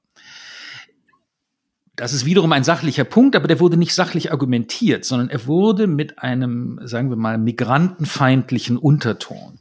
Das 1.97 2.13
ist 2.13 2.25
wiederum 2.25 2.51
ein 2.53 2.65
sachlicher 2.65 3.05
Punkt, 3.05 3.37
aber 3.37 3.47
der 3.47 3.61
wurde 3.61 3.77
nicht 3.77 3.95
sachlich 3.95 4.33
argumentiert, 4.33 5.05
sondern 5.05 5.31
er 5.31 5.47
wurde 5.47 5.87
mit 5.87 6.19
einem, 6.19 6.81
sagen 6.83 7.09
wir 7.09 7.17
mal, 7.17 7.39
migrantenfeindlichen 7.39 8.77
Unterton 8.79 9.61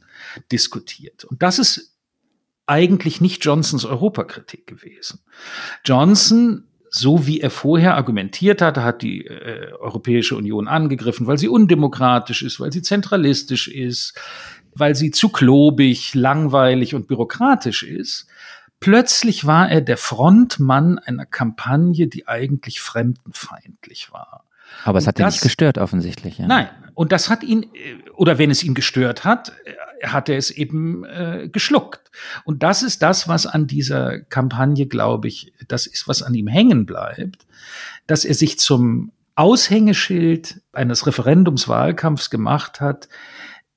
diskutiert. 0.50 1.24
Und 1.24 1.42
das 1.42 1.60
ist 1.60 1.96
eigentlich 2.66 3.20
nicht 3.20 3.44
Johnsons 3.44 3.84
Europakritik 3.84 4.66
gewesen. 4.66 5.20
Johnson 5.84 6.64
so 6.96 7.26
wie 7.26 7.40
er 7.40 7.50
vorher 7.50 7.96
argumentiert 7.96 8.62
hat, 8.62 8.76
hat 8.78 9.02
die 9.02 9.26
äh, 9.26 9.72
Europäische 9.80 10.36
Union 10.36 10.68
angegriffen, 10.68 11.26
weil 11.26 11.38
sie 11.38 11.48
undemokratisch 11.48 12.42
ist, 12.42 12.60
weil 12.60 12.72
sie 12.72 12.82
zentralistisch 12.82 13.66
ist, 13.66 14.14
weil 14.76 14.94
sie 14.94 15.10
zu 15.10 15.28
klobig, 15.28 16.14
langweilig 16.14 16.94
und 16.94 17.08
bürokratisch 17.08 17.82
ist. 17.82 18.28
Plötzlich 18.78 19.44
war 19.44 19.68
er 19.68 19.80
der 19.80 19.96
Frontmann 19.96 21.00
einer 21.00 21.26
Kampagne, 21.26 22.06
die 22.06 22.28
eigentlich 22.28 22.80
fremdenfeindlich 22.80 24.12
war. 24.12 24.44
Aber 24.84 24.98
es 24.98 25.08
hat 25.08 25.18
ihn 25.18 25.26
nicht 25.26 25.42
gestört, 25.42 25.78
offensichtlich. 25.78 26.38
Ja. 26.38 26.46
Nein, 26.46 26.68
und 26.94 27.10
das 27.10 27.28
hat 27.28 27.42
ihn, 27.42 27.64
äh, 27.74 28.08
oder 28.14 28.38
wenn 28.38 28.52
es 28.52 28.62
ihn 28.62 28.74
gestört 28.74 29.24
hat, 29.24 29.52
hat 30.02 30.28
er 30.28 30.36
es 30.36 30.50
eben 30.50 31.04
äh, 31.04 31.48
geschluckt. 31.50 32.10
Und 32.44 32.62
das 32.62 32.82
ist 32.82 33.02
das, 33.02 33.28
was 33.28 33.46
an 33.46 33.66
dieser 33.66 34.20
Kampagne, 34.20 34.86
glaube 34.86 35.28
ich, 35.28 35.52
das 35.68 35.86
ist, 35.86 36.08
was 36.08 36.22
an 36.22 36.34
ihm 36.34 36.46
hängen 36.46 36.86
bleibt, 36.86 37.46
dass 38.06 38.24
er 38.24 38.34
sich 38.34 38.58
zum 38.58 39.12
Aushängeschild 39.36 40.60
eines 40.72 41.06
Referendumswahlkampfs 41.06 42.30
gemacht 42.30 42.80
hat, 42.80 43.08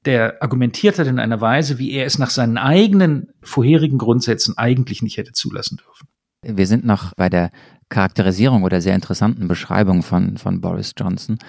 der 0.05 0.41
argumentiert 0.41 0.99
hat 0.99 1.07
in 1.07 1.19
einer 1.19 1.41
Weise, 1.41 1.79
wie 1.79 1.91
er 1.91 2.05
es 2.05 2.19
nach 2.19 2.29
seinen 2.29 2.57
eigenen 2.57 3.33
vorherigen 3.41 3.97
Grundsätzen 3.97 4.57
eigentlich 4.57 5.01
nicht 5.01 5.17
hätte 5.17 5.33
zulassen 5.33 5.77
dürfen. 5.77 6.07
Wir 6.43 6.67
sind 6.67 6.85
noch 6.85 7.13
bei 7.15 7.29
der 7.29 7.51
Charakterisierung 7.89 8.63
oder 8.63 8.81
sehr 8.81 8.95
interessanten 8.95 9.47
Beschreibung 9.47 10.03
von, 10.03 10.37
von 10.37 10.61
Boris 10.61 10.93
Johnson. 10.97 11.39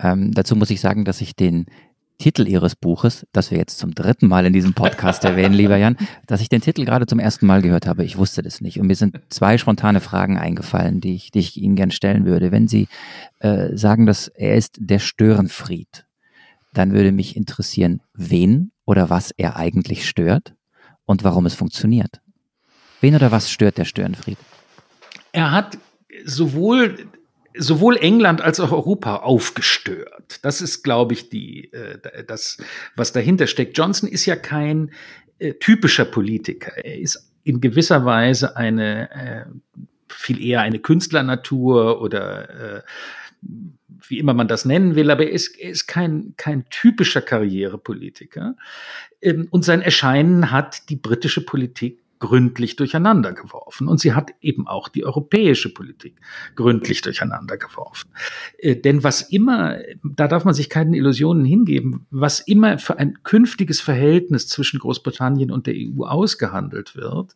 Ähm, 0.00 0.32
dazu 0.32 0.56
muss 0.56 0.70
ich 0.70 0.80
sagen, 0.80 1.04
dass 1.04 1.20
ich 1.20 1.36
den 1.36 1.66
Titel 2.18 2.46
Ihres 2.46 2.76
Buches, 2.76 3.26
das 3.32 3.50
wir 3.50 3.58
jetzt 3.58 3.78
zum 3.78 3.94
dritten 3.94 4.28
Mal 4.28 4.46
in 4.46 4.52
diesem 4.52 4.74
Podcast 4.74 5.24
erwähnen, 5.24 5.54
lieber 5.54 5.76
Jan, 5.76 5.96
dass 6.26 6.40
ich 6.40 6.48
den 6.48 6.60
Titel 6.60 6.84
gerade 6.84 7.06
zum 7.06 7.18
ersten 7.18 7.46
Mal 7.46 7.62
gehört 7.62 7.86
habe. 7.86 8.04
Ich 8.04 8.16
wusste 8.16 8.42
das 8.42 8.60
nicht. 8.60 8.78
Und 8.78 8.86
mir 8.86 8.94
sind 8.94 9.18
zwei 9.28 9.58
spontane 9.58 10.00
Fragen 10.00 10.38
eingefallen, 10.38 11.00
die 11.00 11.14
ich, 11.14 11.30
die 11.30 11.40
ich 11.40 11.56
Ihnen 11.56 11.76
gern 11.76 11.90
stellen 11.90 12.24
würde. 12.24 12.52
Wenn 12.52 12.68
Sie 12.68 12.88
äh, 13.40 13.76
sagen, 13.76 14.06
dass 14.06 14.28
er 14.28 14.56
ist 14.56 14.76
der 14.78 14.98
Störenfried, 14.98 16.06
dann 16.72 16.92
würde 16.92 17.12
mich 17.12 17.36
interessieren, 17.36 18.00
wen 18.14 18.72
oder 18.84 19.10
was 19.10 19.30
er 19.36 19.56
eigentlich 19.56 20.08
stört 20.08 20.54
und 21.04 21.24
warum 21.24 21.46
es 21.46 21.54
funktioniert. 21.54 22.20
Wen 23.00 23.14
oder 23.14 23.32
was 23.32 23.50
stört 23.50 23.78
der 23.78 23.84
Störenfried? 23.84 24.38
Er 25.32 25.50
hat 25.50 25.78
sowohl 26.24 27.08
sowohl 27.56 27.96
England 27.96 28.40
als 28.40 28.60
auch 28.60 28.72
Europa 28.72 29.16
aufgestört. 29.16 30.40
Das 30.42 30.60
ist, 30.60 30.82
glaube 30.82 31.14
ich, 31.14 31.28
die, 31.28 31.72
äh, 31.72 32.24
das, 32.26 32.58
was 32.96 33.12
dahinter 33.12 33.46
steckt. 33.46 33.76
Johnson 33.76 34.08
ist 34.08 34.26
ja 34.26 34.36
kein 34.36 34.90
äh, 35.38 35.54
typischer 35.54 36.04
Politiker. 36.04 36.72
Er 36.76 36.98
ist 36.98 37.32
in 37.44 37.60
gewisser 37.60 38.04
Weise 38.04 38.56
eine, 38.56 39.10
äh, 39.10 39.44
viel 40.08 40.44
eher 40.44 40.60
eine 40.60 40.78
Künstlernatur 40.78 42.00
oder 42.00 42.78
äh, 42.78 42.82
wie 44.08 44.18
immer 44.18 44.34
man 44.34 44.48
das 44.48 44.64
nennen 44.64 44.94
will, 44.94 45.10
aber 45.10 45.24
er 45.24 45.32
ist, 45.32 45.58
er 45.58 45.70
ist 45.70 45.86
kein, 45.86 46.34
kein 46.36 46.64
typischer 46.70 47.22
Karrierepolitiker. 47.22 48.56
Ähm, 49.20 49.48
und 49.50 49.64
sein 49.64 49.82
Erscheinen 49.82 50.50
hat 50.50 50.88
die 50.88 50.96
britische 50.96 51.44
Politik 51.44 52.01
gründlich 52.22 52.76
durcheinander 52.76 53.32
geworfen. 53.32 53.88
Und 53.88 53.98
sie 53.98 54.14
hat 54.14 54.32
eben 54.40 54.68
auch 54.68 54.88
die 54.88 55.04
europäische 55.04 55.74
Politik 55.74 56.20
gründlich 56.54 57.02
durcheinander 57.02 57.56
geworfen. 57.56 58.10
Äh, 58.58 58.76
denn 58.76 59.02
was 59.02 59.22
immer, 59.22 59.78
da 60.04 60.28
darf 60.28 60.44
man 60.44 60.54
sich 60.54 60.70
keine 60.70 60.96
Illusionen 60.96 61.44
hingeben, 61.44 62.06
was 62.12 62.38
immer 62.38 62.78
für 62.78 62.96
ein 62.96 63.24
künftiges 63.24 63.80
Verhältnis 63.80 64.46
zwischen 64.46 64.78
Großbritannien 64.78 65.50
und 65.50 65.66
der 65.66 65.74
EU 65.74 66.04
ausgehandelt 66.04 66.94
wird, 66.94 67.34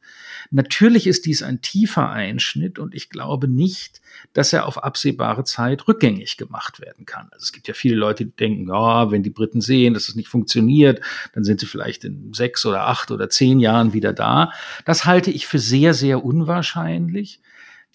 natürlich 0.52 1.08
ist 1.08 1.26
dies 1.26 1.42
ein 1.42 1.60
tiefer 1.62 2.08
Einschnitt 2.08 2.78
und 2.78 2.94
ich 2.94 3.10
glaube 3.10 3.48
nicht, 3.48 4.00
dass 4.32 4.52
er 4.52 4.66
auf 4.66 4.82
absehbare 4.82 5.44
Zeit 5.44 5.88
rückgängig 5.88 6.36
gemacht 6.36 6.80
werden 6.80 7.06
kann. 7.06 7.28
Also 7.32 7.44
es 7.44 7.52
gibt 7.52 7.68
ja 7.68 7.74
viele 7.74 7.96
Leute, 7.96 8.24
die 8.26 8.36
denken, 8.36 8.68
ja, 8.68 9.10
wenn 9.10 9.22
die 9.22 9.30
Briten 9.30 9.60
sehen, 9.60 9.94
dass 9.94 10.08
es 10.08 10.14
nicht 10.14 10.28
funktioniert, 10.28 11.00
dann 11.34 11.44
sind 11.44 11.60
sie 11.60 11.66
vielleicht 11.66 12.04
in 12.04 12.32
sechs 12.32 12.66
oder 12.66 12.86
acht 12.86 13.10
oder 13.10 13.28
zehn 13.28 13.60
Jahren 13.60 13.92
wieder 13.92 14.12
da. 14.12 14.52
Das 14.84 15.04
halte 15.04 15.30
ich 15.30 15.46
für 15.46 15.58
sehr, 15.58 15.94
sehr 15.94 16.24
unwahrscheinlich, 16.24 17.40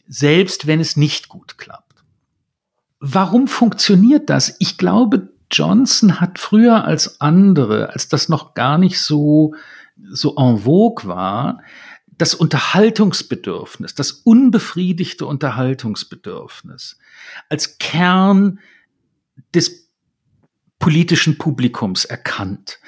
selbst 0.07 0.67
wenn 0.67 0.79
es 0.79 0.97
nicht 0.97 1.29
gut 1.29 1.57
klappt. 1.57 2.03
Warum 2.99 3.47
funktioniert 3.47 4.29
das? 4.29 4.55
Ich 4.59 4.77
glaube, 4.77 5.29
Johnson 5.51 6.21
hat 6.21 6.39
früher 6.39 6.85
als 6.85 7.19
andere, 7.19 7.89
als 7.89 8.07
das 8.07 8.29
noch 8.29 8.53
gar 8.53 8.77
nicht 8.77 8.99
so, 8.99 9.53
so 9.97 10.35
en 10.37 10.59
vogue 10.59 11.07
war, 11.07 11.61
das 12.21 12.35
Unterhaltungsbedürfnis, 12.35 13.95
das 13.95 14.11
unbefriedigte 14.11 15.25
Unterhaltungsbedürfnis 15.25 16.99
als 17.49 17.79
Kern 17.79 18.59
des 19.55 19.89
politischen 20.77 21.39
Publikums 21.39 22.05
erkannt. 22.05 22.79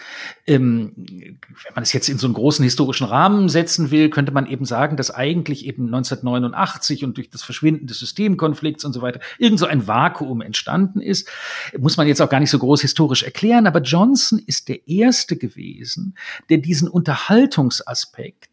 Ähm, 0.46 0.94
wenn 0.96 1.74
man 1.74 1.82
es 1.84 1.94
jetzt 1.94 2.10
in 2.10 2.20
so 2.20 2.28
einen 2.28 2.36
großen 2.36 2.64
historischen 2.64 3.06
Rahmen 3.06 3.50
setzen 3.50 3.90
will, 3.90 4.12
könnte 4.12 4.32
man 4.32 4.46
eben 4.46 4.66
sagen, 4.66 4.98
dass 4.98 5.10
eigentlich 5.10 5.66
eben 5.66 5.86
1989 5.86 7.04
und 7.04 7.18
durch 7.18 7.32
das 7.32 7.42
Verschwinden 7.42 7.88
des 7.88 7.98
Systemkonflikts 7.98 8.86
und 8.86 8.94
so 8.94 9.02
weiter 9.02 9.20
irgend 9.40 9.58
so 9.60 9.66
ein 9.66 9.88
Vakuum 9.88 10.42
entstanden 10.42 11.02
ist. 11.02 11.28
Muss 11.76 11.98
man 11.98 12.08
jetzt 12.08 12.22
auch 12.22 12.30
gar 12.30 12.40
nicht 12.40 12.52
so 12.52 12.60
groß 12.60 12.82
historisch 12.82 13.24
erklären, 13.24 13.66
aber 13.66 13.82
Johnson 13.82 14.40
ist 14.46 14.70
der 14.70 14.88
Erste 14.88 15.38
gewesen, 15.38 16.16
der 16.50 16.60
diesen 16.60 16.88
Unterhaltungsaspekt 16.88 18.53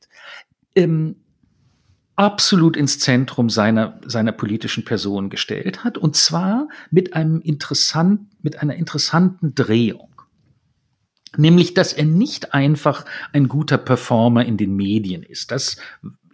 ähm, 0.74 1.16
absolut 2.16 2.76
ins 2.76 2.98
Zentrum 2.98 3.48
seiner, 3.48 3.98
seiner 4.04 4.32
politischen 4.32 4.84
Person 4.84 5.30
gestellt 5.30 5.84
hat, 5.84 5.96
und 5.96 6.16
zwar 6.16 6.68
mit 6.90 7.14
einem 7.14 7.40
interessant, 7.40 8.20
mit 8.42 8.60
einer 8.60 8.74
interessanten 8.74 9.54
Drehung. 9.54 10.08
Nämlich, 11.36 11.74
dass 11.74 11.92
er 11.92 12.04
nicht 12.04 12.52
einfach 12.52 13.06
ein 13.32 13.48
guter 13.48 13.78
Performer 13.78 14.44
in 14.44 14.56
den 14.56 14.74
Medien 14.74 15.22
ist. 15.22 15.50
Das 15.50 15.76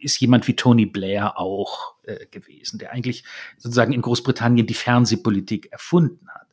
ist 0.00 0.18
jemand 0.20 0.48
wie 0.48 0.56
Tony 0.56 0.86
Blair 0.86 1.38
auch 1.38 1.94
äh, 2.04 2.26
gewesen, 2.30 2.78
der 2.78 2.92
eigentlich 2.92 3.22
sozusagen 3.58 3.92
in 3.92 4.02
Großbritannien 4.02 4.66
die 4.66 4.74
Fernsehpolitik 4.74 5.70
erfunden 5.70 6.28
hat. 6.34 6.46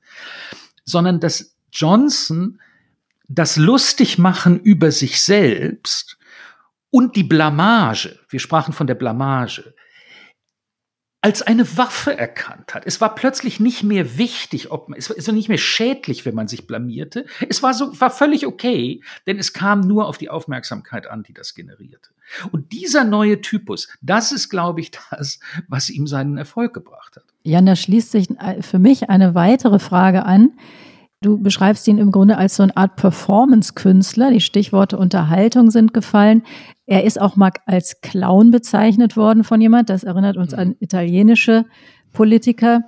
Sondern 0.83 1.19
dass 1.19 1.55
Johnson 1.71 2.59
das 3.27 3.55
Lustigmachen 3.57 4.59
über 4.59 4.91
sich 4.91 5.21
selbst 5.21 6.17
und 6.93 7.15
die 7.15 7.23
Blamage, 7.23 8.19
wir 8.29 8.39
sprachen 8.39 8.71
von 8.71 8.85
der 8.85 8.93
Blamage, 8.93 9.73
als 11.21 11.41
eine 11.41 11.77
Waffe 11.77 12.15
erkannt 12.15 12.75
hat. 12.75 12.83
Es 12.85 13.01
war 13.01 13.15
plötzlich 13.15 13.59
nicht 13.59 13.81
mehr 13.81 14.19
wichtig, 14.19 14.69
ob 14.69 14.89
man, 14.89 14.99
es 14.99 15.09
war 15.09 15.33
nicht 15.33 15.49
mehr 15.49 15.57
schädlich, 15.57 16.23
wenn 16.23 16.35
man 16.35 16.47
sich 16.47 16.67
blamierte. 16.67 17.25
Es 17.49 17.63
war 17.63 17.73
so, 17.73 17.99
war 17.99 18.11
völlig 18.11 18.45
okay, 18.45 19.01
denn 19.25 19.39
es 19.39 19.53
kam 19.53 19.79
nur 19.79 20.05
auf 20.07 20.19
die 20.19 20.29
Aufmerksamkeit 20.29 21.07
an, 21.07 21.23
die 21.23 21.33
das 21.33 21.55
generierte. 21.55 22.11
Und 22.51 22.73
dieser 22.73 23.05
neue 23.05 23.41
Typus, 23.41 23.87
das 24.01 24.31
ist, 24.31 24.49
glaube 24.49 24.81
ich, 24.81 24.91
das, 25.09 25.39
was 25.67 25.89
ihm 25.89 26.05
seinen 26.05 26.37
Erfolg 26.37 26.75
gebracht 26.75 27.15
hat. 27.15 27.25
Jan, 27.41 27.65
da 27.65 27.75
schließt 27.75 28.11
sich 28.11 28.27
für 28.61 28.79
mich 28.79 29.09
eine 29.09 29.33
weitere 29.33 29.79
Frage 29.79 30.25
an, 30.25 30.51
Du 31.23 31.37
beschreibst 31.37 31.87
ihn 31.87 31.97
im 31.97 32.11
Grunde 32.11 32.37
als 32.37 32.57
so 32.57 32.63
eine 32.63 32.75
Art 32.75 32.97
Performance-Künstler. 32.97 34.29
Die 34.29 34.41
Stichworte 34.41 34.97
Unterhaltung 34.97 35.71
sind 35.71 35.93
gefallen. 35.93 36.43
Er 36.85 37.05
ist 37.05 37.19
auch 37.19 37.37
mal 37.37 37.51
als 37.65 38.01
Clown 38.01 38.51
bezeichnet 38.51 39.15
worden 39.15 39.45
von 39.45 39.61
jemand. 39.61 39.89
Das 39.89 40.03
erinnert 40.03 40.35
uns 40.35 40.53
an 40.53 40.75
italienische 40.81 41.63
Politiker. 42.11 42.81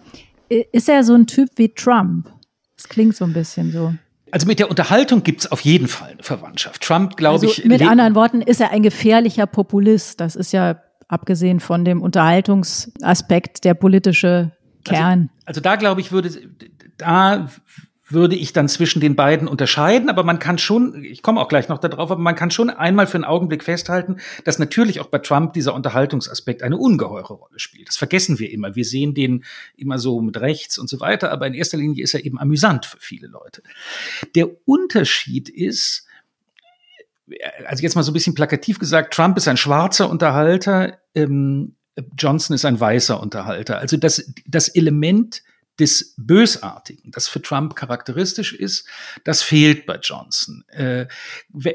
Ist 0.50 0.90
er 0.90 1.06
so 1.06 1.14
ein 1.16 1.28
Typ 1.28 1.50
wie 1.56 1.70
Trump? 1.70 2.30
Das 2.76 2.90
klingt 2.90 3.16
so 3.16 3.24
ein 3.24 3.32
bisschen 3.32 3.72
so. 3.72 3.94
Also 4.32 4.48
mit 4.48 4.60
der 4.60 4.70
Unterhaltung 4.70 5.24
gibt's 5.24 5.50
auf 5.50 5.62
jeden 5.62 5.88
Fall 5.88 6.12
eine 6.12 6.24
Verwandtschaft. 6.24 6.84
Trump, 6.84 7.16
glaube 7.16 7.46
also 7.46 7.48
ich. 7.48 7.64
Mit 7.64 7.82
anderen 7.88 8.16
Worten 8.16 8.42
ist 8.42 8.60
er 8.60 8.72
ein 8.72 8.84
gefährlicher 8.84 9.48
Populist. 9.48 10.20
Das 10.20 10.36
ist 10.36 10.52
ja 10.52 10.82
abgesehen 11.08 11.62
von 11.62 11.86
dem 11.86 12.02
Unterhaltungsaspekt 12.02 13.64
der 13.64 13.76
politische 13.76 14.52
Kern. 14.84 15.30
Also, 15.46 15.46
also 15.46 15.62
da 15.62 15.78
glaube 15.78 16.02
ich, 16.02 16.12
würde 16.12 16.32
da 16.98 17.48
würde 18.08 18.36
ich 18.36 18.54
dann 18.54 18.70
zwischen 18.70 19.02
den 19.02 19.16
beiden 19.16 19.48
unterscheiden, 19.48 20.10
aber 20.10 20.24
man 20.24 20.38
kann 20.38 20.58
schon, 20.58 21.04
ich 21.04 21.24
komme 21.24 21.42
auch 21.42 21.48
gleich 21.48 21.70
noch 21.70 21.80
darauf, 21.80 22.12
aber 22.12 22.22
man 22.22 22.36
kann 22.36 22.52
schon 22.52 22.70
einmal 22.70 23.08
für 23.08 23.16
einen 23.16 23.26
Augenblick 23.26 23.64
festhalten, 23.64 24.18
dass 24.44 24.60
natürlich 24.60 25.00
auch 25.00 25.08
bei 25.08 25.18
Trump 25.18 25.54
dieser 25.54 25.74
Unterhaltungsaspekt 25.74 26.62
eine 26.62 26.78
ungeheure 26.78 27.34
Rolle 27.34 27.60
spielt. 27.60 27.88
Das 27.88 27.98
vergessen 27.98 28.38
wir 28.38 28.52
immer. 28.52 28.76
Wir 28.76 28.86
sehen 28.86 29.16
den 29.16 29.44
immer 29.76 29.98
so 29.98 30.22
mit 30.22 30.40
rechts 30.40 30.78
und 30.78 30.88
so 30.88 31.00
weiter, 31.00 31.32
aber 31.32 31.48
in 31.48 31.56
erster 31.56 31.78
Linie 31.78 32.04
ist 32.04 32.14
er 32.14 32.24
eben 32.24 32.40
amüsant 32.40 32.86
für 32.86 33.00
viele 33.00 33.28
Leute. 33.28 33.64
Der 34.36 34.50
Unterschied 34.66 35.50
ist, 35.50 36.06
also 37.66 37.82
jetzt 37.82 37.96
mal 37.96 38.04
so 38.04 38.12
ein 38.12 38.14
bisschen 38.14 38.36
plakativ 38.36 38.78
gesagt, 38.78 39.16
Trump 39.16 39.36
ist 39.38 39.48
ein 39.48 39.58
schwarzer 39.58 40.10
Unterhalter, 40.10 41.00
ähm, 41.16 41.76
Johnson 42.18 42.54
ist 42.54 42.66
ein 42.66 42.80
weißer 42.80 43.20
Unterhalter. 43.20 43.80
Also 43.80 43.98
das, 43.98 44.32
das 44.46 44.68
Element 44.68 45.42
des 45.80 46.14
Bösartigen, 46.18 47.12
das 47.12 47.28
für 47.28 47.42
Trump 47.42 47.76
charakteristisch 47.76 48.54
ist, 48.54 48.88
das 49.24 49.42
fehlt 49.42 49.86
bei 49.86 49.98
Johnson. 49.98 50.64
Äh, 50.70 51.08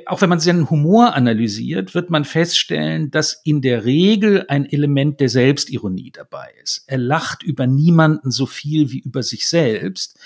auch 0.07 0.23
wenn 0.23 0.31
man 0.31 0.41
seinen 0.41 0.71
Humor 0.71 1.15
analysiert, 1.15 1.95
wird 1.95 2.11
man 2.11 2.25
feststellen, 2.25 3.11
dass 3.11 3.41
in 3.45 3.61
der 3.61 3.85
Regel 3.85 4.47
ein 4.49 4.65
Element 4.65 5.21
der 5.21 5.29
Selbstironie 5.29 6.11
dabei 6.13 6.53
ist. 6.63 6.85
Er 6.87 6.99
lacht 6.99 7.43
über 7.43 7.67
niemanden 7.67 8.31
so 8.31 8.47
viel 8.47 8.91
wie 8.91 9.01
über 9.01 9.23
sich 9.23 9.49
selbst. 9.49 10.19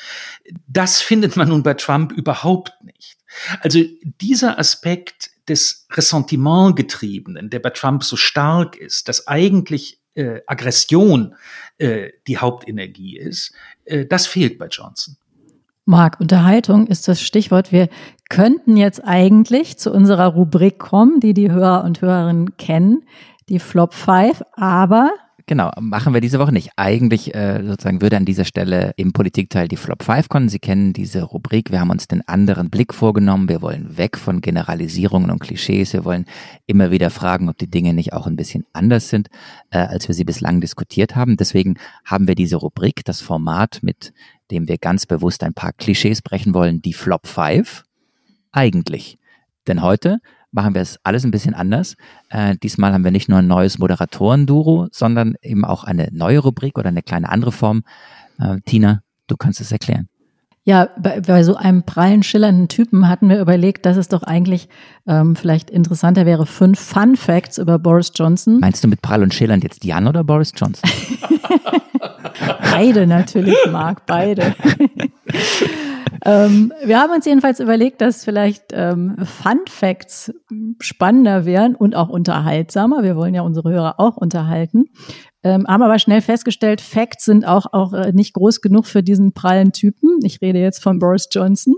Das 0.69 1.01
findet 1.01 1.37
man 1.37 1.49
nun 1.49 1.63
bei 1.63 1.75
Trump 1.75 2.13
überhaupt 2.13 2.73
nicht. 2.85 3.19
Also 3.61 3.81
dieser 4.21 4.59
Aspekt 4.59 5.31
des 5.49 5.87
Ressentimentgetriebenen, 5.91 7.51
der 7.51 7.59
bei 7.59 7.71
Trump 7.71 8.05
so 8.05 8.17
stark 8.17 8.77
ist, 8.77 9.09
dass 9.09 9.27
eigentlich 9.27 10.01
äh, 10.15 10.41
Aggression 10.47 11.35
äh, 11.79 12.11
die 12.27 12.39
Hauptenergie 12.39 13.19
ist, 13.19 13.55
äh, 13.85 14.07
das 14.07 14.27
fehlt 14.27 14.59
bei 14.59 14.69
Johnson. 14.69 15.17
Marc, 15.87 16.19
Unterhaltung 16.19 16.87
ist 16.87 17.09
das 17.09 17.21
Stichwort. 17.21 17.71
Wir 17.71 17.89
könnten 18.31 18.77
jetzt 18.77 19.05
eigentlich 19.05 19.77
zu 19.77 19.93
unserer 19.93 20.29
Rubrik 20.29 20.79
kommen, 20.79 21.21
die 21.21 21.35
die 21.35 21.51
Hörer 21.51 21.85
und 21.85 22.01
Hörerinnen 22.01 22.57
kennen, 22.57 23.03
die 23.51 23.59
Flop 23.59 23.93
5, 23.93 24.43
aber 24.53 25.11
Genau, 25.47 25.71
machen 25.79 26.15
wir 26.15 26.23
diese 26.23 26.39
Woche 26.39 26.53
nicht. 26.53 26.71
Eigentlich 26.77 27.35
äh, 27.35 27.63
sozusagen 27.63 28.01
würde 28.01 28.17
an 28.17 28.25
dieser 28.25 28.47
Stelle 28.47 28.95
im 28.97 29.13
Politikteil 29.13 29.69
die 29.69 29.77
Flop 29.77 30.03
5 30.03 30.31
kommen. 30.31 30.49
Sie 30.49 30.59
kennen 30.59 30.95
diese 30.95 31.23
Rubrik. 31.23 31.71
Wir 31.71 31.81
haben 31.81 31.91
uns 31.91 32.09
den 32.09 32.27
anderen 32.27 32.71
Blick 32.71 32.95
vorgenommen. 32.95 33.51
Wir 33.51 33.61
wollen 33.61 33.99
weg 33.99 34.17
von 34.17 34.41
Generalisierungen 34.41 35.31
und 35.31 35.41
Klischees. 35.41 35.93
Wir 35.93 36.07
wollen 36.07 36.25
immer 36.67 36.91
wieder 36.91 37.11
fragen, 37.11 37.51
ob 37.51 37.59
die 37.59 37.71
Dinge 37.71 37.93
nicht 37.93 38.15
auch 38.15 38.27
ein 38.27 38.37
bisschen 38.37 38.65
anders 38.73 39.11
sind, 39.11 39.29
äh, 39.69 39.79
als 39.79 40.09
wir 40.09 40.15
sie 40.15 40.25
bislang 40.25 40.63
diskutiert 40.63 41.15
haben. 41.15 41.37
Deswegen 41.37 41.75
haben 42.07 42.27
wir 42.27 42.37
diese 42.37 42.57
Rubrik, 42.57 43.05
das 43.05 43.21
Format, 43.21 43.81
mit 43.83 44.15
dem 44.51 44.67
wir 44.67 44.79
ganz 44.79 45.05
bewusst 45.05 45.43
ein 45.43 45.53
paar 45.53 45.75
Klischees 45.75 46.23
brechen 46.23 46.55
wollen, 46.55 46.81
die 46.81 46.95
Flop 46.95 47.27
5. 47.27 47.85
Eigentlich. 48.51 49.19
Denn 49.67 49.83
heute 49.83 50.21
machen 50.55 50.75
wir 50.75 50.83
es 50.83 50.99
alles 51.03 51.25
ein 51.25 51.31
bisschen 51.31 51.55
anders. 51.55 51.97
Äh, 52.31 52.57
diesmal 52.63 52.93
haben 52.93 53.05
wir 53.05 53.11
nicht 53.11 53.29
nur 53.29 53.41
ein 53.41 53.47
neues 53.47 53.79
Moderatoren-Duro, 53.79 54.89
sondern 54.93 55.35
eben 55.43 55.65
auch 55.65 55.85
eine 55.85 56.09
neue 56.13 56.39
Rubrik 56.39 56.79
oder 56.79 56.89
eine 56.89 57.03
kleine 57.03 57.29
andere 57.29 57.53
Form. 57.53 57.83
Äh, 58.39 58.61
Tina, 58.65 59.03
du 59.27 59.37
kannst 59.37 59.61
es 59.61 59.73
erklären. 59.73 60.09
Ja, 60.67 60.89
bei, 60.99 61.21
bei 61.21 61.43
so 61.43 61.57
einem 61.57 61.83
prallen, 61.83 62.23
schillernden 62.23 62.69
Typen 62.69 63.07
hatten 63.07 63.29
wir 63.29 63.39
überlegt, 63.39 63.85
dass 63.85 63.99
es 63.99 64.09
doch 64.09 64.23
eigentlich 64.23 64.69
ähm, 65.07 65.37
vielleicht 65.37 65.69
interessanter 65.69 66.25
wäre, 66.25 66.47
fünf 66.47 66.81
Fun 66.81 67.17
Facts 67.17 67.59
über 67.59 67.79
Boris 67.79 68.13
Johnson. 68.15 68.61
Meinst 68.61 68.83
du 68.83 68.89
mit 68.89 69.03
prall 69.03 69.23
und 69.23 69.35
schillernd 69.35 69.63
jetzt 69.63 69.85
Jan 69.85 70.07
oder 70.07 70.25
Boris 70.25 70.53
Johnson? 70.57 70.89
beide 72.63 73.07
natürlich, 73.07 73.57
Marc, 73.71 74.07
beide. 74.07 74.55
ähm, 76.25 76.73
wir 76.85 77.01
haben 77.01 77.13
uns 77.13 77.27
jedenfalls 77.27 77.61
überlegt, 77.61 78.01
dass 78.01 78.25
vielleicht 78.25 78.73
ähm, 78.73 79.17
Fun 79.25 79.61
Facts 79.69 80.33
spannender 80.81 81.45
wären 81.45 81.75
und 81.75 81.95
auch 81.95 82.09
unterhaltsamer. 82.09 83.03
Wir 83.03 83.17
wollen 83.17 83.35
ja 83.35 83.43
unsere 83.43 83.71
Hörer 83.71 84.01
auch 84.01 84.17
unterhalten. 84.17 84.87
Ähm, 85.43 85.67
haben 85.69 85.83
aber 85.83 85.99
schnell 85.99 86.23
festgestellt, 86.23 86.81
Facts 86.81 87.27
sind 87.27 87.47
auch, 87.47 87.67
auch 87.73 87.93
äh, 87.93 88.13
nicht 88.13 88.33
groß 88.33 88.63
genug 88.63 88.87
für 88.87 89.03
diesen 89.03 89.35
prallen 89.35 89.73
Typen. 89.73 90.21
Ich 90.23 90.41
rede 90.41 90.59
jetzt 90.59 90.83
von 90.83 90.99
Boris 90.99 91.29
Johnson. 91.31 91.75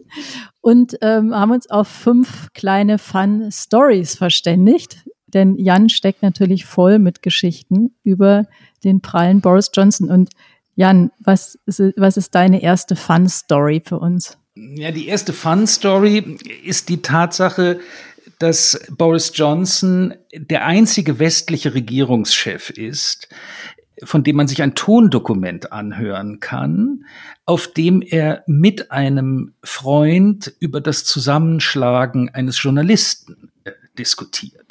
Und 0.60 0.96
ähm, 1.02 1.34
haben 1.34 1.50
uns 1.50 1.68
auf 1.68 1.88
fünf 1.88 2.52
kleine 2.54 2.98
Fun 2.98 3.48
Stories 3.50 4.14
verständigt. 4.14 5.04
Denn 5.26 5.56
Jan 5.58 5.88
steckt 5.88 6.22
natürlich 6.22 6.64
voll 6.64 7.00
mit 7.00 7.22
Geschichten 7.22 7.96
über 8.04 8.44
den 8.84 9.00
prallen 9.00 9.40
Boris 9.40 9.72
Johnson. 9.74 10.08
Und 10.08 10.30
Jan, 10.76 11.10
was 11.18 11.58
ist, 11.66 11.80
was 11.96 12.16
ist 12.16 12.34
deine 12.34 12.62
erste 12.62 12.96
Fun-Story 12.96 13.82
für 13.84 13.98
uns? 13.98 14.38
Ja, 14.54 14.90
die 14.90 15.08
erste 15.08 15.32
Fun-Story 15.32 16.38
ist 16.64 16.88
die 16.90 17.02
Tatsache, 17.02 17.80
dass 18.38 18.78
Boris 18.90 19.32
Johnson 19.34 20.14
der 20.34 20.66
einzige 20.66 21.18
westliche 21.18 21.74
Regierungschef 21.74 22.70
ist, 22.70 23.28
von 24.04 24.22
dem 24.22 24.36
man 24.36 24.48
sich 24.48 24.62
ein 24.62 24.74
Tondokument 24.74 25.72
anhören 25.72 26.40
kann, 26.40 27.06
auf 27.46 27.68
dem 27.68 28.02
er 28.02 28.44
mit 28.46 28.90
einem 28.90 29.54
Freund 29.62 30.54
über 30.60 30.82
das 30.82 31.04
Zusammenschlagen 31.04 32.28
eines 32.34 32.62
Journalisten 32.62 33.50
äh, 33.64 33.72
diskutiert. 33.98 34.65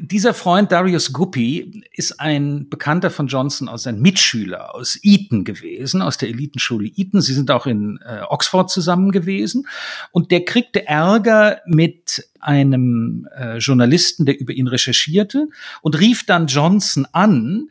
Dieser 0.00 0.34
Freund 0.34 0.72
Darius 0.72 1.12
Guppy 1.12 1.84
ist 1.92 2.20
ein 2.20 2.68
Bekannter 2.68 3.10
von 3.10 3.26
Johnson 3.26 3.68
aus 3.68 3.86
ein 3.86 4.00
Mitschüler 4.00 4.74
aus 4.74 4.98
Eton 5.02 5.44
gewesen, 5.44 6.02
aus 6.02 6.18
der 6.18 6.28
Elitenschule 6.28 6.90
Eton. 6.96 7.20
Sie 7.20 7.34
sind 7.34 7.50
auch 7.50 7.66
in 7.66 7.98
äh, 8.04 8.22
Oxford 8.28 8.70
zusammen 8.70 9.10
gewesen. 9.10 9.66
Und 10.12 10.30
der 10.30 10.44
kriegte 10.44 10.86
Ärger 10.86 11.60
mit 11.66 12.28
einem 12.40 13.28
äh, 13.36 13.58
Journalisten, 13.58 14.26
der 14.26 14.38
über 14.38 14.52
ihn 14.52 14.66
recherchierte 14.66 15.48
und 15.82 15.98
rief 15.98 16.26
dann 16.26 16.46
Johnson 16.46 17.06
an, 17.12 17.68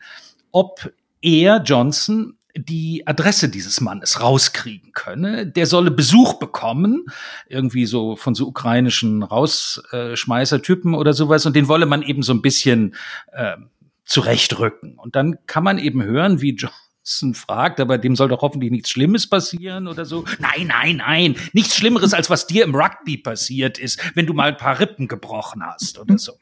ob 0.52 0.92
er, 1.20 1.62
Johnson, 1.62 2.36
die 2.56 3.06
Adresse 3.06 3.48
dieses 3.48 3.80
Mannes 3.80 4.20
rauskriegen 4.20 4.92
könne. 4.92 5.46
Der 5.46 5.66
solle 5.66 5.90
Besuch 5.90 6.34
bekommen, 6.34 7.06
irgendwie 7.48 7.86
so 7.86 8.16
von 8.16 8.34
so 8.34 8.46
ukrainischen 8.46 9.22
Rausschmeißertypen 9.22 10.94
oder 10.94 11.12
sowas, 11.12 11.46
und 11.46 11.56
den 11.56 11.68
wolle 11.68 11.86
man 11.86 12.02
eben 12.02 12.22
so 12.22 12.32
ein 12.32 12.42
bisschen 12.42 12.94
äh, 13.32 13.56
zurechtrücken. 14.04 14.98
Und 14.98 15.16
dann 15.16 15.38
kann 15.46 15.64
man 15.64 15.78
eben 15.78 16.02
hören, 16.02 16.40
wie 16.40 16.54
Johnson 16.54 16.89
fragt, 17.34 17.80
aber 17.80 17.98
dem 17.98 18.14
soll 18.16 18.28
doch 18.28 18.42
hoffentlich 18.42 18.70
nichts 18.70 18.90
Schlimmes 18.90 19.28
passieren 19.28 19.88
oder 19.88 20.04
so. 20.04 20.24
Nein, 20.38 20.68
nein, 20.68 20.96
nein, 20.96 21.36
nichts 21.52 21.76
Schlimmeres, 21.76 22.14
als 22.14 22.30
was 22.30 22.46
dir 22.46 22.64
im 22.64 22.74
Rugby 22.74 23.16
passiert 23.16 23.78
ist, 23.78 23.98
wenn 24.14 24.26
du 24.26 24.34
mal 24.34 24.50
ein 24.50 24.56
paar 24.56 24.78
Rippen 24.78 25.08
gebrochen 25.08 25.64
hast 25.64 25.98
oder 25.98 26.18
so. 26.18 26.32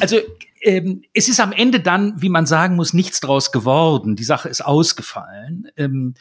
Also 0.00 0.18
ähm, 0.60 1.02
es 1.14 1.28
ist 1.28 1.40
am 1.40 1.52
Ende 1.52 1.80
dann, 1.80 2.20
wie 2.20 2.28
man 2.28 2.46
sagen 2.46 2.76
muss, 2.76 2.92
nichts 2.92 3.20
draus 3.20 3.52
geworden. 3.52 4.16
Die 4.16 4.24
Sache 4.24 4.48
ist 4.48 4.60
ausgefallen. 4.60 5.68
Ähm, 5.76 6.14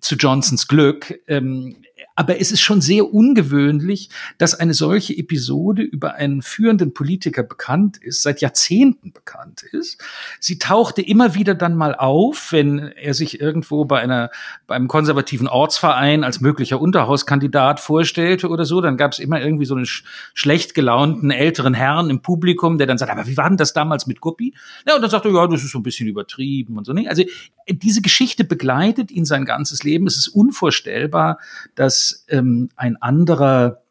zu 0.00 0.16
Johnsons 0.16 0.68
Glück. 0.68 1.20
Ähm, 1.28 1.76
aber 2.16 2.40
es 2.40 2.52
ist 2.52 2.60
schon 2.60 2.80
sehr 2.80 3.12
ungewöhnlich, 3.12 4.08
dass 4.38 4.54
eine 4.54 4.72
solche 4.72 5.16
Episode 5.16 5.82
über 5.82 6.14
einen 6.14 6.42
führenden 6.42 6.94
Politiker 6.94 7.42
bekannt 7.42 7.96
ist, 7.96 8.22
seit 8.22 8.40
Jahrzehnten 8.40 9.12
bekannt 9.12 9.64
ist. 9.72 10.00
Sie 10.38 10.58
tauchte 10.58 11.02
immer 11.02 11.34
wieder 11.34 11.54
dann 11.54 11.76
mal 11.76 11.94
auf, 11.94 12.52
wenn 12.52 12.78
er 12.78 13.14
sich 13.14 13.40
irgendwo 13.40 13.84
bei 13.84 14.00
einer, 14.00 14.30
beim 14.66 14.86
konservativen 14.86 15.48
Ortsverein 15.48 16.22
als 16.22 16.40
möglicher 16.40 16.80
Unterhauskandidat 16.80 17.80
vorstellte 17.80 18.48
oder 18.48 18.64
so. 18.64 18.80
Dann 18.80 18.96
gab 18.96 19.12
es 19.12 19.18
immer 19.18 19.40
irgendwie 19.40 19.64
so 19.64 19.74
einen 19.74 19.86
sch 19.86 20.04
schlecht 20.34 20.74
gelaunten 20.74 21.30
älteren 21.30 21.74
Herrn 21.74 22.10
im 22.10 22.22
Publikum, 22.22 22.78
der 22.78 22.86
dann 22.86 22.98
sagt, 22.98 23.10
aber 23.10 23.26
wie 23.26 23.36
war 23.36 23.48
denn 23.48 23.56
das 23.56 23.72
damals 23.72 24.06
mit 24.06 24.20
Guppi? 24.20 24.54
Ja, 24.86 24.94
und 24.94 25.02
dann 25.02 25.10
sagt 25.10 25.24
er, 25.24 25.32
ja, 25.32 25.46
das 25.46 25.64
ist 25.64 25.72
so 25.72 25.78
ein 25.78 25.82
bisschen 25.82 26.06
übertrieben 26.06 26.78
und 26.78 26.84
so. 26.84 26.92
Also 26.92 27.24
diese 27.68 28.02
Geschichte 28.02 28.44
begleitet 28.44 29.10
ihn 29.10 29.24
sein 29.24 29.44
ganzes 29.44 29.82
Leben. 29.82 30.06
Es 30.06 30.16
ist 30.16 30.28
unvorstellbar, 30.28 31.38
dass 31.74 32.03
ähm, 32.28 32.70
ein 32.76 32.96
anderer 33.00 33.82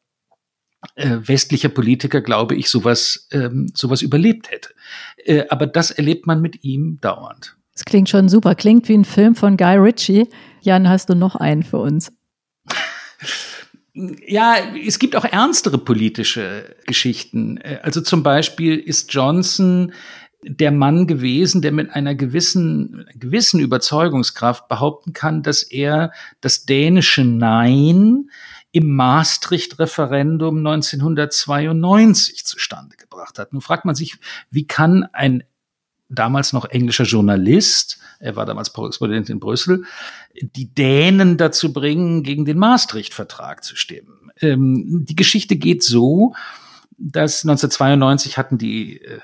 äh, 0.95 1.17
westlicher 1.21 1.69
Politiker, 1.69 2.21
glaube 2.21 2.56
ich, 2.56 2.69
sowas, 2.69 3.28
ähm, 3.32 3.71
sowas 3.73 4.02
überlebt 4.02 4.52
hätte. 4.52 4.69
Äh, 5.26 5.45
aber 5.49 5.67
das 5.67 5.91
erlebt 5.91 6.28
man 6.28 6.41
mit 6.41 6.63
ihm 6.63 6.99
dauernd. 7.02 7.56
Das 7.73 7.86
klingt 7.86 8.10
schon 8.10 8.30
super. 8.30 8.56
Klingt 8.56 8.88
wie 8.89 8.97
ein 8.97 9.06
Film 9.06 9.36
von 9.36 9.58
Guy 9.58 9.78
Ritchie. 9.78 10.28
Jan, 10.62 10.88
hast 10.88 11.10
du 11.10 11.15
noch 11.15 11.36
einen 11.36 11.63
für 11.63 11.80
uns? 11.80 12.12
Ja, 13.93 14.56
es 14.86 14.97
gibt 14.97 15.15
auch 15.15 15.26
ernstere 15.26 15.78
politische 15.78 16.76
Geschichten. 16.86 17.58
Äh, 17.58 17.80
also 17.84 18.02
zum 18.02 18.23
Beispiel 18.23 18.78
ist 18.78 19.13
Johnson 19.13 19.93
der 20.45 20.71
Mann 20.71 21.08
gewesen, 21.08 21.62
der 21.62 21.71
mit 21.71 21.91
einer 21.91 22.15
gewissen, 22.15 23.06
gewissen 23.15 23.60
Überzeugungskraft 23.60 24.67
behaupten 24.67 25.13
kann, 25.13 25.43
dass 25.43 25.63
er 25.63 26.12
das 26.41 26.65
dänische 26.65 27.23
Nein 27.23 28.29
im 28.71 28.95
Maastricht-Referendum 28.95 30.58
1992 30.58 32.45
zustande 32.45 32.97
gebracht 32.97 33.38
hat. 33.39 33.53
Nun 33.53 33.62
fragt 33.62 33.86
man 33.86 33.95
sich, 33.95 34.15
wie 34.49 34.65
kann 34.65 35.08
ein 35.13 35.43
damals 36.10 36.53
noch 36.53 36.65
englischer 36.65 37.06
Journalist, 37.06 37.99
er 38.19 38.36
war 38.36 38.45
damals 38.45 38.73
Korrespondent 38.73 39.29
in 39.29 39.39
Brüssel, 39.39 39.86
die 40.41 40.73
Dänen 40.73 41.38
dazu 41.38 41.73
bringen, 41.73 42.23
gegen 42.23 42.45
den 42.45 42.58
Maastricht-Vertrag 42.58 43.63
zu 43.63 43.75
stimmen. 43.75 44.32
Ähm, 44.39 45.06
die 45.08 45.15
Geschichte 45.15 45.56
geht 45.56 45.84
so, 45.84 46.34
dass 46.97 47.43
1992 47.43 48.38
hatten 48.38 48.58
die 48.58 49.01
äh, 49.01 49.19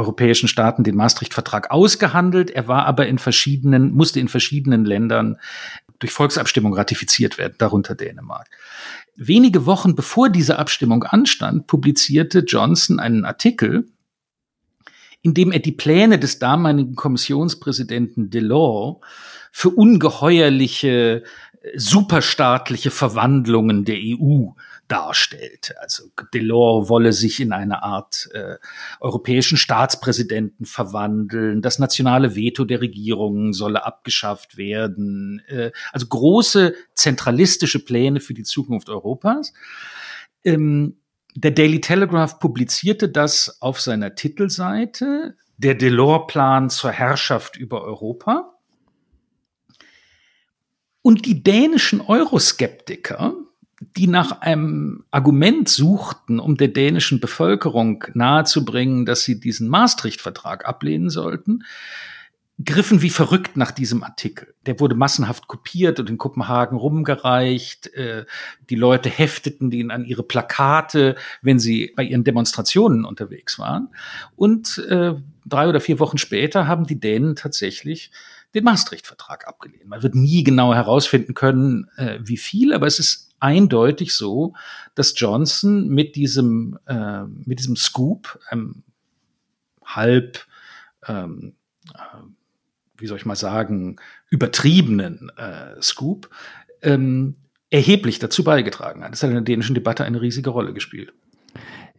europäischen 0.00 0.48
Staaten 0.48 0.82
den 0.82 0.96
Maastricht-Vertrag 0.96 1.70
ausgehandelt. 1.70 2.50
Er 2.50 2.66
war 2.66 2.86
aber 2.86 3.06
in 3.06 3.18
verschiedenen, 3.18 3.92
musste 3.92 4.18
in 4.18 4.28
verschiedenen 4.28 4.84
Ländern 4.84 5.36
durch 5.98 6.12
Volksabstimmung 6.12 6.74
ratifiziert 6.74 7.38
werden, 7.38 7.54
darunter 7.58 7.94
Dänemark. 7.94 8.48
Wenige 9.14 9.66
Wochen 9.66 9.94
bevor 9.94 10.30
diese 10.30 10.58
Abstimmung 10.58 11.04
anstand, 11.04 11.66
publizierte 11.66 12.40
Johnson 12.40 12.98
einen 12.98 13.24
Artikel, 13.24 13.88
in 15.22 15.34
dem 15.34 15.52
er 15.52 15.58
die 15.60 15.72
Pläne 15.72 16.18
des 16.18 16.38
damaligen 16.38 16.94
Kommissionspräsidenten 16.94 18.30
Delors 18.30 18.96
für 19.52 19.68
ungeheuerliche 19.68 21.22
superstaatliche 21.74 22.90
Verwandlungen 22.90 23.84
der 23.84 23.98
EU 23.98 24.52
darstellt. 24.90 25.74
Also 25.80 26.04
Delors 26.34 26.88
wolle 26.88 27.12
sich 27.12 27.40
in 27.40 27.52
eine 27.52 27.82
Art 27.82 28.28
äh, 28.32 28.56
europäischen 28.98 29.56
Staatspräsidenten 29.56 30.66
verwandeln, 30.66 31.62
das 31.62 31.78
nationale 31.78 32.34
Veto 32.34 32.64
der 32.64 32.80
Regierungen 32.80 33.52
solle 33.52 33.86
abgeschafft 33.86 34.56
werden. 34.56 35.42
Äh, 35.46 35.70
also 35.92 36.06
große 36.06 36.74
zentralistische 36.94 37.84
Pläne 37.84 38.20
für 38.20 38.34
die 38.34 38.42
Zukunft 38.42 38.88
Europas. 38.88 39.52
Ähm, 40.44 40.96
der 41.36 41.52
Daily 41.52 41.80
Telegraph 41.80 42.40
publizierte 42.40 43.08
das 43.08 43.62
auf 43.62 43.80
seiner 43.80 44.16
Titelseite, 44.16 45.36
der 45.58 45.74
Delors-Plan 45.74 46.70
zur 46.70 46.90
Herrschaft 46.90 47.56
über 47.56 47.84
Europa. 47.84 48.54
Und 51.02 51.26
die 51.26 51.42
dänischen 51.42 52.00
Euroskeptiker, 52.00 53.34
die 53.80 54.06
nach 54.06 54.42
einem 54.42 55.04
Argument 55.10 55.68
suchten, 55.68 56.38
um 56.38 56.56
der 56.56 56.68
dänischen 56.68 57.18
Bevölkerung 57.18 58.04
nahezubringen, 58.12 59.06
dass 59.06 59.22
sie 59.22 59.40
diesen 59.40 59.68
Maastricht-Vertrag 59.68 60.66
ablehnen 60.66 61.08
sollten, 61.08 61.64
griffen 62.62 63.00
wie 63.00 63.08
verrückt 63.08 63.56
nach 63.56 63.70
diesem 63.70 64.02
Artikel. 64.02 64.54
Der 64.66 64.78
wurde 64.80 64.94
massenhaft 64.94 65.48
kopiert 65.48 65.98
und 65.98 66.10
in 66.10 66.18
Kopenhagen 66.18 66.76
rumgereicht. 66.76 67.92
Äh, 67.94 68.26
die 68.68 68.74
Leute 68.74 69.08
hefteten 69.08 69.72
ihn 69.72 69.90
an 69.90 70.04
ihre 70.04 70.24
Plakate, 70.24 71.16
wenn 71.40 71.58
sie 71.58 71.92
bei 71.96 72.02
ihren 72.02 72.24
Demonstrationen 72.24 73.06
unterwegs 73.06 73.58
waren. 73.58 73.88
Und 74.36 74.76
äh, 74.90 75.14
drei 75.46 75.68
oder 75.68 75.80
vier 75.80 75.98
Wochen 76.00 76.18
später 76.18 76.66
haben 76.66 76.86
die 76.86 77.00
Dänen 77.00 77.34
tatsächlich 77.34 78.10
den 78.54 78.64
Maastricht-Vertrag 78.64 79.46
abgelehnt. 79.46 79.86
Man 79.86 80.02
wird 80.02 80.14
nie 80.14 80.42
genau 80.42 80.74
herausfinden 80.74 81.34
können, 81.34 81.88
äh, 81.96 82.18
wie 82.20 82.36
viel, 82.36 82.72
aber 82.72 82.86
es 82.86 82.98
ist 82.98 83.30
eindeutig 83.38 84.14
so, 84.14 84.54
dass 84.94 85.18
Johnson 85.18 85.88
mit 85.88 86.16
diesem, 86.16 86.78
äh, 86.86 87.24
mit 87.24 87.58
diesem 87.58 87.76
Scoop, 87.76 88.38
einem 88.48 88.82
halb, 89.84 90.46
ähm, 91.06 91.54
äh, 91.94 91.98
wie 92.98 93.06
soll 93.06 93.16
ich 93.16 93.26
mal 93.26 93.36
sagen, 93.36 93.96
übertriebenen 94.28 95.30
äh, 95.36 95.80
Scoop, 95.80 96.28
ähm, 96.82 97.36
erheblich 97.70 98.18
dazu 98.18 98.44
beigetragen 98.44 99.02
hat. 99.02 99.12
Das 99.12 99.22
hat 99.22 99.30
in 99.30 99.36
der 99.36 99.44
dänischen 99.44 99.74
Debatte 99.74 100.04
eine 100.04 100.20
riesige 100.20 100.50
Rolle 100.50 100.74
gespielt. 100.74 101.12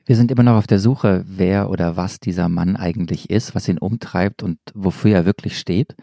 Wir 0.06 0.16
sind 0.16 0.32
immer 0.32 0.44
noch 0.44 0.56
auf 0.56 0.68
der 0.68 0.80
Suche, 0.80 1.24
wer 1.28 1.70
oder 1.70 1.96
was 1.96 2.20
dieser 2.20 2.50
Mann 2.50 2.76
eigentlich 2.76 3.30
ist, 3.30 3.54
was 3.54 3.68
ihn 3.68 3.78
umtreibt 3.78 4.42
und 4.42 4.58
wofür 4.74 5.14
er 5.14 5.26
wirklich 5.26 5.60
steht. 5.60 5.96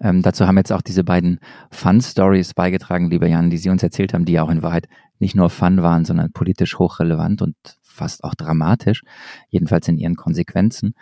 Ähm, 0.00 0.22
dazu 0.22 0.46
haben 0.46 0.56
jetzt 0.56 0.72
auch 0.72 0.82
diese 0.82 1.04
beiden 1.04 1.38
Fun-Stories 1.70 2.54
beigetragen, 2.54 3.10
lieber 3.10 3.28
Jan, 3.28 3.50
die 3.50 3.58
Sie 3.58 3.68
uns 3.68 3.82
erzählt 3.82 4.14
haben, 4.14 4.24
die 4.24 4.32
ja 4.32 4.42
auch 4.42 4.50
in 4.50 4.62
Wahrheit 4.62 4.88
nicht 5.18 5.36
nur 5.36 5.50
Fun 5.50 5.82
waren, 5.82 6.04
sondern 6.04 6.32
politisch 6.32 6.78
hochrelevant 6.78 7.42
und 7.42 7.54
fast 7.80 8.24
auch 8.24 8.34
dramatisch, 8.34 9.02
jedenfalls 9.48 9.86
in 9.86 9.98
ihren 9.98 10.16
Konsequenzen. 10.16 10.94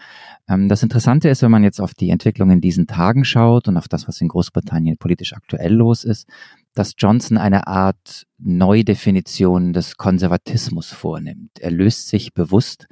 Ähm, 0.49 0.69
das 0.69 0.83
Interessante 0.83 1.29
ist, 1.29 1.43
wenn 1.43 1.51
man 1.51 1.65
jetzt 1.65 1.81
auf 1.81 1.95
die 1.95 2.11
Entwicklung 2.11 2.51
in 2.51 2.61
diesen 2.61 2.87
Tagen 2.87 3.25
schaut 3.25 3.69
und 3.69 3.77
auf 3.77 3.89
das, 3.89 4.09
was 4.09 4.21
in 4.21 4.29
Großbritannien 4.29 4.99
politisch 4.99 5.33
aktuell 5.33 5.73
los 5.73 6.05
ist, 6.05 6.29
dass 6.75 6.95
Johnson 6.97 7.37
eine 7.39 7.67
Art 7.67 8.27
Neudefinition 8.39 9.73
des 9.73 9.97
Konservatismus 9.97 10.93
vornimmt. 10.93 11.59
Er 11.61 11.71
löst 11.71 12.09
sich 12.09 12.33
bewusst 12.33 12.87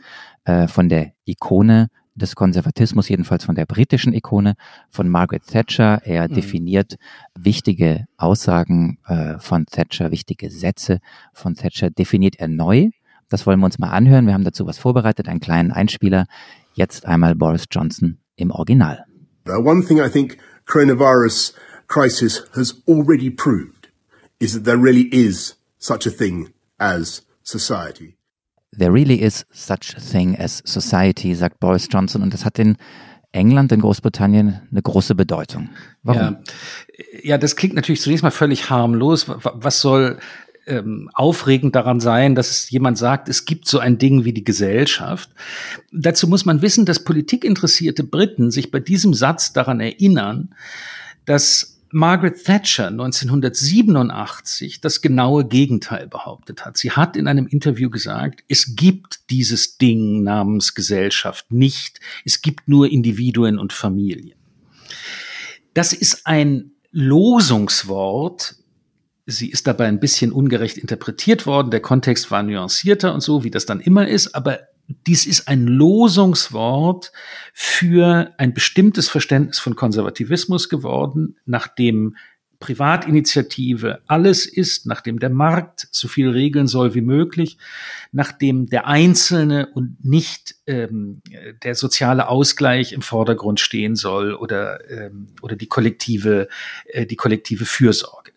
äh, 0.45 0.67
von 0.67 0.89
der 0.89 1.13
Ikone 1.25 1.89
des 2.19 2.35
Konservatismus, 2.35 3.09
jedenfalls 3.09 3.45
von 3.45 3.55
der 3.55 3.67
britischen 3.67 4.13
Ikone 4.13 4.55
von 4.91 5.09
Margaret 5.09 5.47
Thatcher. 5.47 6.03
Er 6.05 6.29
mhm. 6.29 6.35
definiert 6.35 6.97
wichtige 7.39 8.07
Aussagen 8.17 8.99
äh, 9.07 9.39
von 9.39 9.67
Thatcher, 9.67 10.11
wichtige 10.11 10.51
Sätze 10.51 10.99
von 11.33 11.55
Thatcher, 11.55 11.91
definiert 11.91 12.37
er 12.39 12.49
neu. 12.49 12.91
Das 13.29 13.47
wollen 13.47 13.61
wir 13.61 13.67
uns 13.67 13.79
mal 13.79 13.91
anhören. 13.91 14.27
Wir 14.27 14.35
haben 14.35 14.45
dazu 14.45 14.67
was 14.67 14.79
vorbereitet, 14.79 15.29
einen 15.29 15.41
kleinen 15.41 15.71
Einspieler. 15.71 16.27
Jetzt 16.75 17.07
einmal 17.07 17.35
Boris 17.35 17.67
Johnson 17.71 18.19
im 18.37 18.51
Original. 18.51 19.05
One 19.47 19.85
thing 19.85 19.99
I 19.99 20.09
think 20.09 20.39
coronavirus 20.67 21.55
crisis 21.89 22.43
has 22.55 22.83
already 22.87 23.31
proved 23.31 23.89
is 24.39 24.53
that 24.53 24.65
there 24.65 24.79
really 24.79 25.09
is 25.13 25.57
such 25.79 26.07
a 26.07 26.11
thing 26.11 26.53
as 26.79 27.23
society. 27.43 28.17
There 28.73 28.93
really 28.93 29.23
is 29.23 29.47
such 29.51 29.97
a 29.97 30.01
thing 30.01 30.37
as 30.37 30.63
society, 30.65 31.35
sagt 31.35 31.59
Boris 31.59 31.89
Johnson. 31.91 32.23
Und 32.23 32.35
das 32.35 32.45
hat 32.45 32.59
in 32.59 32.77
England, 33.33 33.73
in 33.73 33.81
Großbritannien 33.81 34.61
eine 34.71 34.83
große 34.83 35.15
Bedeutung. 35.15 35.71
Warum? 36.03 36.21
Ja, 36.21 37.21
ja 37.23 37.39
das 37.39 37.57
klingt 37.57 37.75
natürlich 37.75 38.03
zunächst 38.03 38.23
mal 38.23 38.31
völlig 38.31 38.71
harmlos. 38.71 39.27
Was 39.29 39.81
soll 39.81 40.19
ähm, 40.67 41.11
aufregend 41.15 41.75
daran 41.75 41.99
sein, 41.99 42.35
dass 42.35 42.51
es 42.51 42.71
jemand 42.71 42.99
sagt, 42.99 43.29
es 43.29 43.47
gibt 43.47 43.67
so 43.67 43.79
ein 43.79 43.99
Ding 43.99 44.25
wie 44.25 44.35
die 44.35 44.45
Gesellschaft. 44.45 45.31
Dazu 45.91 46.29
muss 46.29 46.45
man 46.45 46.61
wissen, 46.63 46.85
dass 46.85 47.05
politikinteressierte 47.05 48.05
Briten 48.05 48.51
sich 48.51 48.71
bei 48.71 48.81
diesem 48.81 49.15
Satz 49.15 49.55
daran 49.55 49.81
erinnern, 49.81 50.55
dass 51.25 51.78
Margaret 51.91 52.45
Thatcher 52.45 52.89
1987 52.89 54.81
das 54.81 55.01
genaue 55.01 55.47
Gegenteil 55.47 56.07
behauptet 56.07 56.65
hat. 56.65 56.77
Sie 56.77 56.91
hat 56.91 57.17
in 57.17 57.27
einem 57.27 57.47
Interview 57.47 57.89
gesagt, 57.89 58.45
es 58.49 58.77
gibt 58.77 59.31
dieses 59.31 59.79
Ding 59.79 60.23
namens 60.23 60.75
Gesellschaft 60.75 61.51
nicht. 61.51 62.01
Es 62.25 62.43
gibt 62.43 62.69
nur 62.69 62.91
Individuen 62.91 63.59
und 63.59 63.73
Familien. 63.73 64.35
Das 65.75 65.93
ist 65.93 66.27
ein 66.27 66.73
Losungswort. 66.91 68.57
Sie 69.27 69.51
ist 69.51 69.67
dabei 69.67 69.87
ein 69.87 70.01
bisschen 70.01 70.33
ungerecht 70.33 70.79
interpretiert 70.79 71.47
worden. 71.47 71.71
Der 71.71 71.81
Kontext 71.81 72.31
war 72.31 72.43
nuancierter 72.43 73.15
und 73.15 73.21
so, 73.21 73.45
wie 73.45 73.51
das 73.51 73.67
dann 73.67 73.81
immer 73.81 74.09
ist. 74.09 74.35
Aber 74.35 74.68
dies 75.07 75.27
ist 75.27 75.49
ein 75.49 75.67
Losungswort 75.67 77.13
für 77.53 78.33
ein 78.39 78.55
bestimmtes 78.55 79.09
Verständnis 79.09 79.59
von 79.59 79.77
Konservativismus 79.77 80.69
geworden, 80.69 81.37
nachdem 81.45 82.17
Privatinitiative 82.61 84.01
alles 84.09 84.45
ist, 84.45 84.87
nachdem 84.87 85.21
der 85.21 85.31
Markt 85.31 85.87
so 85.93 86.09
viel 86.09 86.31
regeln 86.31 86.67
soll 86.67 86.95
wie 86.95 87.03
möglich, 87.03 87.57
nachdem 88.11 88.67
der 88.67 88.89
Einzelne 88.89 89.69
und 89.75 90.05
nicht 90.05 90.57
ähm, 90.67 91.23
der 91.63 91.77
soziale 91.77 92.29
Ausgleich 92.29 92.93
im 92.93 93.03
Vordergrund 93.03 93.61
stehen 93.61 93.95
soll 93.95 94.35
oder, 94.35 94.91
ähm, 94.91 95.29
oder 95.41 95.55
die 95.55 95.69
kollektive, 95.69 96.49
äh, 96.87 97.07
die 97.07 97.17
kollektive 97.17 97.65
Fürsorge. 97.65 98.33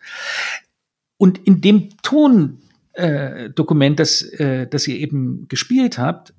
Und 1.17 1.39
in 1.47 1.61
dem 1.61 1.89
Tondokument, 2.03 3.93
äh, 3.93 3.95
das, 3.95 4.21
äh, 4.21 4.67
das 4.67 4.87
ihr 4.87 4.97
eben 4.97 5.47
gespielt 5.47 5.97
habt, 5.97 6.33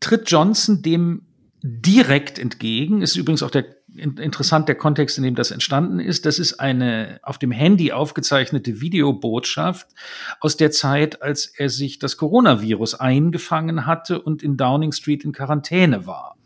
tritt 0.00 0.30
Johnson 0.30 0.82
dem 0.82 1.22
direkt 1.62 2.38
entgegen. 2.38 3.02
Ist 3.02 3.16
übrigens 3.16 3.42
auch 3.42 3.50
der 3.50 3.64
interessant 3.96 4.68
der 4.68 4.74
Kontext, 4.74 5.18
in 5.18 5.24
dem 5.24 5.34
das 5.34 5.50
entstanden 5.50 6.00
ist. 6.00 6.26
Das 6.26 6.38
ist 6.38 6.54
eine 6.54 7.20
auf 7.22 7.38
dem 7.38 7.52
Handy 7.52 7.92
aufgezeichnete 7.92 8.80
Videobotschaft 8.80 9.86
aus 10.40 10.56
der 10.56 10.70
Zeit, 10.70 11.22
als 11.22 11.46
er 11.46 11.68
sich 11.68 11.98
das 11.98 12.16
Coronavirus 12.16 12.96
eingefangen 12.96 13.86
hatte 13.86 14.20
und 14.20 14.42
in 14.42 14.56
Downing 14.56 14.92
Street 14.92 15.24
in 15.24 15.32
Quarantäne 15.32 16.06
war. 16.06 16.36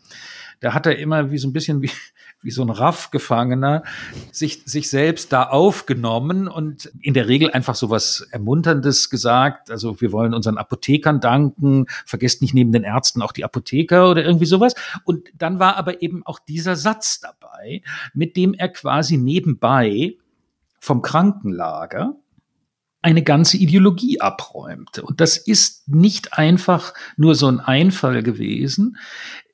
Da 0.59 0.73
hat 0.73 0.85
er 0.85 0.97
immer 0.97 1.31
wie 1.31 1.37
so 1.37 1.47
ein 1.47 1.53
bisschen 1.53 1.81
wie 1.81 1.91
wie 2.41 2.51
so 2.51 2.61
ein 2.61 2.69
Raff-Gefangener, 2.69 3.83
sich, 4.31 4.63
sich 4.65 4.89
selbst 4.89 5.33
da 5.33 5.43
aufgenommen 5.43 6.47
und 6.47 6.91
in 7.01 7.13
der 7.13 7.27
Regel 7.27 7.51
einfach 7.51 7.75
so 7.75 7.89
was 7.89 8.27
Ermunterndes 8.31 9.09
gesagt. 9.09 9.69
Also 9.69 9.99
wir 9.99 10.11
wollen 10.11 10.33
unseren 10.33 10.57
Apothekern 10.57 11.19
danken, 11.19 11.85
vergesst 12.05 12.41
nicht 12.41 12.53
neben 12.53 12.71
den 12.71 12.83
Ärzten 12.83 13.21
auch 13.21 13.33
die 13.33 13.43
Apotheker 13.43 14.09
oder 14.09 14.23
irgendwie 14.23 14.45
sowas. 14.45 14.73
Und 15.03 15.27
dann 15.37 15.59
war 15.59 15.75
aber 15.75 16.01
eben 16.01 16.25
auch 16.25 16.39
dieser 16.39 16.75
Satz 16.75 17.19
dabei, 17.19 17.81
mit 18.13 18.37
dem 18.37 18.53
er 18.53 18.69
quasi 18.69 19.17
nebenbei 19.17 20.15
vom 20.79 21.01
Krankenlager 21.01 22.15
eine 23.01 23.23
ganze 23.23 23.57
Ideologie 23.57 24.19
abräumte. 24.19 25.03
Und 25.03 25.21
das 25.21 25.37
ist 25.37 25.87
nicht 25.87 26.37
einfach 26.37 26.93
nur 27.15 27.35
so 27.35 27.47
ein 27.47 27.59
Einfall 27.59 28.23
gewesen, 28.23 28.97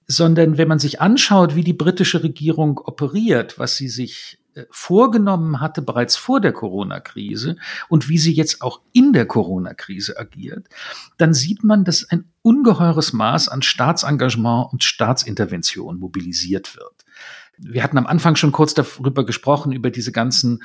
sondern 0.08 0.58
wenn 0.58 0.68
man 0.68 0.80
sich 0.80 1.02
anschaut, 1.02 1.56
wie 1.56 1.64
die 1.64 1.74
britische 1.74 2.24
Regierung 2.24 2.80
operiert, 2.80 3.58
was 3.58 3.76
sie 3.76 3.90
sich 3.90 4.40
äh, 4.56 4.66
vorgenommen 4.70 5.60
hatte 5.60 5.82
bereits 5.82 6.16
vor 6.16 6.40
der 6.40 6.54
Corona-Krise 6.54 7.58
und 7.90 8.08
wie 8.08 8.18
sie 8.18 8.34
jetzt 8.34 8.62
auch 8.62 8.82
in 8.94 9.14
der 9.14 9.26
Corona-Krise 9.26 10.18
agiert, 10.18 10.68
dann 11.18 11.34
sieht 11.34 11.64
man, 11.64 11.84
dass 11.84 12.10
ein 12.10 12.26
ungeheures 12.42 13.14
Maß 13.14 13.50
an 13.50 13.62
Staatsengagement 13.62 14.72
und 14.72 14.84
Staatsintervention 14.84 15.98
mobilisiert 16.00 16.76
wird. 16.76 17.06
Wir 17.58 17.84
hatten 17.84 17.98
am 17.98 18.08
Anfang 18.08 18.36
schon 18.36 18.52
kurz 18.52 18.74
darüber 18.74 19.26
gesprochen, 19.26 19.72
über 19.72 19.90
diese 19.90 20.12
ganzen 20.12 20.64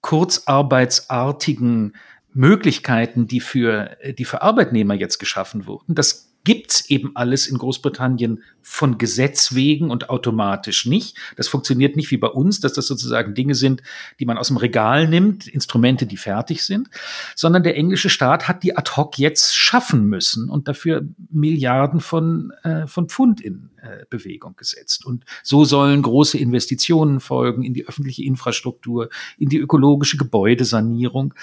kurzarbeitsartigen 0.00 1.94
Möglichkeiten, 2.32 3.26
die 3.26 3.40
für, 3.40 3.96
die 4.16 4.24
für 4.24 4.42
Arbeitnehmer 4.42 4.94
jetzt 4.94 5.18
geschaffen 5.18 5.66
wurden. 5.66 5.94
Das 5.94 6.27
gibt's 6.48 6.88
eben 6.88 7.10
alles 7.14 7.46
in 7.46 7.58
Großbritannien 7.58 8.42
von 8.62 8.96
Gesetz 8.96 9.54
wegen 9.54 9.90
und 9.90 10.08
automatisch 10.08 10.86
nicht. 10.86 11.14
Das 11.36 11.46
funktioniert 11.46 11.94
nicht 11.94 12.10
wie 12.10 12.16
bei 12.16 12.28
uns, 12.28 12.58
dass 12.60 12.72
das 12.72 12.86
sozusagen 12.86 13.34
Dinge 13.34 13.54
sind, 13.54 13.82
die 14.18 14.24
man 14.24 14.38
aus 14.38 14.48
dem 14.48 14.56
Regal 14.56 15.06
nimmt, 15.08 15.46
Instrumente, 15.46 16.06
die 16.06 16.16
fertig 16.16 16.62
sind, 16.62 16.88
sondern 17.36 17.64
der 17.64 17.76
englische 17.76 18.08
Staat 18.08 18.48
hat 18.48 18.62
die 18.62 18.74
ad 18.78 18.92
hoc 18.96 19.18
jetzt 19.18 19.54
schaffen 19.54 20.06
müssen 20.06 20.48
und 20.48 20.68
dafür 20.68 21.06
Milliarden 21.30 22.00
von, 22.00 22.50
äh, 22.62 22.86
von 22.86 23.10
Pfund 23.10 23.42
in 23.42 23.68
äh, 23.82 24.06
Bewegung 24.08 24.56
gesetzt. 24.56 25.04
Und 25.04 25.26
so 25.42 25.66
sollen 25.66 26.00
große 26.00 26.38
Investitionen 26.38 27.20
folgen 27.20 27.62
in 27.62 27.74
die 27.74 27.86
öffentliche 27.86 28.24
Infrastruktur, 28.24 29.10
in 29.36 29.50
die 29.50 29.58
ökologische 29.58 30.16
Gebäudesanierung 30.16 31.34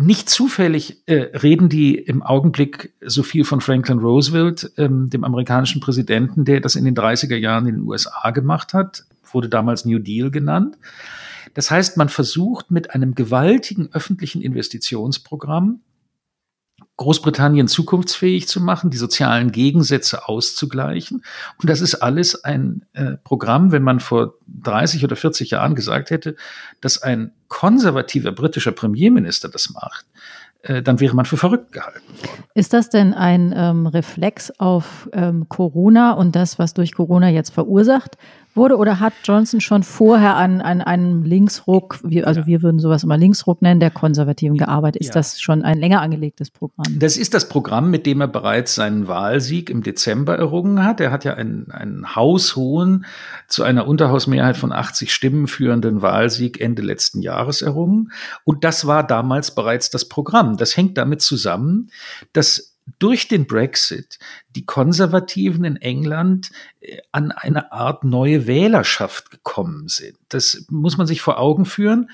nicht 0.00 0.30
zufällig 0.30 1.02
äh, 1.06 1.36
reden 1.38 1.68
die 1.68 1.94
im 1.94 2.22
Augenblick 2.22 2.94
so 3.04 3.22
viel 3.22 3.44
von 3.44 3.60
Franklin 3.60 3.98
Roosevelt, 3.98 4.72
ähm, 4.78 5.10
dem 5.10 5.24
amerikanischen 5.24 5.80
Präsidenten, 5.80 6.44
der 6.44 6.60
das 6.60 6.74
in 6.74 6.84
den 6.84 6.94
30er 6.94 7.36
Jahren 7.36 7.66
in 7.66 7.76
den 7.76 7.84
USA 7.84 8.30
gemacht 8.30 8.72
hat, 8.72 9.04
wurde 9.32 9.48
damals 9.48 9.84
New 9.84 9.98
Deal 9.98 10.30
genannt. 10.30 10.78
Das 11.54 11.70
heißt, 11.70 11.96
man 11.96 12.08
versucht 12.08 12.70
mit 12.70 12.94
einem 12.94 13.14
gewaltigen 13.14 13.90
öffentlichen 13.92 14.40
Investitionsprogramm 14.40 15.80
Großbritannien 17.00 17.66
zukunftsfähig 17.66 18.46
zu 18.46 18.60
machen, 18.60 18.90
die 18.90 18.98
sozialen 18.98 19.52
Gegensätze 19.52 20.28
auszugleichen. 20.28 21.24
Und 21.58 21.70
das 21.70 21.80
ist 21.80 21.94
alles 21.94 22.44
ein 22.44 22.84
äh, 22.92 23.12
Programm, 23.24 23.72
wenn 23.72 23.82
man 23.82 24.00
vor 24.00 24.34
30 24.62 25.02
oder 25.02 25.16
40 25.16 25.50
Jahren 25.50 25.74
gesagt 25.74 26.10
hätte, 26.10 26.36
dass 26.82 27.02
ein 27.02 27.32
konservativer 27.48 28.32
britischer 28.32 28.72
Premierminister 28.72 29.48
das 29.48 29.70
macht, 29.70 30.04
äh, 30.60 30.82
dann 30.82 31.00
wäre 31.00 31.16
man 31.16 31.24
für 31.24 31.38
verrückt 31.38 31.72
gehalten 31.72 32.06
worden. 32.18 32.44
Ist 32.54 32.74
das 32.74 32.90
denn 32.90 33.14
ein 33.14 33.54
ähm, 33.56 33.86
Reflex 33.86 34.52
auf 34.58 35.08
ähm, 35.14 35.48
Corona 35.48 36.12
und 36.12 36.36
das, 36.36 36.58
was 36.58 36.74
durch 36.74 36.94
Corona 36.94 37.30
jetzt 37.30 37.54
verursacht 37.54 38.18
wurde? 38.60 38.76
Oder 38.76 39.00
hat 39.00 39.14
Johnson 39.24 39.60
schon 39.60 39.82
vorher 39.82 40.36
an, 40.36 40.60
an 40.60 40.82
einem 40.82 41.24
Linksruck, 41.24 41.98
wir, 42.04 42.26
also 42.26 42.42
ja. 42.42 42.46
wir 42.46 42.62
würden 42.62 42.78
sowas 42.78 43.02
immer 43.02 43.16
Linksruck 43.16 43.62
nennen, 43.62 43.80
der 43.80 43.90
Konservativen 43.90 44.56
gearbeitet? 44.56 45.00
Ist 45.00 45.08
ja. 45.08 45.14
das 45.14 45.40
schon 45.40 45.62
ein 45.62 45.78
länger 45.78 46.00
angelegtes 46.02 46.50
Programm? 46.50 46.98
Das 46.98 47.16
ist 47.16 47.34
das 47.34 47.48
Programm, 47.48 47.90
mit 47.90 48.06
dem 48.06 48.20
er 48.20 48.28
bereits 48.28 48.74
seinen 48.74 49.08
Wahlsieg 49.08 49.70
im 49.70 49.82
Dezember 49.82 50.36
errungen 50.36 50.84
hat. 50.84 51.00
Er 51.00 51.10
hat 51.10 51.24
ja 51.24 51.34
einen, 51.34 51.70
einen 51.70 52.14
haushohen, 52.14 53.06
zu 53.48 53.64
einer 53.64 53.88
Unterhausmehrheit 53.88 54.56
von 54.56 54.72
80 54.72 55.12
Stimmen 55.12 55.48
führenden 55.48 56.02
Wahlsieg 56.02 56.60
Ende 56.60 56.82
letzten 56.82 57.22
Jahres 57.22 57.62
errungen. 57.62 58.12
Und 58.44 58.62
das 58.62 58.86
war 58.86 59.06
damals 59.06 59.54
bereits 59.54 59.90
das 59.90 60.04
Programm. 60.04 60.58
Das 60.58 60.76
hängt 60.76 60.98
damit 60.98 61.22
zusammen, 61.22 61.90
dass 62.32 62.69
durch 63.00 63.26
den 63.26 63.46
Brexit 63.46 64.20
die 64.54 64.64
Konservativen 64.64 65.64
in 65.64 65.76
England 65.76 66.50
äh, 66.80 66.98
an 67.10 67.32
eine 67.32 67.72
Art 67.72 68.04
neue 68.04 68.46
Wählerschaft 68.46 69.30
gekommen 69.32 69.88
sind. 69.88 70.16
Das 70.28 70.66
muss 70.68 70.96
man 70.96 71.08
sich 71.08 71.20
vor 71.20 71.38
Augen 71.38 71.64
führen. 71.64 72.10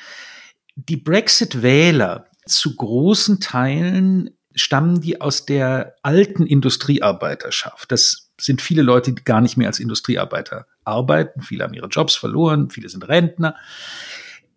Die 0.74 0.97
Brexit-Wähler 0.97 2.26
zu 2.47 2.76
großen 2.76 3.41
Teilen 3.41 4.30
stammen 4.55 5.01
die 5.01 5.20
aus 5.20 5.45
der 5.45 5.97
alten 6.03 6.47
Industriearbeiterschaft. 6.47 7.93
Das 7.93 8.30
sind 8.41 8.62
viele 8.62 8.82
Leute, 8.82 9.12
die 9.12 9.24
gar 9.24 9.41
nicht 9.41 9.57
mehr 9.57 9.68
als 9.68 9.80
Industriearbeiter 9.80 10.66
arbeiten. 10.84 11.43
Viele 11.43 11.64
haben 11.64 11.74
ihre 11.74 11.89
Jobs 11.89 12.14
verloren, 12.14 12.70
viele 12.70 12.89
sind 12.89 13.07
Rentner. 13.09 13.57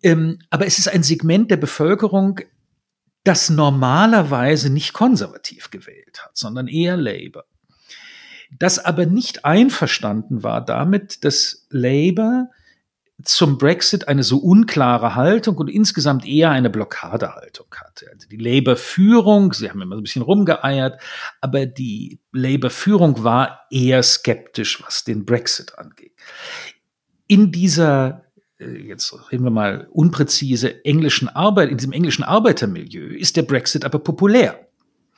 Ähm, 0.01 0.39
aber 0.49 0.65
es 0.65 0.79
ist 0.79 0.87
ein 0.87 1.03
Segment 1.03 1.51
der 1.51 1.57
Bevölkerung, 1.57 2.39
das 3.23 3.49
normalerweise 3.49 4.69
nicht 4.69 4.93
konservativ 4.93 5.71
gewählt 5.71 6.23
hat, 6.23 6.37
sondern 6.37 6.67
eher 6.67 6.97
Labour. 6.97 7.45
Das 8.57 8.79
aber 8.79 9.05
nicht 9.05 9.45
einverstanden 9.45 10.43
war 10.43 10.63
damit, 10.63 11.23
dass 11.23 11.67
Labour 11.69 12.49
zum 13.23 13.57
Brexit 13.57 14.07
eine 14.07 14.23
so 14.23 14.37
unklare 14.37 15.15
Haltung 15.15 15.57
und 15.57 15.67
insgesamt 15.67 16.25
eher 16.25 16.51
eine 16.51 16.69
Blockadehaltung 16.69 17.67
hatte. 17.75 18.07
Also 18.11 18.29
die 18.29 18.37
Labour-Führung, 18.37 19.51
sie 19.53 19.69
haben 19.69 19.81
immer 19.81 19.95
so 19.95 19.99
ein 19.99 20.03
bisschen 20.03 20.21
rumgeeiert, 20.21 21.01
aber 21.41 21.65
die 21.65 22.19
Labour-Führung 22.31 23.23
war 23.23 23.65
eher 23.69 24.01
skeptisch, 24.03 24.81
was 24.83 25.03
den 25.03 25.25
Brexit 25.25 25.77
angeht. 25.77 26.13
In 27.27 27.51
dieser 27.51 28.23
jetzt 28.59 29.13
reden 29.31 29.43
wir 29.43 29.51
mal 29.51 29.87
unpräzise 29.91 30.83
englischen 30.83 31.29
Arbeit, 31.29 31.69
in 31.69 31.77
diesem 31.77 31.93
englischen 31.93 32.23
Arbeitermilieu 32.23 33.15
ist 33.15 33.37
der 33.37 33.43
Brexit 33.43 33.85
aber 33.85 33.99
populär. 33.99 34.67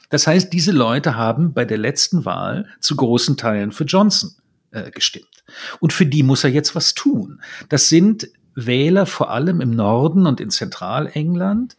Das 0.10 0.28
heißt, 0.28 0.52
diese 0.52 0.72
Leute 0.72 1.16
haben 1.16 1.54
bei 1.54 1.66
der 1.66 1.78
letzten 1.78 2.26
Wahl 2.26 2.68
zu 2.80 2.96
großen 2.96 3.38
Teilen 3.38 3.72
für 3.72 3.86
Johnson 3.86 4.32
äh, 4.72 4.92
gestimmt. 4.92 5.44
Und 5.80 5.94
für 5.94 6.06
die 6.06 6.24
muss 6.24 6.44
er 6.44 6.50
jetzt 6.50 6.76
was 6.76 6.94
tun. 6.94 7.42
Das 7.70 7.90
sind 7.90 8.30
Wähler 8.54 9.06
vor 9.06 9.32
allem 9.32 9.62
im 9.62 9.72
Norden 9.72 10.28
und 10.28 10.42
in 10.42 10.50
Zentralengland, 10.50 11.78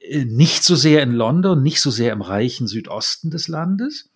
äh, 0.00 0.24
nicht 0.26 0.62
so 0.62 0.76
sehr 0.76 1.02
in 1.02 1.12
London, 1.12 1.62
nicht 1.62 1.80
so 1.80 1.90
sehr 1.90 2.12
im 2.12 2.20
reichen 2.20 2.66
Südosten 2.66 3.30
des 3.30 3.48
Landes. 3.48 4.09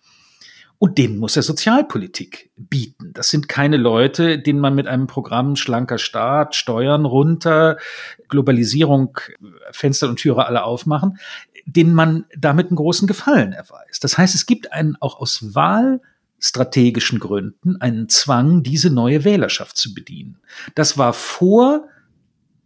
Und 0.77 0.97
denen 0.97 1.17
muss 1.17 1.35
er 1.37 1.41
Sozialpolitik 1.41 2.51
bieten. 2.57 3.11
Das 3.13 3.29
sind 3.29 3.47
keine 3.47 3.77
Leute, 3.77 4.39
denen 4.39 4.59
man 4.59 4.75
mit 4.75 4.87
einem 4.87 5.07
Programm 5.07 5.55
schlanker 5.55 5.97
Staat, 5.97 6.55
Steuern 6.55 7.05
runter, 7.05 7.77
Globalisierung, 8.27 9.17
Fenster 9.71 10.09
und 10.09 10.17
Türe 10.17 10.45
alle 10.45 10.63
aufmachen, 10.63 11.17
denen 11.65 11.93
man 11.93 12.25
damit 12.37 12.67
einen 12.67 12.75
großen 12.75 13.07
Gefallen 13.07 13.53
erweist. 13.53 14.03
Das 14.03 14.17
heißt, 14.17 14.35
es 14.35 14.45
gibt 14.45 14.73
einen 14.73 14.97
auch 14.99 15.19
aus 15.19 15.55
wahlstrategischen 15.55 17.19
Gründen 17.19 17.79
einen 17.81 18.09
Zwang, 18.09 18.61
diese 18.61 18.89
neue 18.89 19.23
Wählerschaft 19.23 19.77
zu 19.77 19.93
bedienen. 19.93 20.39
Das 20.75 20.97
war 20.97 21.13
vor 21.13 21.87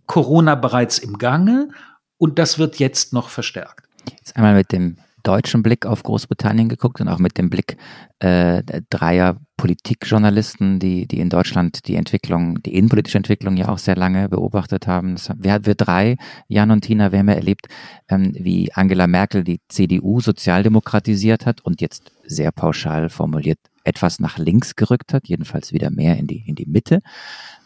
Corona 0.08 0.56
bereits 0.56 0.98
im 0.98 1.20
Gange 1.20 1.70
und 2.18 2.40
das 2.40 2.58
wird 2.58 2.80
jetzt 2.80 3.14
noch 3.14 3.30
verstärkt. 3.30 3.88
Jetzt 4.10 4.36
einmal 4.36 4.56
mit 4.56 4.72
dem 4.72 4.98
deutschen 5.24 5.64
Blick 5.64 5.86
auf 5.86 6.04
Großbritannien 6.04 6.70
geguckt 6.70 7.02
und 7.02 7.08
auch 7.08 7.20
mit 7.20 7.38
dem 7.38 7.50
Blick 7.50 7.78
äh, 8.20 8.64
dreier 8.90 9.38
Politikjournalisten, 9.58 10.80
die, 10.80 11.08
die 11.08 11.20
in 11.20 11.30
Deutschland 11.30 11.88
die 11.88 11.96
Entwicklung, 11.96 12.62
die 12.64 12.76
innenpolitische 12.76 13.18
Entwicklung 13.18 13.58
ja 13.58 13.70
auch 13.70 13.78
sehr 13.78 13.96
lange 13.96 14.30
beobachtet 14.30 14.88
haben. 14.88 15.16
Das, 15.16 15.30
wir, 15.38 15.66
wir 15.66 15.76
drei, 15.76 16.16
Jan 16.48 16.72
und 16.72 16.82
Tina, 16.82 17.12
wir 17.12 17.20
haben 17.20 17.30
ja 17.30 17.36
erlebt, 17.36 17.68
ähm, 18.08 18.34
wie 18.36 18.72
Angela 18.74 19.08
Merkel 19.08 19.44
die 19.44 19.62
CDU 19.68 20.22
sozialdemokratisiert 20.22 21.46
hat 21.46 21.62
und 21.62 21.82
jetzt 21.82 22.12
sehr 22.26 22.52
pauschal 22.52 23.10
formuliert 23.10 23.60
etwas 23.84 24.20
nach 24.20 24.38
links 24.38 24.76
gerückt 24.76 25.14
hat, 25.14 25.28
jedenfalls 25.28 25.74
wieder 25.74 25.90
mehr 25.90 26.18
in 26.18 26.28
die, 26.28 26.44
in 26.48 26.56
die 26.56 26.66
Mitte 26.66 27.02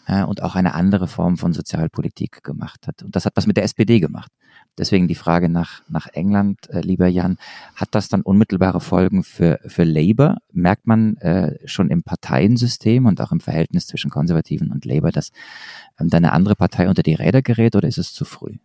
äh, 0.08 0.24
und 0.24 0.42
auch 0.42 0.56
eine 0.56 0.74
andere 0.74 1.08
Form 1.08 1.38
von 1.38 1.54
Sozialpolitik 1.54 2.44
gemacht 2.44 2.88
hat. 2.88 3.04
Und 3.04 3.16
das 3.16 3.26
hat 3.26 3.34
was 3.36 3.48
mit 3.48 3.58
der 3.58 3.64
SPD 3.64 4.00
gemacht. 4.00 4.32
Deswegen 4.78 5.08
die 5.08 5.16
Frage 5.16 5.50
nach, 5.50 5.84
nach 5.88 6.08
England, 6.08 6.70
äh, 6.70 6.82
lieber 6.82 7.08
Jan, 7.08 7.38
hat 7.76 7.90
das 7.92 8.10
dann 8.10 8.22
unmittelbare 8.22 8.82
Folgen 8.82 9.24
für, 9.24 9.60
für 9.68 9.84
Labour? 9.84 10.38
Merkt 10.52 10.88
man 10.88 11.18
äh, 11.18 11.68
schon 11.68 11.92
im 11.92 12.02
Parteiensystem 12.02 13.06
und 13.06 13.22
auch 13.22 13.32
im 13.32 13.40
Verhältnis 13.40 13.86
zwischen 13.86 14.10
Konservativen 14.10 14.72
und 14.72 14.86
Labour, 14.86 15.12
dass 15.12 15.32
ähm, 16.00 16.10
da 16.10 16.18
eine 16.18 16.32
andere 16.32 16.56
Partei 16.56 16.90
unter 16.90 17.04
die 17.04 17.14
Räder 17.14 17.44
gerät 17.44 17.76
oder 17.76 17.88
ist 17.88 18.00
es 18.00 18.14
zu 18.14 18.26
früh? 18.26 18.58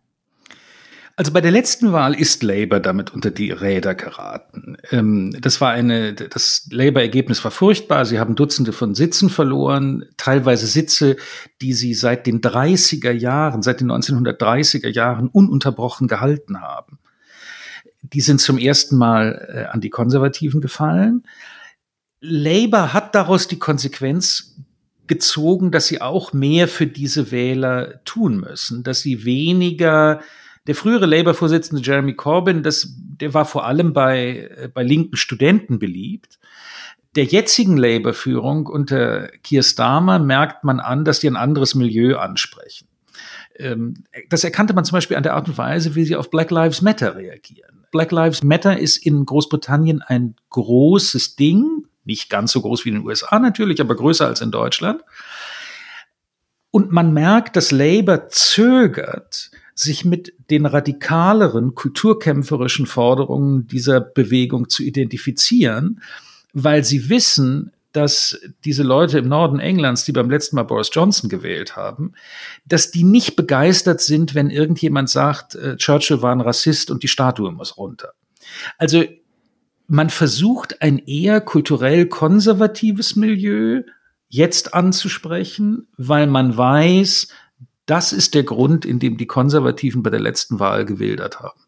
Also 1.19 1.33
bei 1.33 1.41
der 1.41 1.51
letzten 1.51 1.91
Wahl 1.91 2.17
ist 2.17 2.43
Labour 2.43 2.79
damit 2.79 3.13
unter 3.13 3.29
die 3.29 3.51
Räder 3.51 3.93
geraten. 3.93 4.77
Ähm, 4.89 5.35
das 5.41 5.59
war 5.59 5.71
eine, 5.71 6.13
das 6.13 6.69
Labour-Ergebnis 6.71 7.43
war 7.43 7.51
furchtbar. 7.51 8.05
Sie 8.05 8.19
haben 8.21 8.35
Dutzende 8.35 8.71
von 8.71 8.95
Sitzen 8.95 9.29
verloren, 9.29 10.05
teilweise 10.15 10.65
Sitze, 10.65 11.17
die 11.61 11.73
sie 11.73 11.93
seit 11.93 12.25
den 12.25 12.39
30er 12.39 13.11
Jahren, 13.11 13.61
seit 13.63 13.81
den 13.81 13.91
1930er 13.91 14.87
Jahren 14.87 15.27
ununterbrochen 15.27 16.07
gehalten 16.07 16.61
haben. 16.61 16.99
Die 18.01 18.21
sind 18.21 18.39
zum 18.39 18.57
ersten 18.57 18.95
Mal 18.95 19.49
äh, 19.53 19.63
an 19.65 19.81
die 19.81 19.89
Konservativen 19.89 20.61
gefallen. 20.61 21.23
Labour 22.21 22.93
hat 22.93 23.13
daraus 23.13 23.49
die 23.49 23.59
Konsequenz 23.59 24.55
gezogen, 25.07 25.71
dass 25.71 25.87
sie 25.87 25.99
auch 25.99 26.31
mehr 26.31 26.69
für 26.69 26.87
diese 26.87 27.31
Wähler 27.31 28.05
tun 28.05 28.39
müssen, 28.39 28.83
dass 28.83 29.01
sie 29.01 29.25
weniger 29.25 30.21
Der 30.67 30.75
frühere 30.75 31.05
Labour-Vorsitzende 31.05 31.81
Jeremy 31.83 32.13
Corbyn, 32.13 32.63
das, 32.63 32.93
der 32.97 33.33
war 33.33 33.45
vor 33.45 33.65
allem 33.65 33.93
bei, 33.93 34.49
äh, 34.55 34.69
bei 34.73 34.83
linken 34.83 35.15
Studenten 35.15 35.79
beliebt. 35.79 36.39
Der 37.15 37.23
jetzigen 37.23 37.77
Labour-Führung 37.77 38.67
unter 38.67 39.29
Keir 39.43 39.63
Starmer 39.63 40.19
merkt 40.19 40.63
man 40.63 40.79
an, 40.79 41.05
dass 41.05 41.19
die 41.19 41.27
ein 41.27 41.35
anderes 41.35 41.75
Milieu 41.75 42.17
ansprechen. 42.17 42.87
Ähm, 43.55 44.03
das 44.29 44.43
erkannte 44.43 44.73
man 44.73 44.85
zum 44.85 44.95
Beispiel 44.95 45.17
an 45.17 45.23
der 45.23 45.33
Art 45.33 45.47
und 45.47 45.57
Weise, 45.57 45.95
wie 45.95 46.05
sie 46.05 46.15
auf 46.15 46.29
Black 46.29 46.51
Lives 46.51 46.81
Matter 46.81 47.15
reagieren. 47.15 47.85
Black 47.91 48.11
Lives 48.11 48.43
Matter 48.43 48.77
ist 48.77 48.97
in 48.97 49.25
Großbritannien 49.25 50.01
ein 50.01 50.35
großes 50.49 51.35
Ding, 51.35 51.87
nicht 52.05 52.29
ganz 52.29 52.51
so 52.51 52.61
groß 52.61 52.85
wie 52.85 52.89
in 52.89 52.95
den 52.95 53.05
USA 53.05 53.39
natürlich, 53.39 53.81
aber 53.81 53.95
größer 53.95 54.25
als 54.25 54.41
in 54.41 54.51
Deutschland. 54.51 55.01
Und 56.71 56.91
man 56.91 57.13
merkt, 57.13 57.55
dass 57.55 57.71
Labour 57.71 58.29
zögert, 58.29 59.49
sich 59.79 60.03
mit 60.03 60.33
den 60.49 60.65
radikaleren 60.65 61.73
kulturkämpferischen 61.73 62.85
Forderungen 62.85 63.65
dieser 63.67 64.01
Bewegung 64.01 64.67
zu 64.67 64.83
identifizieren, 64.83 66.01
weil 66.53 66.83
sie 66.83 67.09
wissen, 67.09 67.71
dass 67.93 68.39
diese 68.65 68.83
Leute 68.83 69.17
im 69.19 69.29
Norden 69.29 69.59
Englands, 69.59 70.03
die 70.03 70.11
beim 70.11 70.29
letzten 70.29 70.57
Mal 70.57 70.63
Boris 70.63 70.89
Johnson 70.91 71.29
gewählt 71.29 71.75
haben, 71.75 72.13
dass 72.65 72.91
die 72.91 73.03
nicht 73.03 73.35
begeistert 73.35 74.01
sind, 74.01 74.35
wenn 74.35 74.49
irgendjemand 74.49 75.09
sagt, 75.09 75.55
äh, 75.55 75.77
Churchill 75.77 76.21
war 76.21 76.33
ein 76.33 76.41
Rassist 76.41 76.91
und 76.91 77.01
die 77.01 77.07
Statue 77.07 77.51
muss 77.51 77.77
runter. 77.77 78.11
Also 78.77 79.05
man 79.87 80.09
versucht 80.09 80.81
ein 80.81 80.99
eher 80.99 81.39
kulturell 81.41 82.05
konservatives 82.05 83.15
Milieu 83.15 83.83
jetzt 84.27 84.73
anzusprechen, 84.73 85.87
weil 85.97 86.27
man 86.27 86.55
weiß, 86.55 87.29
das 87.89 88.13
ist 88.13 88.35
der 88.35 88.43
Grund, 88.43 88.85
in 88.85 88.99
dem 88.99 89.17
die 89.17 89.25
Konservativen 89.25 90.03
bei 90.03 90.09
der 90.09 90.19
letzten 90.19 90.59
Wahl 90.59 90.85
gewildert 90.85 91.39
haben. 91.39 91.59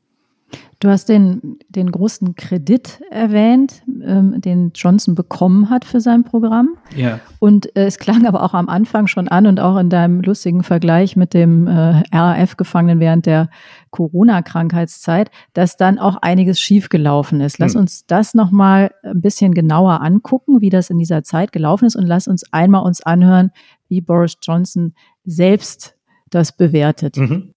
Du 0.82 0.89
hast 0.89 1.09
den, 1.09 1.59
den 1.69 1.91
großen 1.91 2.36
Kredit 2.36 3.01
erwähnt, 3.11 3.84
ähm, 4.03 4.41
den 4.41 4.72
Johnson 4.74 5.13
bekommen 5.13 5.69
hat 5.69 5.86
für 5.86 6.01
sein 6.01 6.24
Programm. 6.24 6.76
Ja. 6.95 7.19
Und 7.38 7.76
äh, 7.76 7.86
es 7.86 7.99
klang 7.99 8.26
aber 8.26 8.41
auch 8.41 8.55
am 8.55 8.67
Anfang 8.67 9.05
schon 9.05 9.28
an 9.28 9.45
und 9.45 9.59
auch 9.59 9.78
in 9.78 9.91
deinem 9.91 10.22
lustigen 10.22 10.63
Vergleich 10.63 11.15
mit 11.15 11.36
dem 11.36 11.67
äh, 11.67 12.01
RAF-Gefangenen 12.11 12.99
während 12.99 13.28
der 13.28 13.49
Corona-Krankheitszeit, 13.91 15.30
dass 15.53 15.78
dann 15.78 15.99
auch 15.99 16.15
einiges 16.17 16.59
schiefgelaufen 16.59 17.41
ist. 17.41 17.59
Lass 17.59 17.76
hm. 17.76 17.82
uns 17.82 18.07
das 18.07 18.34
nochmal 18.34 18.91
ein 19.03 19.22
bisschen 19.22 19.53
genauer 19.53 20.01
angucken, 20.01 20.61
wie 20.61 20.72
das 20.72 20.89
in 20.89 20.97
dieser 20.97 21.24
Zeit 21.24 21.51
gelaufen 21.51 21.86
ist 21.86 21.95
und 21.95 22.07
lass 22.07 22.28
uns 22.28 22.43
einmal 22.51 22.84
uns 22.84 23.03
anhören, 23.03 23.51
wie 23.88 24.01
Boris 24.01 24.38
Johnson 24.41 24.95
selbst 25.26 25.95
das 26.32 26.51
bewertet. 26.51 27.17
Mhm. 27.17 27.53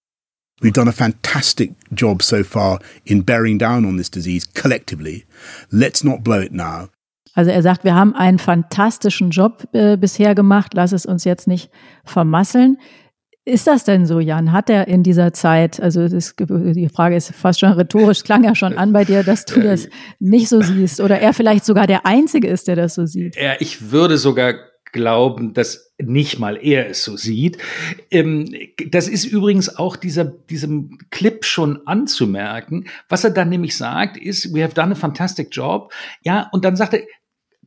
We've 0.61 0.71
done 0.71 0.87
a 0.87 0.93
fantastic 0.93 1.73
job 1.91 2.21
so 2.21 2.43
far 2.43 2.79
in 3.03 3.23
bearing 3.23 3.57
down 3.57 3.85
on 3.85 3.97
this 3.97 4.09
disease 4.09 4.47
collectively. 4.53 5.25
Let's 5.69 6.03
not 6.03 6.23
blow 6.23 6.39
it 6.39 6.53
now. 6.53 6.89
Also 7.33 7.51
er 7.51 7.61
sagt, 7.61 7.83
wir 7.83 7.93
haben 7.93 8.15
einen 8.15 8.39
fantastischen 8.39 9.29
Job 9.31 9.67
äh, 9.73 9.97
bisher 9.97 10.33
gemacht, 10.35 10.73
lass 10.73 10.93
es 10.93 11.05
uns 11.05 11.25
jetzt 11.25 11.47
nicht 11.47 11.69
vermasseln. 12.05 12.77
Ist 13.43 13.67
das 13.67 13.83
denn 13.83 14.05
so, 14.05 14.19
Jan? 14.19 14.53
Hat 14.53 14.69
er 14.69 14.87
in 14.87 15.03
dieser 15.03 15.33
Zeit, 15.33 15.79
also 15.79 16.07
das, 16.07 16.33
die 16.39 16.89
Frage 16.89 17.15
ist 17.15 17.31
fast 17.35 17.59
schon 17.59 17.73
rhetorisch, 17.73 18.23
klang 18.23 18.43
ja 18.43 18.55
schon 18.55 18.75
an 18.75 18.91
bei 18.93 19.03
dir, 19.03 19.21
dass 19.23 19.45
du 19.45 19.61
das 19.61 19.87
nicht 20.19 20.49
so 20.49 20.61
siehst 20.61 20.99
oder 20.99 21.19
er 21.19 21.33
vielleicht 21.33 21.65
sogar 21.65 21.85
der 21.85 22.07
Einzige 22.07 22.47
ist, 22.47 22.67
der 22.67 22.75
das 22.75 22.95
so 22.95 23.05
sieht? 23.05 23.35
Ja, 23.35 23.53
ich 23.59 23.91
würde 23.91 24.17
sogar 24.17 24.55
glauben, 24.95 25.53
dass 25.53 25.93
nicht 25.99 26.39
mal 26.39 26.57
er 26.59 26.89
es 26.89 27.03
so 27.03 27.15
sieht. 27.17 27.59
Ähm, 28.09 28.51
das 28.87 29.07
ist 29.07 29.25
übrigens 29.25 29.77
auch 29.77 29.95
dieser, 29.95 30.25
diesem 30.25 30.97
Clip 31.11 31.45
schon 31.45 31.85
anzumerken. 31.85 32.87
Was 33.07 33.23
er 33.23 33.29
dann 33.29 33.49
nämlich 33.49 33.77
sagt, 33.77 34.17
ist, 34.17 34.55
we 34.55 34.63
have 34.63 34.73
done 34.73 34.93
a 34.93 34.95
fantastic 34.95 35.49
job. 35.51 35.93
Ja, 36.23 36.49
und 36.51 36.65
dann 36.65 36.75
sagt 36.75 36.95
er, 36.95 37.03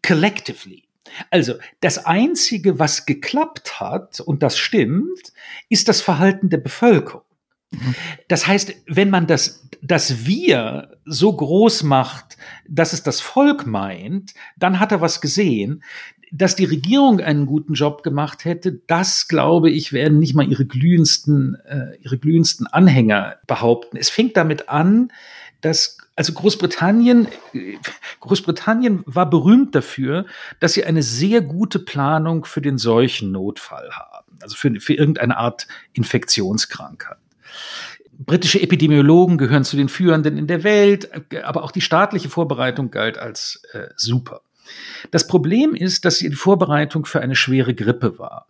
collectively. 0.05 0.85
Also, 1.31 1.55
das 1.81 2.05
einzige, 2.05 2.79
was 2.79 3.07
geklappt 3.07 3.81
hat, 3.81 4.21
und 4.21 4.43
das 4.43 4.59
stimmt, 4.59 5.33
ist 5.69 5.89
das 5.89 6.01
Verhalten 6.01 6.51
der 6.51 6.59
Bevölkerung. 6.59 7.23
Das 8.29 8.47
heißt, 8.47 8.75
wenn 8.87 9.11
man 9.11 9.27
das, 9.27 9.69
das 9.83 10.27
Wir 10.27 10.97
so 11.05 11.35
groß 11.35 11.83
macht, 11.83 12.39
dass 12.67 12.93
es 12.93 13.03
das 13.03 13.21
Volk 13.21 13.67
meint, 13.67 14.33
dann 14.57 14.81
hat 14.81 14.93
er 14.93 15.01
was 15.01 15.21
gesehen 15.21 15.83
dass 16.33 16.57
die 16.57 16.65
Regierung 16.65 17.21
einen 17.21 17.47
guten 17.47 17.75
Job 17.75 18.03
gemacht 18.03 18.45
hätte, 18.45 18.81
das 18.87 19.29
glaube 19.29 19.71
ich, 19.71 19.93
werden 19.93 20.19
nicht 20.19 20.35
mal 20.35 20.49
ihre 20.49 20.67
glühendsten, 20.67 21.57
äh, 21.67 21.97
ihre 22.03 22.19
glühendsten 22.19 22.67
Anhänger 22.67 23.37
behaupten. 23.47 23.97
Es 23.97 24.11
fängt 24.11 24.37
damit 24.37 24.69
an, 24.69 25.13
dass 25.61 25.99
also 26.19 26.33
Großbritannien, 26.33 27.29
Großbritannien 28.19 29.05
war 29.07 29.31
berühmt 29.31 29.77
dafür, 29.77 30.27
dass 30.59 30.73
sie 30.73 30.85
eine 30.85 31.05
sehr 31.05 31.41
gute 31.41 31.79
Planung 31.79 32.45
für 32.45 32.61
den 32.61 32.77
Seuchennotfall 32.77 33.91
haben, 33.93 34.37
also 34.43 34.57
für, 34.57 34.81
für 34.81 34.95
irgendeine 34.95 35.37
Art 35.37 35.69
Infektionskrankheit. 35.93 37.19
Britische 38.19 38.61
Epidemiologen 38.61 39.39
gehören 39.39 39.63
zu 39.63 39.77
den 39.77 39.89
Führenden 39.89 40.37
in 40.37 40.49
der 40.49 40.65
Welt, 40.65 41.09
aber 41.45 41.63
auch 41.63 41.71
die 41.71 41.81
staatliche 41.81 42.29
Vorbereitung 42.29 42.91
galt 42.91 43.17
als 43.17 43.63
äh, 43.73 43.87
super. 43.95 44.41
Das 45.11 45.27
Problem 45.27 45.75
ist, 45.75 46.05
dass 46.05 46.19
die 46.19 46.31
Vorbereitung 46.33 47.07
für 47.07 47.21
eine 47.21 47.37
schwere 47.37 47.75
Grippe 47.75 48.19
war. 48.19 48.47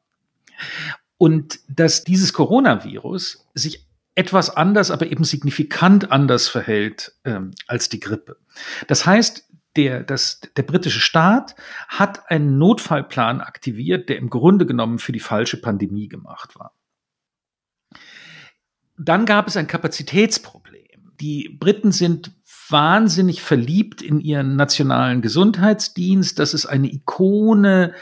Und 1.16 1.60
dass 1.68 2.04
dieses 2.04 2.32
Coronavirus 2.32 3.46
sich 3.54 3.86
etwas 4.14 4.50
anders, 4.50 4.90
aber 4.90 5.06
eben 5.06 5.24
signifikant 5.24 6.10
anders 6.10 6.48
verhält 6.48 7.12
ähm, 7.24 7.52
als 7.66 7.88
die 7.88 8.00
Grippe. 8.00 8.36
Das 8.88 9.06
heißt, 9.06 9.48
der, 9.76 10.02
das, 10.02 10.40
der 10.56 10.64
britische 10.64 11.00
Staat 11.00 11.54
hat 11.86 12.28
einen 12.30 12.58
Notfallplan 12.58 13.40
aktiviert, 13.40 14.08
der 14.08 14.16
im 14.16 14.28
Grunde 14.28 14.66
genommen 14.66 14.98
für 14.98 15.12
die 15.12 15.20
falsche 15.20 15.60
Pandemie 15.60 16.08
gemacht 16.08 16.58
war. 16.58 16.74
Dann 18.96 19.24
gab 19.24 19.46
es 19.46 19.56
ein 19.56 19.68
Kapazitätsproblem. 19.68 21.12
Die 21.20 21.48
Briten 21.48 21.92
sind 21.92 22.32
wahnsinnig 22.70 23.42
verliebt 23.42 24.02
in 24.02 24.20
ihren 24.20 24.56
nationalen 24.56 25.22
Gesundheitsdienst. 25.22 26.38
Das 26.38 26.54
ist 26.54 26.66
eine 26.66 26.92
Ikone 26.92 27.94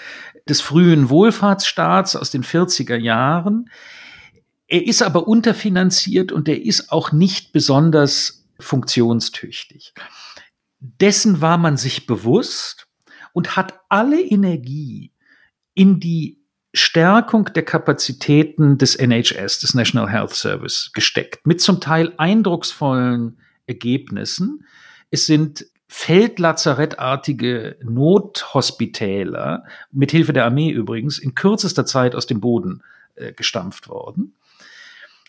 des 0.49 0.61
frühen 0.61 1.11
Wohlfahrtsstaats 1.11 2.17
aus 2.17 2.31
den 2.31 2.45
40er 2.45 2.97
Jahren. 2.97 3.71
Er 4.69 4.87
ist 4.87 5.03
aber 5.03 5.29
unterfinanziert 5.29 6.33
und 6.33 6.49
er 6.49 6.63
ist 6.63 6.91
auch 6.91 7.13
nicht 7.13 7.53
besonders 7.53 8.47
funktionstüchtig. 8.59 9.95
Dessen 10.81 11.41
war 11.41 11.59
man 11.59 11.77
sich 11.77 12.07
bewusst 12.07 12.89
und 13.33 13.57
hat 13.57 13.81
alle 13.89 14.21
Energie 14.21 15.13
in 15.75 16.01
die 16.01 16.41
Stärkung 16.73 17.47
der 17.55 17.65
Kapazitäten 17.65 18.77
des 18.77 18.97
NHS, 18.97 19.61
des 19.61 19.75
National 19.75 20.11
Health 20.11 20.35
Service, 20.35 20.91
gesteckt, 20.93 21.47
mit 21.47 21.61
zum 21.61 21.81
Teil 21.81 22.13
eindrucksvollen 22.19 23.39
Ergebnissen. 23.67 24.65
Es 25.11 25.27
sind 25.27 25.67
feldlazarettartige 25.89 27.77
Nothospitäler, 27.83 29.65
mithilfe 29.93 30.33
der 30.33 30.45
Armee 30.45 30.71
übrigens, 30.71 31.19
in 31.19 31.35
kürzester 31.35 31.87
Zeit 31.87 32.15
aus 32.15 32.27
dem 32.27 32.41
Boden 32.41 32.83
äh, 33.15 33.33
gestampft 33.33 33.89
worden. 33.89 34.35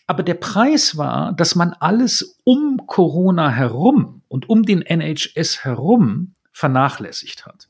Aber 0.06 0.22
der 0.22 0.34
Preis 0.34 0.96
war, 0.96 1.32
dass 1.34 1.54
man 1.54 1.74
alles 1.74 2.40
um 2.44 2.80
Corona 2.86 3.50
herum 3.50 4.22
und 4.28 4.48
um 4.48 4.62
den 4.62 4.82
NHS 4.82 5.64
herum 5.64 6.34
vernachlässigt 6.50 7.46
hat. 7.46 7.68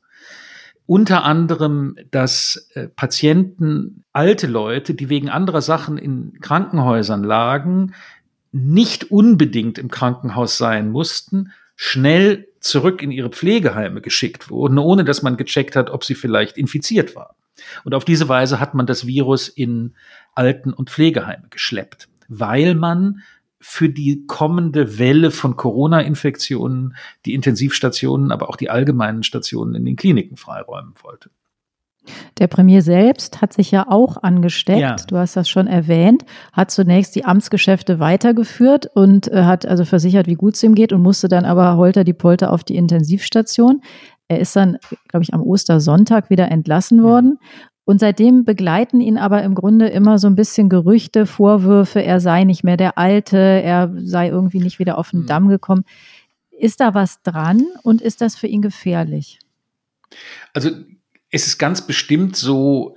Unter 0.86 1.24
anderem, 1.24 1.96
dass 2.10 2.70
äh, 2.72 2.88
Patienten, 2.88 4.04
alte 4.14 4.46
Leute, 4.46 4.94
die 4.94 5.10
wegen 5.10 5.28
anderer 5.28 5.60
Sachen 5.60 5.98
in 5.98 6.38
Krankenhäusern 6.40 7.22
lagen, 7.22 7.92
nicht 8.58 9.10
unbedingt 9.10 9.78
im 9.78 9.90
Krankenhaus 9.90 10.58
sein 10.58 10.90
mussten, 10.90 11.52
schnell 11.76 12.48
zurück 12.60 13.02
in 13.02 13.10
ihre 13.10 13.30
Pflegeheime 13.30 14.00
geschickt 14.00 14.50
wurden, 14.50 14.78
ohne 14.78 15.04
dass 15.04 15.22
man 15.22 15.36
gecheckt 15.36 15.76
hat, 15.76 15.90
ob 15.90 16.04
sie 16.04 16.14
vielleicht 16.14 16.58
infiziert 16.58 17.14
war. 17.14 17.36
Und 17.84 17.94
auf 17.94 18.04
diese 18.04 18.28
Weise 18.28 18.60
hat 18.60 18.74
man 18.74 18.86
das 18.86 19.06
Virus 19.06 19.48
in 19.48 19.94
Alten- 20.34 20.72
und 20.72 20.90
Pflegeheime 20.90 21.48
geschleppt, 21.50 22.08
weil 22.28 22.74
man 22.74 23.22
für 23.60 23.88
die 23.88 24.24
kommende 24.26 24.98
Welle 24.98 25.30
von 25.30 25.56
Corona-Infektionen 25.56 26.94
die 27.26 27.34
Intensivstationen, 27.34 28.30
aber 28.30 28.48
auch 28.48 28.56
die 28.56 28.70
allgemeinen 28.70 29.24
Stationen 29.24 29.74
in 29.74 29.84
den 29.84 29.96
Kliniken 29.96 30.36
freiräumen 30.36 30.94
wollte. 31.02 31.30
Der 32.38 32.46
Premier 32.46 32.82
selbst 32.82 33.40
hat 33.40 33.52
sich 33.52 33.70
ja 33.70 33.86
auch 33.88 34.22
angesteckt. 34.22 34.80
Ja. 34.80 34.96
Du 34.96 35.16
hast 35.16 35.36
das 35.36 35.48
schon 35.48 35.66
erwähnt, 35.66 36.24
hat 36.52 36.70
zunächst 36.70 37.14
die 37.14 37.24
Amtsgeschäfte 37.24 38.00
weitergeführt 38.00 38.90
und 38.94 39.28
äh, 39.28 39.44
hat 39.44 39.66
also 39.66 39.84
versichert, 39.84 40.26
wie 40.26 40.34
gut 40.34 40.54
es 40.54 40.62
ihm 40.62 40.74
geht 40.74 40.92
und 40.92 41.02
musste 41.02 41.28
dann 41.28 41.44
aber 41.44 41.76
holter 41.76 42.04
die 42.04 42.12
Polter 42.12 42.52
auf 42.52 42.64
die 42.64 42.76
Intensivstation. 42.76 43.82
Er 44.28 44.40
ist 44.40 44.54
dann, 44.54 44.78
glaube 45.08 45.22
ich, 45.22 45.32
am 45.32 45.42
Ostersonntag 45.42 46.30
wieder 46.30 46.50
entlassen 46.50 47.02
worden. 47.02 47.38
Und 47.88 48.00
seitdem 48.00 48.44
begleiten 48.44 49.00
ihn 49.00 49.16
aber 49.16 49.42
im 49.42 49.54
Grunde 49.54 49.88
immer 49.88 50.18
so 50.18 50.26
ein 50.26 50.34
bisschen 50.34 50.68
Gerüchte, 50.68 51.24
Vorwürfe, 51.24 52.02
er 52.02 52.20
sei 52.20 52.44
nicht 52.44 52.62
mehr 52.62 52.76
der 52.76 52.98
Alte, 52.98 53.38
er 53.38 53.90
sei 53.96 54.28
irgendwie 54.28 54.60
nicht 54.60 54.78
wieder 54.78 54.98
auf 54.98 55.10
den 55.10 55.20
hm. 55.20 55.26
Damm 55.26 55.48
gekommen. 55.48 55.84
Ist 56.50 56.80
da 56.80 56.92
was 56.92 57.22
dran 57.22 57.64
und 57.82 58.02
ist 58.02 58.20
das 58.20 58.36
für 58.36 58.46
ihn 58.46 58.60
gefährlich? 58.60 59.38
Also 60.52 60.70
es 61.30 61.46
ist 61.46 61.58
ganz 61.58 61.86
bestimmt 61.86 62.36
so, 62.36 62.96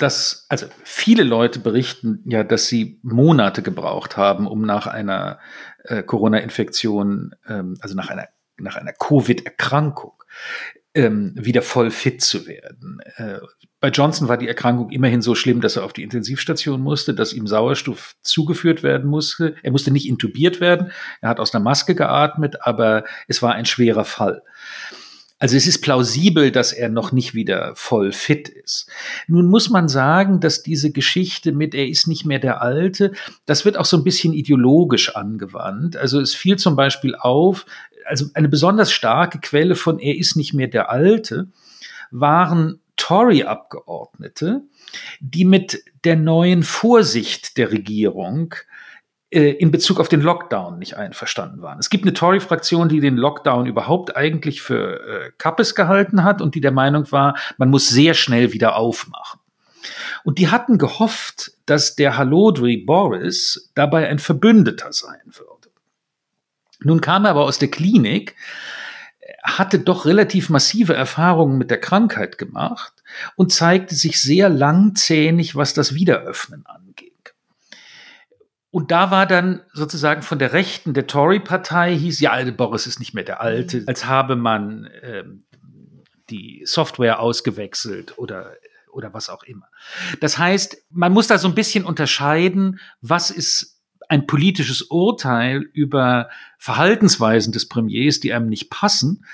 dass, 0.00 0.46
also 0.48 0.66
viele 0.82 1.24
Leute 1.24 1.58
berichten 1.58 2.22
ja, 2.24 2.42
dass 2.42 2.66
sie 2.66 2.98
Monate 3.02 3.62
gebraucht 3.62 4.16
haben, 4.16 4.46
um 4.46 4.62
nach 4.62 4.86
einer 4.86 5.38
äh, 5.84 6.02
Corona-Infektion, 6.02 7.34
ähm, 7.46 7.76
also 7.80 7.94
nach 7.94 8.08
einer, 8.08 8.28
nach 8.56 8.76
einer 8.76 8.92
Covid-Erkrankung, 8.92 10.14
ähm, 10.94 11.34
wieder 11.36 11.62
voll 11.62 11.90
fit 11.90 12.22
zu 12.22 12.46
werden. 12.46 13.00
Äh, 13.16 13.38
bei 13.78 13.88
Johnson 13.88 14.28
war 14.28 14.38
die 14.38 14.48
Erkrankung 14.48 14.90
immerhin 14.90 15.22
so 15.22 15.34
schlimm, 15.34 15.60
dass 15.60 15.76
er 15.76 15.84
auf 15.84 15.92
die 15.92 16.02
Intensivstation 16.02 16.80
musste, 16.80 17.14
dass 17.14 17.32
ihm 17.32 17.46
Sauerstoff 17.46 18.16
zugeführt 18.22 18.82
werden 18.82 19.08
musste. 19.08 19.54
Er 19.62 19.70
musste 19.70 19.90
nicht 19.90 20.08
intubiert 20.08 20.60
werden. 20.60 20.92
Er 21.20 21.28
hat 21.28 21.40
aus 21.40 21.54
einer 21.54 21.62
Maske 21.62 21.94
geatmet, 21.94 22.66
aber 22.66 23.04
es 23.28 23.42
war 23.42 23.54
ein 23.54 23.66
schwerer 23.66 24.04
Fall. 24.04 24.42
Also 25.40 25.56
es 25.56 25.66
ist 25.66 25.80
plausibel, 25.80 26.52
dass 26.52 26.72
er 26.74 26.90
noch 26.90 27.12
nicht 27.12 27.34
wieder 27.34 27.72
voll 27.74 28.12
fit 28.12 28.48
ist. 28.50 28.90
Nun 29.26 29.48
muss 29.48 29.70
man 29.70 29.88
sagen, 29.88 30.38
dass 30.38 30.62
diese 30.62 30.92
Geschichte 30.92 31.52
mit 31.52 31.74
er 31.74 31.88
ist 31.88 32.06
nicht 32.06 32.26
mehr 32.26 32.38
der 32.38 32.60
Alte, 32.60 33.12
das 33.46 33.64
wird 33.64 33.78
auch 33.78 33.86
so 33.86 33.96
ein 33.96 34.04
bisschen 34.04 34.34
ideologisch 34.34 35.16
angewandt. 35.16 35.96
Also 35.96 36.20
es 36.20 36.34
fiel 36.34 36.58
zum 36.58 36.76
Beispiel 36.76 37.14
auf, 37.14 37.64
also 38.04 38.26
eine 38.34 38.50
besonders 38.50 38.92
starke 38.92 39.40
Quelle 39.40 39.76
von 39.76 39.98
er 39.98 40.14
ist 40.14 40.36
nicht 40.36 40.52
mehr 40.52 40.68
der 40.68 40.90
Alte 40.90 41.48
waren 42.10 42.80
Tory-Abgeordnete, 42.96 44.62
die 45.20 45.46
mit 45.46 45.82
der 46.04 46.16
neuen 46.16 46.62
Vorsicht 46.62 47.56
der 47.56 47.72
Regierung 47.72 48.54
in 49.30 49.70
Bezug 49.70 50.00
auf 50.00 50.08
den 50.08 50.20
Lockdown 50.20 50.78
nicht 50.78 50.96
einverstanden 50.96 51.62
waren. 51.62 51.78
Es 51.78 51.88
gibt 51.88 52.04
eine 52.04 52.14
Tory-Fraktion, 52.14 52.88
die 52.88 52.98
den 52.98 53.16
Lockdown 53.16 53.66
überhaupt 53.66 54.16
eigentlich 54.16 54.60
für 54.60 55.00
äh, 55.00 55.30
Kappes 55.38 55.76
gehalten 55.76 56.24
hat 56.24 56.42
und 56.42 56.56
die 56.56 56.60
der 56.60 56.72
Meinung 56.72 57.10
war, 57.12 57.36
man 57.56 57.70
muss 57.70 57.88
sehr 57.88 58.14
schnell 58.14 58.52
wieder 58.52 58.76
aufmachen. 58.76 59.40
Und 60.24 60.38
die 60.38 60.48
hatten 60.48 60.78
gehofft, 60.78 61.52
dass 61.66 61.94
der 61.94 62.16
Halodri 62.16 62.78
Boris 62.78 63.70
dabei 63.74 64.08
ein 64.08 64.18
Verbündeter 64.18 64.92
sein 64.92 65.20
würde. 65.26 65.70
Nun 66.80 67.00
kam 67.00 67.24
er 67.24 67.30
aber 67.30 67.44
aus 67.44 67.58
der 67.58 67.70
Klinik, 67.70 68.34
hatte 69.42 69.78
doch 69.78 70.06
relativ 70.06 70.50
massive 70.50 70.94
Erfahrungen 70.94 71.56
mit 71.56 71.70
der 71.70 71.80
Krankheit 71.80 72.36
gemacht 72.36 72.92
und 73.36 73.52
zeigte 73.52 73.94
sich 73.94 74.20
sehr 74.20 74.48
langzähnig, 74.48 75.56
was 75.56 75.72
das 75.72 75.94
Wiederöffnen 75.94 76.66
anging. 76.66 76.89
Und 78.70 78.90
da 78.90 79.10
war 79.10 79.26
dann 79.26 79.62
sozusagen 79.72 80.22
von 80.22 80.38
der 80.38 80.52
Rechten 80.52 80.94
der 80.94 81.06
Tory-Partei 81.06 81.96
hieß, 81.96 82.20
ja, 82.20 82.38
Boris 82.52 82.86
ist 82.86 83.00
nicht 83.00 83.14
mehr 83.14 83.24
der 83.24 83.40
Alte, 83.40 83.80
mhm. 83.80 83.88
als 83.88 84.06
habe 84.06 84.36
man 84.36 84.88
ähm, 85.02 85.44
die 86.30 86.62
Software 86.64 87.18
ausgewechselt 87.18 88.16
oder, 88.16 88.52
oder 88.92 89.12
was 89.12 89.28
auch 89.28 89.42
immer. 89.42 89.66
Das 90.20 90.38
heißt, 90.38 90.84
man 90.90 91.12
muss 91.12 91.26
da 91.26 91.38
so 91.38 91.48
ein 91.48 91.54
bisschen 91.54 91.84
unterscheiden, 91.84 92.78
was 93.00 93.30
ist 93.30 93.80
ein 94.08 94.26
politisches 94.26 94.82
Urteil 94.82 95.62
über 95.72 96.28
Verhaltensweisen 96.58 97.52
des 97.52 97.68
Premiers, 97.68 98.20
die 98.20 98.32
einem 98.32 98.48
nicht 98.48 98.70
passen, 98.70 99.24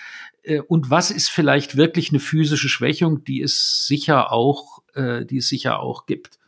äh, 0.47 0.61
und 0.61 0.91
was 0.91 1.11
ist 1.11 1.29
vielleicht 1.29 1.77
wirklich 1.77 2.11
eine 2.11 2.21
physische 2.21 2.69
Schwächung, 2.69 3.25
die 3.25 3.43
es 3.43 3.87
sicher 3.87 4.33
auch, 4.33 4.83
äh, 4.95 5.25
die 5.27 5.39
es 5.39 5.49
sicher 5.49 5.81
auch 5.81 6.07
gibt. 6.07 6.39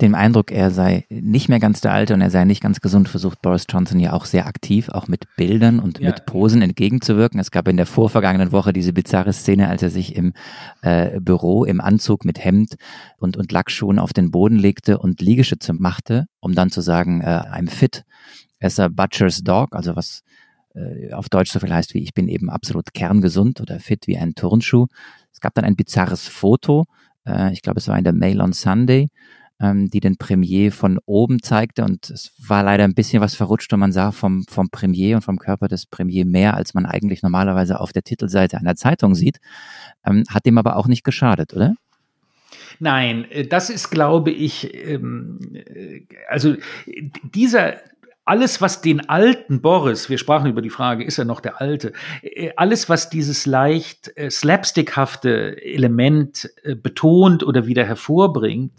Den 0.00 0.14
Eindruck, 0.14 0.50
er 0.50 0.70
sei 0.70 1.04
nicht 1.10 1.48
mehr 1.48 1.58
ganz 1.58 1.80
der 1.80 1.92
Alte 1.92 2.14
und 2.14 2.22
er 2.22 2.30
sei 2.30 2.44
nicht 2.44 2.62
ganz 2.62 2.80
gesund, 2.80 3.08
versucht 3.08 3.42
Boris 3.42 3.66
Johnson 3.68 4.00
ja 4.00 4.12
auch 4.14 4.24
sehr 4.24 4.46
aktiv, 4.46 4.88
auch 4.88 5.08
mit 5.08 5.24
Bildern 5.36 5.78
und 5.78 5.98
ja. 5.98 6.08
mit 6.10 6.24
Posen 6.24 6.62
entgegenzuwirken. 6.62 7.38
Es 7.38 7.50
gab 7.50 7.68
in 7.68 7.76
der 7.76 7.84
vorvergangenen 7.84 8.52
Woche 8.52 8.72
diese 8.72 8.94
bizarre 8.94 9.32
Szene, 9.32 9.68
als 9.68 9.82
er 9.82 9.90
sich 9.90 10.16
im 10.16 10.32
äh, 10.80 11.20
Büro 11.20 11.64
im 11.64 11.80
Anzug 11.80 12.24
mit 12.24 12.42
Hemd 12.42 12.76
und, 13.18 13.36
und 13.36 13.52
Lackschuhen 13.52 13.98
auf 13.98 14.12
den 14.12 14.30
Boden 14.30 14.56
legte 14.56 14.98
und 14.98 15.20
Liegestütze 15.20 15.74
machte, 15.74 16.26
um 16.40 16.54
dann 16.54 16.70
zu 16.70 16.80
sagen, 16.80 17.20
äh, 17.20 17.26
I'm 17.26 17.68
fit 17.68 18.04
as 18.60 18.80
a 18.80 18.88
butcher's 18.88 19.42
dog, 19.42 19.74
also 19.74 19.96
was 19.96 20.22
äh, 20.74 21.12
auf 21.12 21.28
Deutsch 21.28 21.50
so 21.50 21.60
viel 21.60 21.72
heißt 21.72 21.94
wie 21.94 22.02
ich 22.02 22.14
bin 22.14 22.28
eben 22.28 22.50
absolut 22.50 22.94
kerngesund 22.94 23.60
oder 23.60 23.80
fit 23.80 24.06
wie 24.06 24.16
ein 24.16 24.34
Turnschuh. 24.34 24.86
Es 25.32 25.40
gab 25.40 25.54
dann 25.54 25.64
ein 25.64 25.76
bizarres 25.76 26.26
Foto, 26.26 26.86
äh, 27.26 27.52
ich 27.52 27.62
glaube 27.62 27.80
es 27.80 27.88
war 27.88 27.98
in 27.98 28.04
der 28.04 28.12
Mail 28.12 28.40
on 28.40 28.52
Sunday, 28.52 29.08
ähm, 29.60 29.90
die 29.90 30.00
den 30.00 30.16
Premier 30.16 30.72
von 30.72 30.98
oben 31.04 31.42
zeigte 31.42 31.84
und 31.84 32.10
es 32.10 32.32
war 32.46 32.62
leider 32.62 32.84
ein 32.84 32.94
bisschen 32.94 33.20
was 33.20 33.34
verrutscht 33.34 33.72
und 33.72 33.80
man 33.80 33.92
sah 33.92 34.12
vom, 34.12 34.44
vom 34.48 34.70
Premier 34.70 35.16
und 35.16 35.22
vom 35.22 35.38
Körper 35.38 35.68
des 35.68 35.86
Premier 35.86 36.24
mehr, 36.24 36.54
als 36.54 36.74
man 36.74 36.86
eigentlich 36.86 37.22
normalerweise 37.22 37.80
auf 37.80 37.92
der 37.92 38.02
Titelseite 38.02 38.58
einer 38.58 38.76
Zeitung 38.76 39.14
sieht. 39.14 39.38
Ähm, 40.04 40.24
hat 40.28 40.46
dem 40.46 40.58
aber 40.58 40.76
auch 40.76 40.86
nicht 40.86 41.04
geschadet, 41.04 41.54
oder? 41.54 41.74
Nein, 42.78 43.26
äh, 43.30 43.46
das 43.46 43.70
ist, 43.70 43.90
glaube 43.90 44.30
ich, 44.30 44.74
ähm, 44.74 45.40
äh, 45.54 46.02
also 46.28 46.54
dieser 47.22 47.76
alles, 48.24 48.60
was 48.60 48.82
den 48.82 49.08
alten 49.08 49.62
Boris, 49.62 50.10
wir 50.10 50.18
sprachen 50.18 50.50
über 50.50 50.60
die 50.60 50.68
Frage, 50.68 51.02
ist 51.02 51.16
er 51.16 51.24
noch 51.24 51.40
der 51.40 51.62
alte, 51.62 51.94
äh, 52.20 52.50
alles, 52.56 52.90
was 52.90 53.08
dieses 53.08 53.46
leicht 53.46 54.12
slapstickhafte 54.30 55.62
Element 55.62 56.50
betont 56.82 57.42
oder 57.42 57.66
wieder 57.66 57.86
hervorbringt, 57.86 58.72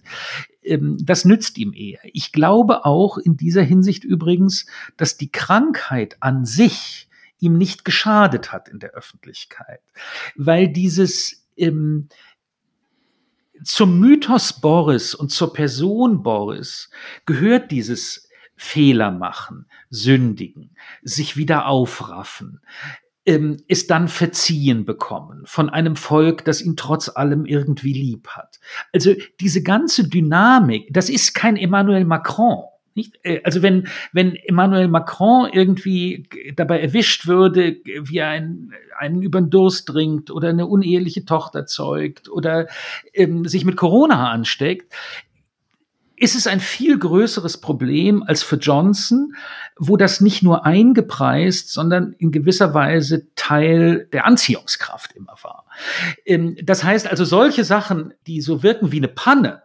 ähm, 0.70 0.98
das 1.02 1.26
nützt 1.26 1.58
ihm 1.58 1.74
eher. 1.74 2.00
Ich 2.04 2.32
glaube 2.32 2.86
auch 2.86 3.18
in 3.18 3.36
dieser 3.36 3.64
Hinsicht 3.64 4.04
übrigens, 4.04 4.66
dass 4.98 5.18
die 5.18 5.32
Krankheit 5.32 6.18
an 6.20 6.46
sich 6.46 7.10
ihm 7.40 7.58
nicht 7.58 7.86
geschadet 7.86 8.52
hat 8.52 8.70
in 8.70 8.80
der 8.80 8.92
Öffentlichkeit, 8.92 9.82
weil 10.36 10.68
dieses 10.68 11.48
ähm, 11.58 12.10
zum 13.64 14.00
Mythos 14.00 14.62
Boris 14.62 15.14
und 15.16 15.32
zur 15.32 15.54
Person 15.54 16.24
Boris 16.24 16.90
gehört 17.26 17.72
dieses 17.72 18.30
Fehler 18.56 19.12
machen, 19.12 19.66
sündigen, 19.90 20.76
sich 21.02 21.38
wieder 21.38 21.68
aufraffen, 21.68 22.62
ähm, 23.30 23.58
es 23.68 23.86
dann 23.86 24.08
verziehen 24.08 24.86
bekommen 24.86 25.44
von 25.46 25.70
einem 25.70 25.96
Volk, 25.96 26.44
das 26.46 26.64
ihn 26.64 26.76
trotz 26.76 27.10
allem 27.16 27.46
irgendwie 27.46 27.94
lieb 27.94 28.30
hat. 28.30 28.60
Also 28.92 29.14
diese 29.40 29.62
ganze 29.62 30.10
Dynamik, 30.10 30.88
das 30.92 31.10
ist 31.10 31.36
kein 31.36 31.56
Emmanuel 31.56 32.06
Macron. 32.06 32.64
Nicht? 32.96 33.20
Äh, 33.22 33.42
also 33.44 33.62
wenn, 33.62 33.88
wenn 34.14 34.36
Emmanuel 34.36 34.88
Macron 34.88 35.48
irgendwie 35.54 36.28
dabei 36.56 36.82
erwischt 36.82 37.28
würde, 37.28 37.78
wie 37.86 38.18
er 38.18 38.30
einen, 38.30 38.74
einen 38.98 39.22
über 39.22 39.40
den 39.40 39.52
Durst 39.52 39.88
trinkt 39.88 40.32
oder 40.32 40.50
eine 40.50 40.66
uneheliche 40.66 41.24
Tochter 41.24 41.68
zeugt 41.68 42.30
oder 42.30 42.66
ähm, 43.14 43.46
sich 43.46 43.64
mit 43.64 43.78
Corona 43.78 44.32
ansteckt, 44.32 44.92
ist 46.20 46.36
es 46.36 46.48
ein 46.48 46.60
viel 46.60 47.00
größeres 47.00 47.62
Problem 47.62 48.24
als 48.24 48.44
für 48.44 48.58
Johnson, 48.58 49.34
wo 49.78 49.96
das 49.96 50.20
nicht 50.20 50.44
nur 50.44 50.66
eingepreist, 50.66 51.72
sondern 51.72 52.14
in 52.14 52.32
gewisser 52.32 52.74
Weise 52.74 53.34
Teil 53.36 54.08
der 54.12 54.26
Anziehungskraft 54.26 55.16
immer 55.16 55.36
war. 55.42 55.66
Ähm, 56.26 56.58
das 56.62 56.84
heißt 56.84 57.08
also, 57.08 57.24
solche 57.24 57.64
Sachen, 57.64 58.14
die 58.28 58.42
so 58.42 58.64
wirken 58.64 58.92
wie 58.92 58.98
eine 58.98 59.08
Panne, 59.08 59.64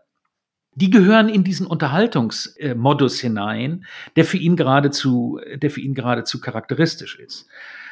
die 0.76 0.90
gehören 0.90 1.28
in 1.28 1.44
diesen 1.44 1.66
Unterhaltungsmodus 1.66 3.20
hinein, 3.20 3.84
der 4.16 4.24
für 4.24 4.38
ihn 4.38 4.56
geradezu, 4.56 5.40
der 5.56 5.70
für 5.70 5.80
ihn 5.80 5.94
geradezu 5.94 6.40
charakteristisch 6.40 7.18
ist. 7.18 7.46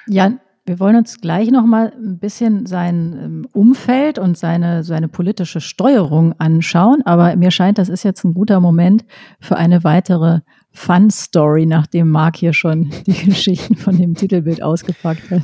Ja, 0.06 0.32
wir 0.64 0.78
wollen 0.78 0.96
uns 0.96 1.20
gleich 1.20 1.50
noch 1.50 1.66
mal 1.66 1.92
ein 1.96 2.18
bisschen 2.18 2.66
sein 2.66 3.18
ähm, 3.20 3.48
Umfeld 3.52 4.18
und 4.18 4.38
seine, 4.38 4.84
seine 4.84 5.08
politische 5.08 5.60
Steuerung 5.60 6.34
anschauen. 6.38 7.02
Aber 7.04 7.34
mir 7.34 7.50
scheint, 7.50 7.78
das 7.78 7.88
ist 7.88 8.04
jetzt 8.04 8.24
ein 8.24 8.34
guter 8.34 8.60
Moment 8.60 9.04
für 9.40 9.56
eine 9.56 9.82
weitere 9.82 10.40
Fun-Story, 10.70 11.66
nachdem 11.66 12.10
Marc 12.10 12.36
hier 12.36 12.52
schon 12.52 12.90
die 13.06 13.24
Geschichten 13.24 13.76
von 13.76 13.98
dem 13.98 14.14
Titelbild 14.14 14.62
ausgepackt 14.62 15.30
hat. 15.30 15.42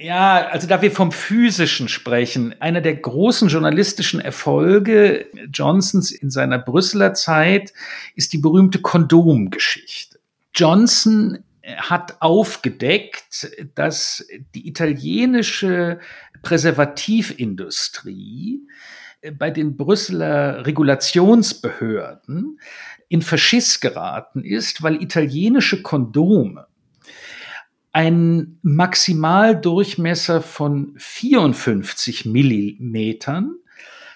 Ja, 0.00 0.46
also 0.46 0.68
da 0.68 0.80
wir 0.80 0.92
vom 0.92 1.10
Physischen 1.10 1.88
sprechen, 1.88 2.54
einer 2.60 2.80
der 2.80 2.94
großen 2.94 3.48
journalistischen 3.48 4.20
Erfolge 4.20 5.26
Johnsons 5.52 6.12
in 6.12 6.30
seiner 6.30 6.58
Brüsseler 6.60 7.14
Zeit 7.14 7.72
ist 8.14 8.32
die 8.32 8.38
berühmte 8.38 8.80
Kondomgeschichte. 8.80 10.20
Johnson 10.54 11.38
hat 11.76 12.20
aufgedeckt, 12.20 13.50
dass 13.74 14.26
die 14.54 14.68
italienische 14.68 15.98
Präservativindustrie 16.42 18.60
bei 19.38 19.50
den 19.50 19.76
Brüsseler 19.76 20.64
Regulationsbehörden 20.64 22.60
in 23.08 23.22
Verschiss 23.22 23.80
geraten 23.80 24.44
ist, 24.44 24.82
weil 24.82 25.02
italienische 25.02 25.82
Kondome 25.82 26.68
einen 27.92 28.60
Maximaldurchmesser 28.62 30.42
von 30.42 30.94
54 30.98 32.26
Millimetern 32.26 33.56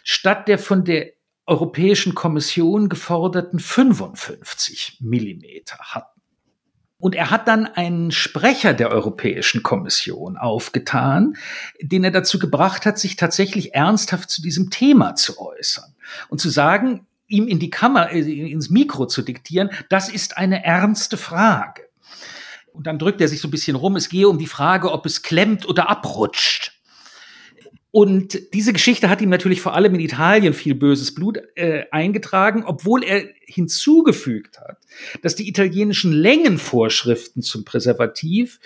statt 0.04 0.48
der 0.48 0.58
von 0.58 0.84
der 0.84 1.12
Europäischen 1.46 2.14
Kommission 2.14 2.88
geforderten 2.88 3.58
55 3.58 4.98
Millimeter 5.00 5.78
hatten. 5.78 6.11
Und 7.02 7.16
er 7.16 7.32
hat 7.32 7.48
dann 7.48 7.66
einen 7.66 8.12
Sprecher 8.12 8.74
der 8.74 8.92
Europäischen 8.92 9.64
Kommission 9.64 10.36
aufgetan, 10.36 11.34
den 11.80 12.04
er 12.04 12.12
dazu 12.12 12.38
gebracht 12.38 12.86
hat, 12.86 12.96
sich 12.96 13.16
tatsächlich 13.16 13.74
ernsthaft 13.74 14.30
zu 14.30 14.40
diesem 14.40 14.70
Thema 14.70 15.16
zu 15.16 15.40
äußern 15.40 15.96
und 16.28 16.40
zu 16.40 16.48
sagen, 16.48 17.04
ihm 17.26 17.48
in 17.48 17.58
die 17.58 17.70
Kammer, 17.70 18.12
äh, 18.12 18.20
ins 18.20 18.70
Mikro 18.70 19.06
zu 19.06 19.22
diktieren, 19.22 19.70
das 19.88 20.08
ist 20.08 20.36
eine 20.36 20.64
ernste 20.64 21.16
Frage. 21.16 21.82
Und 22.72 22.86
dann 22.86 23.00
drückt 23.00 23.20
er 23.20 23.26
sich 23.26 23.40
so 23.40 23.48
ein 23.48 23.50
bisschen 23.50 23.74
rum, 23.74 23.96
es 23.96 24.08
gehe 24.08 24.28
um 24.28 24.38
die 24.38 24.46
Frage, 24.46 24.92
ob 24.92 25.04
es 25.04 25.22
klemmt 25.22 25.68
oder 25.68 25.90
abrutscht. 25.90 26.80
Und 27.92 28.54
diese 28.54 28.72
Geschichte 28.72 29.10
hat 29.10 29.20
ihm 29.20 29.28
natürlich 29.28 29.60
vor 29.60 29.74
allem 29.74 29.94
in 29.94 30.00
Italien 30.00 30.54
viel 30.54 30.74
böses 30.74 31.14
Blut 31.14 31.38
äh, 31.56 31.84
eingetragen, 31.90 32.64
obwohl 32.64 33.04
er 33.04 33.28
hinzugefügt 33.44 34.58
hat, 34.58 34.78
dass 35.20 35.36
die 35.36 35.46
italienischen 35.46 36.10
Längenvorschriften 36.12 37.42
zum 37.42 37.66
Präservativ 37.66 38.60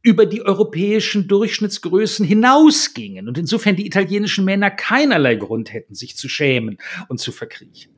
über 0.00 0.24
die 0.24 0.42
europäischen 0.42 1.28
Durchschnittsgrößen 1.28 2.24
hinausgingen 2.24 3.28
und 3.28 3.36
insofern 3.36 3.76
die 3.76 3.86
italienischen 3.86 4.46
Männer 4.46 4.70
keinerlei 4.70 5.34
Grund 5.34 5.72
hätten, 5.72 5.94
sich 5.94 6.16
zu 6.16 6.30
schämen 6.30 6.78
und 7.08 7.20
zu 7.20 7.32
verkriechen. 7.32 7.92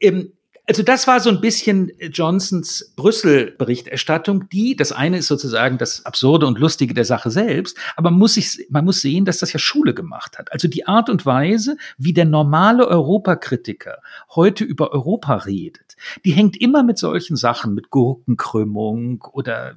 Ähm, 0.00 0.32
also 0.70 0.84
das 0.84 1.08
war 1.08 1.18
so 1.18 1.30
ein 1.30 1.40
bisschen 1.40 1.90
Johnsons 2.12 2.92
Brüssel-Berichterstattung, 2.94 4.48
die, 4.50 4.76
das 4.76 4.92
eine 4.92 5.18
ist 5.18 5.26
sozusagen 5.26 5.78
das 5.78 6.06
Absurde 6.06 6.46
und 6.46 6.60
Lustige 6.60 6.94
der 6.94 7.04
Sache 7.04 7.28
selbst, 7.32 7.76
aber 7.96 8.12
man 8.12 8.20
muss, 8.20 8.34
sich, 8.34 8.68
man 8.70 8.84
muss 8.84 9.00
sehen, 9.00 9.24
dass 9.24 9.38
das 9.38 9.52
ja 9.52 9.58
Schule 9.58 9.94
gemacht 9.94 10.38
hat. 10.38 10.52
Also 10.52 10.68
die 10.68 10.86
Art 10.86 11.10
und 11.10 11.26
Weise, 11.26 11.76
wie 11.98 12.12
der 12.12 12.24
normale 12.24 12.86
Europakritiker 12.86 13.98
heute 14.36 14.62
über 14.62 14.92
Europa 14.92 15.38
redet, 15.38 15.96
die 16.24 16.30
hängt 16.30 16.56
immer 16.56 16.84
mit 16.84 16.98
solchen 16.98 17.34
Sachen, 17.34 17.74
mit 17.74 17.90
Gurkenkrümmung 17.90 19.24
oder 19.32 19.74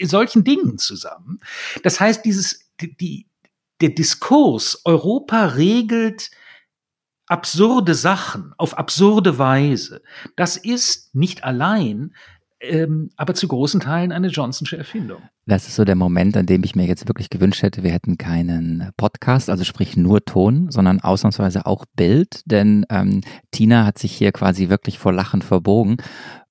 solchen 0.00 0.42
Dingen 0.42 0.78
zusammen. 0.78 1.40
Das 1.82 2.00
heißt, 2.00 2.24
dieses, 2.24 2.70
die, 2.80 3.26
der 3.82 3.90
Diskurs, 3.90 4.80
Europa 4.86 5.44
regelt 5.48 6.30
absurde 7.30 7.94
Sachen 7.94 8.52
auf 8.58 8.76
absurde 8.76 9.38
Weise, 9.38 10.02
das 10.36 10.56
ist 10.56 11.14
nicht 11.14 11.44
allein, 11.44 12.12
ähm, 12.60 13.10
aber 13.16 13.34
zu 13.34 13.48
großen 13.48 13.80
Teilen 13.80 14.12
eine 14.12 14.28
Johnsonsche 14.28 14.76
Erfindung. 14.76 15.22
Das 15.46 15.66
ist 15.66 15.76
so 15.76 15.84
der 15.84 15.94
Moment, 15.94 16.36
an 16.36 16.46
dem 16.46 16.62
ich 16.64 16.74
mir 16.74 16.86
jetzt 16.86 17.08
wirklich 17.08 17.30
gewünscht 17.30 17.62
hätte, 17.62 17.82
wir 17.82 17.92
hätten 17.92 18.18
keinen 18.18 18.90
Podcast, 18.96 19.48
also 19.48 19.64
sprich 19.64 19.96
nur 19.96 20.24
Ton, 20.24 20.70
sondern 20.70 21.00
ausnahmsweise 21.00 21.66
auch 21.66 21.86
Bild, 21.96 22.42
denn 22.44 22.84
ähm, 22.90 23.22
Tina 23.50 23.86
hat 23.86 23.98
sich 23.98 24.12
hier 24.12 24.32
quasi 24.32 24.68
wirklich 24.68 24.98
vor 24.98 25.12
Lachen 25.12 25.40
verbogen. 25.40 25.96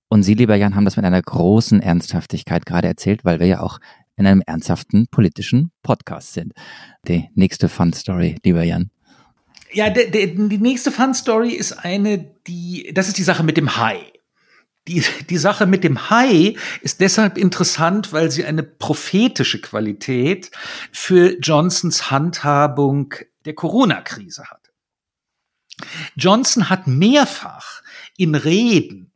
Und 0.08 0.24
Sie, 0.24 0.34
lieber 0.34 0.56
Jan, 0.56 0.76
haben 0.76 0.86
das 0.86 0.96
mit 0.96 1.06
einer 1.06 1.22
großen 1.22 1.82
Ernsthaftigkeit 1.82 2.66
gerade 2.66 2.88
erzählt, 2.88 3.24
weil 3.24 3.40
wir 3.40 3.46
ja 3.46 3.60
auch 3.60 3.80
in 4.16 4.26
einem 4.26 4.42
ernsthaften 4.46 5.08
politischen 5.12 5.72
Podcast 5.84 6.34
sind. 6.34 6.54
Die 7.08 7.30
nächste 7.36 7.70
Fun 7.70 7.94
Story, 7.94 8.38
lieber 8.44 8.64
Jan. 8.64 8.90
Ja, 9.72 9.90
de, 9.90 10.10
de, 10.10 10.48
die 10.48 10.58
nächste 10.58 10.92
Fun-Story 10.92 11.52
ist 11.52 11.74
eine, 11.74 12.36
die, 12.48 12.92
das 12.94 13.08
ist 13.08 13.18
die 13.18 13.24
Sache 13.24 13.44
mit 13.44 13.58
dem 13.58 13.78
Hai. 13.78 14.12
Die, 14.88 15.04
die 15.30 15.38
Sache 15.38 15.68
mit 15.68 15.84
dem 15.84 16.10
Hai 16.10 16.56
ist 16.82 17.00
deshalb 17.02 17.38
interessant, 17.38 18.12
weil 18.12 18.32
sie 18.32 18.46
eine 18.46 18.64
prophetische 18.64 19.62
Qualität 19.62 20.50
für 20.92 21.38
Johnsons 21.40 22.10
Handhabung 22.10 23.14
der 23.46 23.54
Corona-Krise 23.54 24.46
hat. 24.46 24.72
Johnson 26.16 26.70
hat 26.70 26.88
mehrfach 26.88 27.82
in 28.18 28.36
Reden 28.36 29.12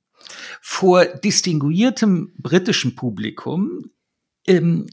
vor 0.62 1.06
distinguiertem 1.06 2.34
britischen 2.38 2.96
Publikum 2.96 3.92
ähm, 4.48 4.88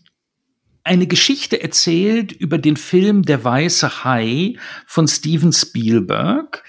eine 0.84 1.06
Geschichte 1.06 1.62
erzählt 1.62 2.32
über 2.32 2.58
den 2.58 2.76
Film 2.76 3.22
Der 3.22 3.44
weiße 3.44 4.04
Hai 4.04 4.56
von 4.86 5.06
Steven 5.08 5.52
Spielberg. 5.52 6.64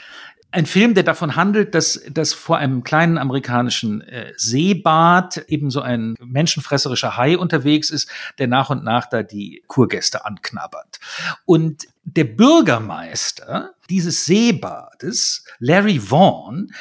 Ein 0.53 0.65
Film, 0.65 0.95
der 0.95 1.03
davon 1.03 1.37
handelt, 1.37 1.73
dass, 1.75 2.01
dass 2.11 2.33
vor 2.33 2.57
einem 2.57 2.83
kleinen 2.83 3.17
amerikanischen 3.17 4.01
äh, 4.01 4.33
Seebad 4.35 5.37
eben 5.47 5.69
so 5.69 5.79
ein 5.79 6.15
menschenfresserischer 6.21 7.15
Hai 7.15 7.37
unterwegs 7.37 7.89
ist, 7.89 8.09
der 8.37 8.47
nach 8.47 8.69
und 8.69 8.83
nach 8.83 9.07
da 9.07 9.23
die 9.23 9.63
Kurgäste 9.67 10.25
anknabbert. 10.25 10.99
Und 11.45 11.87
der 12.03 12.25
Bürgermeister 12.25 13.75
dieses 13.89 14.25
Seebades, 14.25 15.45
Larry 15.59 15.99
Vaughn, 15.99 16.73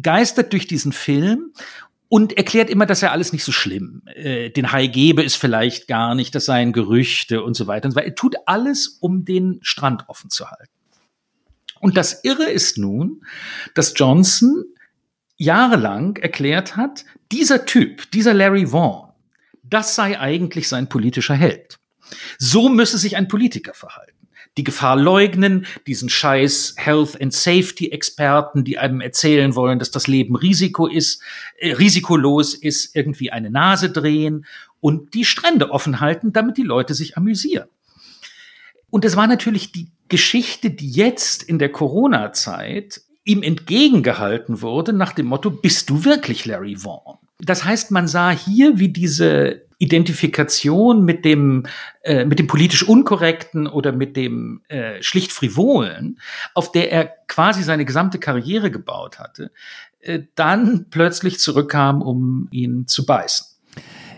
geistert 0.00 0.52
durch 0.52 0.68
diesen 0.68 0.92
Film 0.92 1.52
und 2.08 2.36
erklärt 2.36 2.70
immer, 2.70 2.86
dass 2.86 3.02
er 3.02 3.12
alles 3.12 3.32
nicht 3.32 3.44
so 3.44 3.52
schlimm. 3.52 4.02
Äh, 4.06 4.50
den 4.50 4.72
Hai 4.72 4.86
gebe 4.86 5.22
es 5.22 5.36
vielleicht 5.36 5.88
gar 5.88 6.14
nicht, 6.14 6.34
das 6.34 6.46
seien 6.46 6.72
Gerüchte 6.72 7.42
und 7.42 7.54
so 7.54 7.66
weiter 7.66 7.86
und 7.86 7.92
so 7.92 7.96
weiter. 7.96 8.08
Er 8.08 8.14
tut 8.14 8.36
alles, 8.46 8.98
um 9.00 9.24
den 9.24 9.58
Strand 9.62 10.08
offen 10.08 10.30
zu 10.30 10.50
halten. 10.50 10.72
Und 11.80 11.96
das 11.96 12.24
Irre 12.24 12.50
ist 12.50 12.78
nun, 12.78 13.22
dass 13.74 13.92
Johnson 13.94 14.64
jahrelang 15.36 16.16
erklärt 16.16 16.76
hat, 16.76 17.04
dieser 17.30 17.66
Typ, 17.66 18.10
dieser 18.10 18.34
Larry 18.34 18.66
Vaughn, 18.66 19.12
das 19.62 19.94
sei 19.94 20.18
eigentlich 20.18 20.68
sein 20.68 20.88
politischer 20.88 21.34
Held. 21.34 21.78
So 22.38 22.68
müsse 22.68 22.98
sich 22.98 23.16
ein 23.16 23.28
Politiker 23.28 23.74
verhalten 23.74 24.17
die 24.58 24.64
Gefahr 24.64 24.96
leugnen, 24.96 25.64
diesen 25.86 26.08
scheiß 26.08 26.74
Health 26.76 27.20
and 27.20 27.32
Safety 27.32 27.90
Experten, 27.92 28.64
die 28.64 28.76
einem 28.76 29.00
erzählen 29.00 29.54
wollen, 29.54 29.78
dass 29.78 29.90
das 29.90 30.08
Leben 30.08 30.36
Risiko 30.36 30.86
ist, 30.86 31.22
äh, 31.58 31.72
risikolos 31.72 32.54
ist, 32.54 32.94
irgendwie 32.94 33.30
eine 33.30 33.50
Nase 33.50 33.90
drehen 33.90 34.44
und 34.80 35.14
die 35.14 35.24
Strände 35.24 35.70
offen 35.70 36.00
halten, 36.00 36.32
damit 36.32 36.56
die 36.56 36.62
Leute 36.62 36.94
sich 36.94 37.16
amüsieren. 37.16 37.68
Und 38.90 39.04
es 39.04 39.16
war 39.16 39.26
natürlich 39.26 39.72
die 39.72 39.88
Geschichte, 40.08 40.70
die 40.70 40.90
jetzt 40.90 41.42
in 41.42 41.58
der 41.58 41.70
Corona-Zeit 41.70 43.02
ihm 43.24 43.42
entgegengehalten 43.42 44.62
wurde 44.62 44.92
nach 44.92 45.12
dem 45.12 45.26
Motto, 45.26 45.50
bist 45.50 45.90
du 45.90 46.04
wirklich 46.04 46.46
Larry 46.46 46.76
Vaughn? 46.76 47.18
Das 47.40 47.64
heißt, 47.64 47.90
man 47.90 48.08
sah 48.08 48.30
hier, 48.30 48.78
wie 48.78 48.88
diese 48.88 49.68
Identifikation 49.78 51.04
mit 51.04 51.24
dem, 51.24 51.66
äh, 52.02 52.24
mit 52.24 52.40
dem 52.40 52.48
politisch 52.48 52.82
Unkorrekten 52.82 53.68
oder 53.68 53.92
mit 53.92 54.16
dem 54.16 54.62
äh, 54.68 55.00
schlicht 55.02 55.30
Frivolen, 55.30 56.18
auf 56.54 56.72
der 56.72 56.90
er 56.90 57.12
quasi 57.28 57.62
seine 57.62 57.84
gesamte 57.84 58.18
Karriere 58.18 58.72
gebaut 58.72 59.20
hatte, 59.20 59.52
äh, 60.00 60.20
dann 60.34 60.86
plötzlich 60.90 61.38
zurückkam, 61.38 62.02
um 62.02 62.48
ihn 62.50 62.88
zu 62.88 63.06
beißen. 63.06 63.46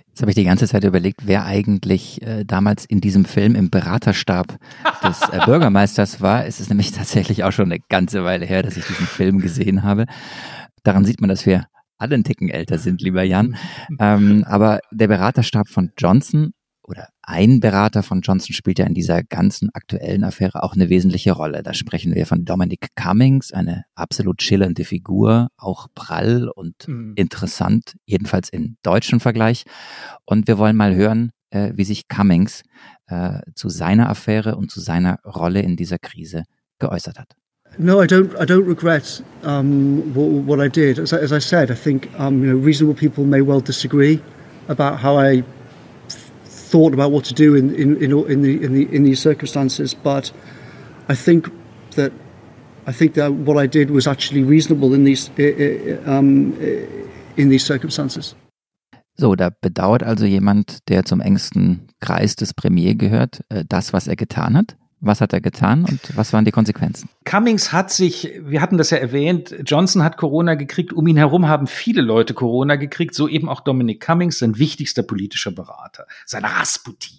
Jetzt 0.09 0.23
habe 0.23 0.31
ich 0.31 0.35
die 0.37 0.45
ganze 0.45 0.67
Zeit 0.67 0.85
überlegt, 0.85 1.21
wer 1.25 1.45
eigentlich 1.45 2.23
äh, 2.23 2.45
damals 2.45 2.87
in 2.87 3.03
diesem 3.03 3.27
Film 3.27 3.55
im 3.55 3.71
Beraterstab 3.71 4.57
des 5.05 5.21
äh, 5.29 5.41
Bürgermeisters 5.45 6.23
war. 6.23 6.47
Es 6.47 6.59
ist 6.59 6.71
nämlich 6.71 6.93
tatsächlich 6.93 7.45
auch 7.45 7.53
schon 7.53 7.67
eine 7.67 7.81
ganze 7.89 8.25
Weile 8.25 8.47
her, 8.47 8.63
dass 8.63 8.79
ich 8.79 8.87
diesen 8.87 9.07
Film 9.07 9.41
gesehen 9.41 9.83
habe. 9.83 10.07
Daran 10.83 11.05
sieht 11.05 11.21
man, 11.21 11.29
dass 11.29 11.45
wir 11.45 11.67
alle 12.01 12.15
einen 12.15 12.25
Ticken 12.25 12.49
älter 12.49 12.79
sind, 12.79 13.01
lieber 13.03 13.23
Jan. 13.23 13.57
ähm, 13.99 14.45
aber 14.47 14.81
der 14.91 15.09
Beraterstab 15.09 15.69
von 15.69 15.93
Johnson 15.97 16.53
oder 16.83 17.09
ein 17.23 17.61
Berater 17.61 18.03
von 18.03 18.21
Johnson 18.21 18.53
spielt 18.53 18.81
ja 18.81 18.87
in 18.87 18.95
dieser 18.95 19.23
ganzen 19.23 19.71
aktuellen 19.73 20.25
Affäre 20.25 20.65
auch 20.65 20.75
eine 20.75 20.89
wesentliche 20.89 21.31
Rolle. 21.33 21.63
Da 21.63 21.73
sprechen 21.73 22.15
wir 22.17 22.27
von 22.27 22.45
Dominic 22.45 22.89
Cummings, 22.97 23.53
eine 23.53 23.85
absolut 23.95 24.43
schillernde 24.43 24.85
Figur, 24.85 25.49
auch 25.57 25.87
prall 25.95 26.49
und 26.49 26.89
mhm. 26.89 27.13
interessant, 27.15 27.95
jedenfalls 28.07 28.49
im 28.49 28.77
deutschen 28.83 29.21
Vergleich. 29.21 29.65
Und 30.25 30.49
wir 30.49 30.59
wollen 30.59 30.77
mal 30.77 30.97
hören, 30.97 31.31
äh, 31.51 31.73
wie 31.77 31.85
sich 31.85 32.09
Cummings 32.09 32.65
äh, 33.07 33.41
zu 33.55 33.69
seiner 33.69 34.09
Affäre 34.09 34.57
und 34.57 34.73
zu 34.73 34.81
seiner 34.81 35.21
Rolle 35.25 35.63
in 35.63 35.77
dieser 35.77 35.99
Krise 35.99 36.43
geäußert 36.81 37.21
hat. 37.21 37.37
No, 37.79 38.01
I 38.01 38.07
don't. 38.07 38.35
I 38.37 38.45
don't 38.45 38.67
regret 38.67 39.23
um, 39.43 40.13
what, 40.15 40.27
what, 40.27 40.61
I 40.61 40.69
did. 40.69 40.99
As, 40.99 41.13
as 41.13 41.33
I 41.33 41.39
said, 41.39 41.71
I 41.71 41.75
think 41.75 42.11
um, 42.19 42.43
you 42.43 42.51
know 42.51 42.57
reasonable 42.57 42.95
people 42.95 43.25
may 43.25 43.41
well 43.41 43.61
disagree 43.61 44.21
about 44.69 44.99
how 44.99 45.17
I 45.17 45.43
th- 46.09 46.23
thought 46.45 46.93
about 46.93 47.13
what 47.13 47.25
to 47.27 47.35
do 47.35 47.55
in 47.55 47.75
in, 47.75 47.97
in, 47.97 48.13
in, 48.31 48.43
the, 48.43 48.63
in, 48.63 48.75
the, 48.75 48.95
in 48.95 49.05
these 49.05 49.21
circumstances. 49.21 49.95
But 49.95 50.33
I 51.09 51.15
think 51.15 51.49
that 51.97 52.13
I 52.87 52.93
think 52.93 53.15
that 53.15 53.33
what 53.33 53.57
I 53.57 53.67
did 53.67 53.91
was 53.91 54.07
actually 54.07 54.43
reasonable 54.43 54.93
in 54.93 55.05
these 55.05 55.31
um, 56.07 56.55
in 57.37 57.49
these 57.49 57.65
circumstances. 57.65 58.35
So, 59.17 59.35
da 59.35 59.51
bedauert 59.51 60.03
also 60.03 60.25
jemand, 60.25 60.89
der 60.89 61.05
zum 61.05 61.21
engsten 61.21 61.89
Kreis 62.01 62.37
des 62.37 62.55
Premier 62.55 62.95
gehört, 62.95 63.43
äh, 63.51 63.65
das, 63.69 63.93
was 63.93 64.09
er 64.09 64.17
getan 64.17 64.57
hat. 64.57 64.77
Was 65.03 65.23
hat 65.23 65.33
er 65.33 65.41
getan 65.41 65.87
und 65.87 66.17
was 66.17 66.33
waren 66.35 66.45
die 66.45 66.51
Konsequenzen? 66.51 67.09
Cummings 67.25 67.73
hat 67.73 67.91
sich, 67.91 68.33
wir 68.43 68.61
hatten 68.61 68.77
das 68.77 68.91
ja 68.91 68.99
erwähnt, 68.99 69.55
Johnson 69.65 70.05
hat 70.05 70.19
Corona 70.19 70.57
gekriegt, 70.57 70.93
um 70.93 71.07
ihn 71.07 71.17
herum 71.17 71.49
haben 71.49 71.67
viele 71.67 72.03
Leute 72.03 72.35
Corona 72.35 72.77
gekriegt, 72.77 73.15
so 73.15 73.27
eben 73.27 73.49
auch 73.49 73.61
Dominic 73.61 74.01
Cummings, 74.01 74.39
sein 74.39 74.59
wichtigster 74.59 75.03
politischer 75.03 75.53
Berater, 75.53 76.07
sein 76.27 76.45
Rasputin. 76.45 77.17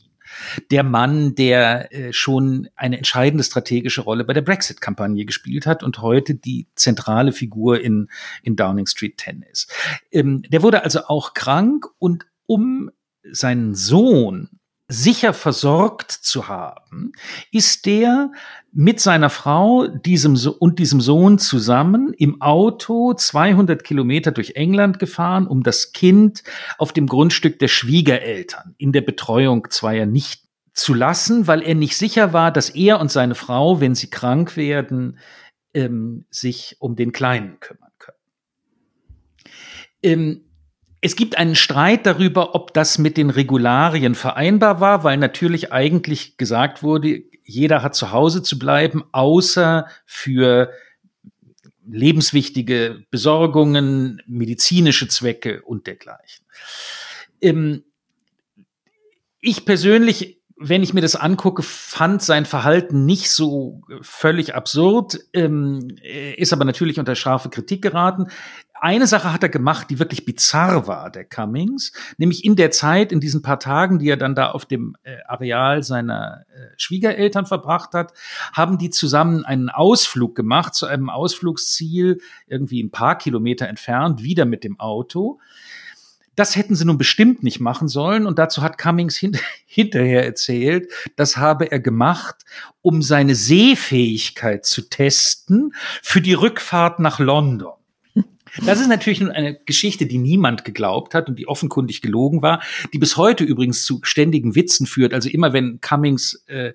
Der 0.70 0.84
Mann, 0.84 1.36
der 1.36 1.94
äh, 1.94 2.14
schon 2.14 2.70
eine 2.76 2.98
entscheidende 2.98 3.44
strategische 3.44 4.02
Rolle 4.02 4.24
bei 4.24 4.34
der 4.34 4.42
Brexit-Kampagne 4.42 5.26
gespielt 5.26 5.66
hat 5.66 5.84
und 5.84 6.02
heute 6.02 6.36
die 6.36 6.68
zentrale 6.76 7.32
Figur 7.34 7.82
in, 7.82 8.10
in 8.44 8.56
Downing 8.56 8.86
Street 8.86 9.20
10 9.20 9.44
ist. 9.52 9.74
Ähm, 10.12 10.44
der 10.44 10.64
wurde 10.64 10.84
also 10.84 11.02
auch 11.06 11.34
krank 11.34 11.88
und 11.98 12.28
um 12.46 12.92
seinen 13.24 13.76
Sohn 13.76 14.61
sicher 14.92 15.34
versorgt 15.34 16.12
zu 16.12 16.50
haben, 16.50 17.14
ist 17.52 17.86
der 17.86 18.32
mit 18.74 19.00
seiner 19.00 19.30
Frau 19.30 19.88
diesem 19.88 20.36
so 20.36 20.52
und 20.52 20.80
diesem 20.80 21.00
Sohn 21.00 21.40
zusammen 21.40 22.14
im 22.18 22.42
Auto 22.42 23.14
200 23.14 23.84
Kilometer 23.84 24.32
durch 24.32 24.56
England 24.56 25.00
gefahren, 25.00 25.48
um 25.48 25.64
das 25.64 25.94
Kind 25.94 26.44
auf 26.78 26.92
dem 26.92 27.08
Grundstück 27.08 27.58
der 27.60 27.70
Schwiegereltern 27.70 28.76
in 28.78 28.92
der 28.92 29.02
Betreuung 29.02 29.70
zweier 29.70 30.06
nicht 30.06 30.44
zu 30.74 30.94
lassen, 30.94 31.48
weil 31.48 31.62
er 31.62 31.76
nicht 31.76 31.96
sicher 31.96 32.34
war, 32.34 32.52
dass 32.52 32.70
er 32.70 33.00
und 33.00 33.12
seine 33.12 33.36
Frau, 33.36 33.80
wenn 33.80 33.96
sie 33.96 34.10
krank 34.10 34.58
werden, 34.58 35.20
ähm, 35.74 36.26
sich 36.30 36.76
um 36.80 36.98
den 36.98 37.14
Kleinen 37.14 37.60
kümmern 37.62 37.92
können. 37.98 38.18
Ähm, 40.04 40.51
es 41.02 41.16
gibt 41.16 41.38
einen 41.38 41.56
Streit 41.56 42.06
darüber, 42.06 42.54
ob 42.54 42.74
das 42.74 43.00
mit 43.00 43.18
den 43.18 43.32
Regularien 43.32 44.14
vereinbar 44.14 44.80
war, 44.80 45.04
weil 45.04 45.18
natürlich 45.18 45.74
eigentlich 45.74 46.38
gesagt 46.38 46.84
wurde, 46.84 47.24
jeder 47.44 47.82
hat 47.82 47.96
zu 47.96 48.12
Hause 48.12 48.44
zu 48.44 48.60
bleiben, 48.60 49.04
außer 49.12 49.88
für 50.06 50.72
lebenswichtige 51.88 53.04
Besorgungen, 53.10 54.22
medizinische 54.28 55.08
Zwecke 55.08 55.64
und 55.64 55.88
dergleichen. 55.88 56.46
Ähm, 57.42 57.84
ich 59.42 59.66
persönlich 59.66 60.42
wenn 60.64 60.84
ich 60.84 60.94
mir 60.94 61.02
das 61.02 61.16
angucke, 61.16 61.64
fand 61.64 62.22
sein 62.22 62.46
Verhalten 62.46 63.06
nicht 63.06 63.32
so 63.32 63.82
völlig 64.02 64.54
absurd, 64.54 65.20
ähm, 65.34 65.96
ist 66.38 66.54
aber 66.54 66.66
natürlich 66.66 67.00
unter 67.00 67.16
scharfe 67.16 67.50
Kritik 67.50 67.82
geraten. 67.82 68.28
Eine 68.84 69.06
Sache 69.06 69.32
hat 69.32 69.44
er 69.44 69.50
gemacht, 69.50 69.92
die 69.92 70.00
wirklich 70.00 70.26
bizarr 70.26 70.88
war, 70.88 71.12
der 71.12 71.24
Cummings, 71.24 71.92
nämlich 72.18 72.44
in 72.44 72.56
der 72.56 72.72
Zeit, 72.72 73.12
in 73.12 73.20
diesen 73.20 73.44
paar 73.44 73.60
Tagen, 73.60 74.00
die 74.00 74.10
er 74.10 74.18
dann 74.18 74.34
da 74.34 74.50
auf 74.50 74.66
dem 74.66 74.96
äh, 75.04 75.18
Areal 75.28 75.84
seiner 75.84 76.46
äh, 76.50 76.74
Schwiegereltern 76.78 77.46
verbracht 77.46 77.94
hat, 77.94 78.12
haben 78.54 78.80
die 78.80 78.90
zusammen 78.90 79.46
einen 79.46 79.70
Ausflug 79.70 80.34
gemacht 80.34 80.74
zu 80.74 80.88
einem 80.88 81.12
Ausflugsziel, 81.12 82.22
irgendwie 82.48 82.82
ein 82.82 82.90
paar 82.90 83.20
Kilometer 83.20 83.68
entfernt, 83.68 84.24
wieder 84.24 84.46
mit 84.46 84.64
dem 84.64 84.80
Auto. 84.80 85.40
Das 86.36 86.56
hätten 86.56 86.76
sie 86.76 86.86
nun 86.86 86.98
bestimmt 86.98 87.44
nicht 87.44 87.60
machen 87.60 87.88
sollen. 87.88 88.26
Und 88.26 88.40
dazu 88.40 88.64
hat 88.64 88.80
Cummings 88.80 89.16
hin 89.16 89.38
hinterher 89.68 90.26
erzählt, 90.26 90.92
das 91.18 91.38
habe 91.38 91.72
er 91.72 91.80
gemacht, 91.80 92.38
um 92.82 93.04
seine 93.04 93.36
Sehfähigkeit 93.36 94.66
zu 94.66 94.90
testen 94.90 95.76
für 96.02 96.20
die 96.20 96.34
Rückfahrt 96.34 96.98
nach 96.98 97.20
London. 97.20 97.74
Das 98.66 98.80
ist 98.80 98.88
natürlich 98.88 99.22
eine 99.22 99.56
Geschichte, 99.66 100.06
die 100.06 100.18
niemand 100.18 100.66
geglaubt 100.66 101.14
hat 101.14 101.30
und 101.30 101.40
die 101.40 101.48
offenkundig 101.48 102.02
gelogen 102.02 102.42
war, 102.42 102.62
die 102.94 103.00
bis 103.00 103.18
heute 103.18 103.44
übrigens 103.44 103.84
zu 103.84 104.00
ständigen 104.04 104.56
Witzen 104.56 104.86
führt. 104.86 105.14
Also 105.14 105.30
immer 105.30 105.54
wenn 105.54 105.80
Cummings 105.82 106.44
äh, 106.48 106.74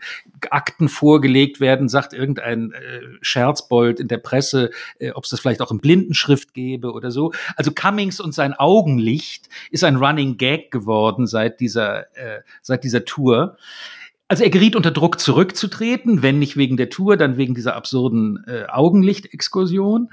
Akten 0.51 0.89
vorgelegt 0.89 1.61
werden, 1.61 1.89
sagt 1.89 2.13
irgendein 2.13 2.73
äh, 2.73 3.01
Scherzbold 3.21 4.01
in 4.01 4.09
der 4.09 4.19
Presse, 4.19 4.71
äh, 4.99 5.11
ob 5.11 5.25
es 5.25 5.31
das 5.31 5.41
vielleicht 5.41 5.61
auch 5.61 5.71
in 5.71 5.79
Blindenschrift 5.79 6.55
gäbe 6.55 6.93
oder 6.93 7.11
so. 7.11 7.33
Also 7.57 7.73
Cummings 7.73 8.21
und 8.21 8.33
sein 8.33 8.55
Augenlicht 8.55 9.49
ist 9.71 9.85
ein 9.85 9.97
Running 9.97 10.39
Gag 10.39 10.71
geworden 10.71 11.27
seit 11.27 11.61
dieser, 11.61 12.17
äh, 12.17 12.41
seit 12.63 12.85
dieser 12.85 13.05
Tour. 13.05 13.57
Also 14.29 14.43
er 14.43 14.51
geriet 14.51 14.75
unter 14.75 14.91
Druck 14.91 15.21
zurückzutreten, 15.21 16.23
wenn 16.23 16.39
nicht 16.39 16.57
wegen 16.57 16.77
der 16.77 16.91
Tour, 16.91 17.17
dann 17.17 17.37
wegen 17.37 17.55
dieser 17.55 17.77
absurden 17.77 18.43
äh, 18.49 18.65
Augenlichtexkursion 18.67 20.11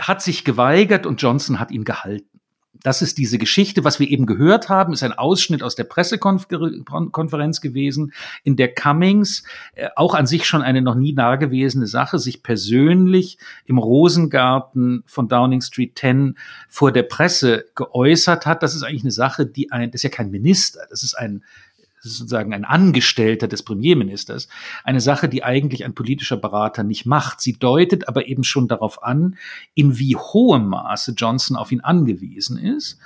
hat 0.00 0.22
sich 0.22 0.44
geweigert 0.44 1.06
und 1.06 1.20
Johnson 1.22 1.58
hat 1.58 1.70
ihn 1.70 1.84
gehalten. 1.84 2.38
Das 2.82 3.02
ist 3.02 3.18
diese 3.18 3.38
Geschichte. 3.38 3.84
Was 3.84 3.98
wir 3.98 4.08
eben 4.08 4.26
gehört 4.26 4.68
haben, 4.68 4.92
ist 4.92 5.02
ein 5.02 5.12
Ausschnitt 5.12 5.62
aus 5.62 5.74
der 5.74 5.84
Pressekonferenz 5.84 7.60
gewesen, 7.60 8.12
in 8.44 8.56
der 8.56 8.72
Cummings, 8.72 9.42
äh, 9.74 9.88
auch 9.96 10.14
an 10.14 10.26
sich 10.26 10.46
schon 10.46 10.62
eine 10.62 10.82
noch 10.82 10.94
nie 10.94 11.14
dagewesene 11.14 11.86
Sache, 11.86 12.18
sich 12.18 12.42
persönlich 12.42 13.38
im 13.64 13.78
Rosengarten 13.78 15.02
von 15.06 15.28
Downing 15.28 15.60
Street 15.60 15.98
10 15.98 16.38
vor 16.68 16.92
der 16.92 17.02
Presse 17.02 17.66
geäußert 17.74 18.46
hat. 18.46 18.62
Das 18.62 18.74
ist 18.74 18.82
eigentlich 18.82 19.02
eine 19.02 19.12
Sache, 19.12 19.46
die 19.46 19.72
ein, 19.72 19.90
das 19.90 20.00
ist 20.00 20.04
ja 20.04 20.10
kein 20.10 20.30
Minister, 20.30 20.80
das 20.88 21.02
ist 21.02 21.14
ein 21.14 21.42
sozusagen 22.00 22.54
ein 22.54 22.64
Angestellter 22.64 23.48
des 23.48 23.62
Premierministers, 23.62 24.48
eine 24.84 25.00
Sache, 25.00 25.28
die 25.28 25.44
eigentlich 25.44 25.84
ein 25.84 25.94
politischer 25.94 26.36
Berater 26.36 26.82
nicht 26.82 27.06
macht. 27.06 27.40
Sie 27.40 27.54
deutet 27.54 28.08
aber 28.08 28.26
eben 28.26 28.44
schon 28.44 28.68
darauf 28.68 29.02
an, 29.02 29.36
in 29.74 29.98
wie 29.98 30.16
hohem 30.16 30.68
Maße 30.68 31.12
Johnson 31.16 31.56
auf 31.56 31.72
ihn 31.72 31.80
angewiesen 31.80 32.58
ist. 32.58 32.98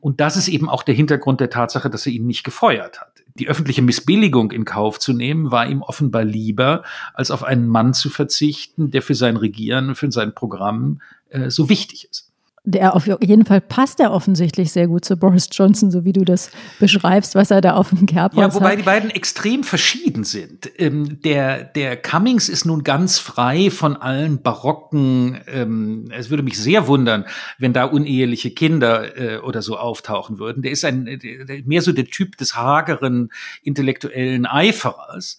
Und 0.00 0.20
das 0.20 0.36
ist 0.36 0.48
eben 0.48 0.68
auch 0.68 0.82
der 0.82 0.94
Hintergrund 0.94 1.40
der 1.40 1.50
Tatsache, 1.50 1.88
dass 1.88 2.06
er 2.06 2.12
ihn 2.12 2.26
nicht 2.26 2.42
gefeuert 2.42 3.00
hat. 3.00 3.22
Die 3.34 3.48
öffentliche 3.48 3.82
Missbilligung 3.82 4.50
in 4.50 4.64
Kauf 4.64 4.98
zu 4.98 5.12
nehmen, 5.12 5.50
war 5.50 5.66
ihm 5.66 5.80
offenbar 5.80 6.24
lieber, 6.24 6.82
als 7.14 7.30
auf 7.30 7.44
einen 7.44 7.68
Mann 7.68 7.94
zu 7.94 8.10
verzichten, 8.10 8.90
der 8.90 9.00
für 9.00 9.14
sein 9.14 9.36
Regieren, 9.36 9.94
für 9.94 10.10
sein 10.10 10.34
Programm 10.34 11.00
äh, 11.30 11.48
so 11.50 11.68
wichtig 11.68 12.08
ist 12.10 12.31
der 12.64 12.94
auf 12.94 13.08
jeden 13.20 13.44
Fall 13.44 13.60
passt 13.60 13.98
er 13.98 14.12
offensichtlich 14.12 14.70
sehr 14.70 14.86
gut 14.86 15.04
zu 15.04 15.16
Boris 15.16 15.48
Johnson, 15.50 15.90
so 15.90 16.04
wie 16.04 16.12
du 16.12 16.24
das 16.24 16.50
beschreibst, 16.78 17.34
was 17.34 17.50
er 17.50 17.60
da 17.60 17.74
auf 17.74 17.88
dem 17.88 18.06
Kerbholz 18.06 18.44
hat. 18.44 18.54
Ja, 18.54 18.54
wobei 18.54 18.72
hat. 18.72 18.78
die 18.78 18.84
beiden 18.84 19.10
extrem 19.10 19.64
verschieden 19.64 20.22
sind. 20.22 20.70
Ähm, 20.78 21.20
der, 21.22 21.64
der 21.64 21.96
Cummings 21.96 22.48
ist 22.48 22.64
nun 22.64 22.84
ganz 22.84 23.18
frei 23.18 23.70
von 23.70 23.96
allen 23.96 24.42
barocken, 24.42 25.40
ähm, 25.48 26.08
es 26.12 26.30
würde 26.30 26.44
mich 26.44 26.56
sehr 26.56 26.86
wundern, 26.86 27.24
wenn 27.58 27.72
da 27.72 27.84
uneheliche 27.84 28.52
Kinder 28.52 29.16
äh, 29.18 29.38
oder 29.38 29.60
so 29.60 29.76
auftauchen 29.76 30.38
würden. 30.38 30.62
Der 30.62 30.70
ist 30.70 30.84
ein, 30.84 31.06
der, 31.06 31.62
mehr 31.64 31.82
so 31.82 31.90
der 31.90 32.06
Typ 32.06 32.36
des 32.36 32.54
hageren 32.54 33.30
intellektuellen 33.64 34.46
Eiferers. 34.46 35.38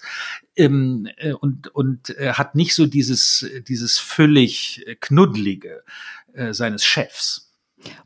Ähm, 0.55 1.07
äh, 1.17 1.31
und 1.31 1.69
und 1.69 2.15
äh, 2.17 2.33
hat 2.33 2.53
nicht 2.53 2.75
so 2.75 2.85
dieses 2.85 3.49
dieses 3.67 3.97
völlig 3.97 4.85
knuddelige 4.99 5.83
äh, 6.33 6.53
seines 6.53 6.83
Chefs. 6.83 7.49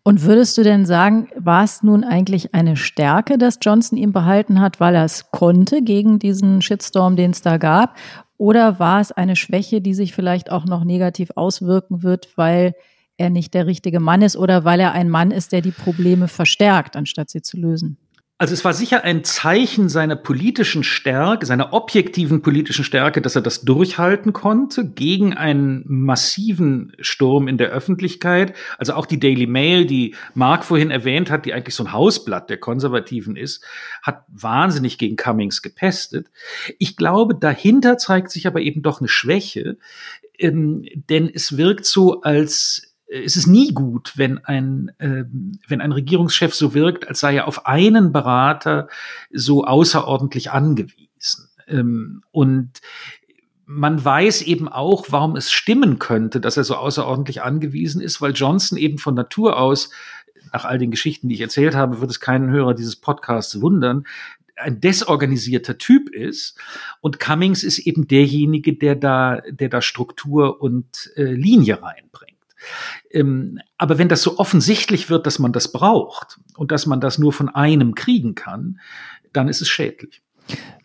Und 0.04 0.24
würdest 0.24 0.58
du 0.58 0.64
denn 0.64 0.86
sagen, 0.86 1.30
war 1.36 1.64
es 1.64 1.84
nun 1.84 2.04
eigentlich 2.04 2.54
eine 2.54 2.76
Stärke, 2.76 3.38
dass 3.38 3.60
Johnson 3.62 3.98
ihn 3.98 4.12
behalten 4.12 4.60
hat, 4.60 4.80
weil 4.80 4.96
er 4.96 5.06
es 5.06 5.30
konnte 5.32 5.82
gegen 5.82 6.20
diesen 6.20 6.62
Shitstorm, 6.62 7.16
den 7.16 7.32
es 7.32 7.42
da 7.42 7.58
gab? 7.58 7.96
Oder 8.38 8.80
war 8.80 9.02
es 9.02 9.12
eine 9.12 9.36
Schwäche, 9.36 9.82
die 9.82 9.94
sich 9.94 10.14
vielleicht 10.14 10.52
auch 10.52 10.66
noch 10.66 10.84
negativ 10.84 11.32
auswirken 11.36 12.04
wird, 12.04 12.30
weil 12.38 12.74
er 13.18 13.30
nicht 13.30 13.54
der 13.54 13.66
richtige 13.66 14.00
Mann 14.00 14.22
ist 14.22 14.38
oder 14.38 14.64
weil 14.64 14.80
er 14.80 14.94
ein 14.94 15.10
Mann 15.10 15.32
ist, 15.32 15.52
der 15.52 15.62
die 15.62 15.72
Probleme 15.72 16.28
verstärkt, 16.28 16.96
anstatt 16.96 17.30
sie 17.30 17.42
zu 17.42 17.58
lösen? 17.58 17.98
Also 18.40 18.54
es 18.54 18.64
war 18.64 18.74
sicher 18.74 19.04
ein 19.04 19.24
Zeichen 19.24 19.90
seiner 19.90 20.16
politischen 20.16 20.84
Stärke, 20.84 21.48
seiner 21.48 21.74
objektiven 21.74 22.44
politischen 22.44 22.86
Stärke, 22.86 23.20
dass 23.20 23.36
er 23.36 23.42
das 23.42 23.62
durchhalten 23.64 24.32
konnte 24.32 24.88
gegen 24.88 25.34
einen 25.34 25.84
massiven 25.88 26.94
Sturm 27.00 27.48
in 27.48 27.58
der 27.58 27.70
Öffentlichkeit. 27.70 28.54
Also 28.78 28.94
auch 28.94 29.08
die 29.08 29.20
Daily 29.20 29.48
Mail, 29.48 29.86
die 29.86 30.14
Mark 30.36 30.66
vorhin 30.66 30.92
erwähnt 30.92 31.32
hat, 31.32 31.46
die 31.48 31.54
eigentlich 31.54 31.74
so 31.74 31.84
ein 31.84 31.92
Hausblatt 31.92 32.52
der 32.52 32.60
Konservativen 32.60 33.36
ist, 33.36 33.64
hat 34.04 34.24
wahnsinnig 34.28 35.00
gegen 35.00 35.16
Cummings 35.16 35.64
gepestet. 35.64 36.28
Ich 36.78 36.96
glaube, 36.96 37.34
dahinter 37.34 37.98
zeigt 37.98 38.30
sich 38.30 38.46
aber 38.46 38.62
eben 38.62 38.84
doch 38.84 39.02
eine 39.02 39.08
Schwäche, 39.10 39.78
ähm, 40.38 40.86
denn 41.10 41.28
es 41.34 41.58
wirkt 41.58 41.86
so, 41.86 42.22
als 42.22 42.87
es 43.08 43.38
ist 43.38 43.48
nie 43.48 43.74
gut, 43.74 44.14
wenn 44.16 44.44
ein, 44.44 44.92
äh, 45.00 45.24
wenn 45.68 45.82
ein 45.82 45.92
Regierungschef 45.92 46.54
so 46.54 46.74
wirkt, 46.74 47.08
als 47.08 47.20
sei 47.20 47.36
er 47.36 47.48
auf 47.48 47.66
einen 47.66 48.12
Berater 48.12 48.88
so 49.32 49.64
außerordentlich 49.64 50.52
angewiesen. 50.52 51.50
Ähm, 51.68 52.22
und 52.32 52.82
man 53.66 54.04
weiß 54.04 54.44
eben 54.44 54.68
auch, 54.68 55.08
warum 55.10 55.36
es 55.36 55.52
stimmen 55.52 56.00
könnte, 56.00 56.40
dass 56.40 56.58
er 56.58 56.64
so 56.64 56.76
außerordentlich 56.76 57.42
angewiesen 57.42 58.02
ist, 58.02 58.22
weil 58.22 58.32
Johnson 58.32 58.78
eben 58.78 58.98
von 58.98 59.14
Natur 59.14 59.60
aus, 59.60 59.90
nach 60.54 60.64
all 60.64 60.78
den 60.78 60.92
Geschichten, 60.92 61.28
die 61.28 61.36
ich 61.36 61.42
erzählt 61.42 61.76
habe, 61.76 62.00
wird 62.00 62.10
es 62.10 62.22
keinen 62.22 62.50
Hörer 62.50 62.74
dieses 62.74 62.96
Podcasts 62.96 63.60
wundern, 63.62 64.06
ein 64.56 64.80
desorganisierter 64.80 65.78
Typ 65.78 66.10
ist. 66.10 66.58
Und 67.02 67.20
Cummings 67.20 67.64
ist 67.64 67.80
eben 67.80 68.08
derjenige, 68.08 68.74
der 68.74 68.96
da, 68.96 69.42
der 69.50 69.70
da 69.70 69.82
Struktur 69.82 70.62
und 70.62 71.12
äh, 71.16 71.24
Linie 71.24 71.82
reinbringt. 71.84 72.37
Ähm, 73.12 73.60
aber 73.78 73.98
wenn 73.98 74.10
das 74.10 74.22
so 74.22 74.38
offensichtlich 74.38 75.10
wird, 75.10 75.26
dass 75.26 75.40
man 75.40 75.54
das 75.54 75.72
braucht 75.72 76.40
und 76.56 76.72
dass 76.72 76.86
man 76.86 77.02
das 77.02 77.18
nur 77.18 77.34
von 77.34 77.50
einem 77.50 77.96
kriegen 77.96 78.36
kann, 78.36 78.80
dann 79.34 79.48
ist 79.48 79.62
es 79.62 79.68
schädlich. 79.68 80.22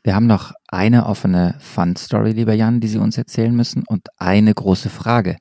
Wir 0.02 0.14
haben 0.14 0.26
noch 0.26 0.52
eine 0.68 1.06
offene 1.06 1.54
Fun-Story, 1.60 2.32
lieber 2.32 2.54
Jan, 2.54 2.80
die 2.80 2.88
Sie 2.88 2.98
uns 2.98 3.16
erzählen 3.16 3.54
müssen 3.54 3.84
und 3.86 4.08
eine 4.18 4.52
große 4.52 4.90
Frage. 4.90 5.36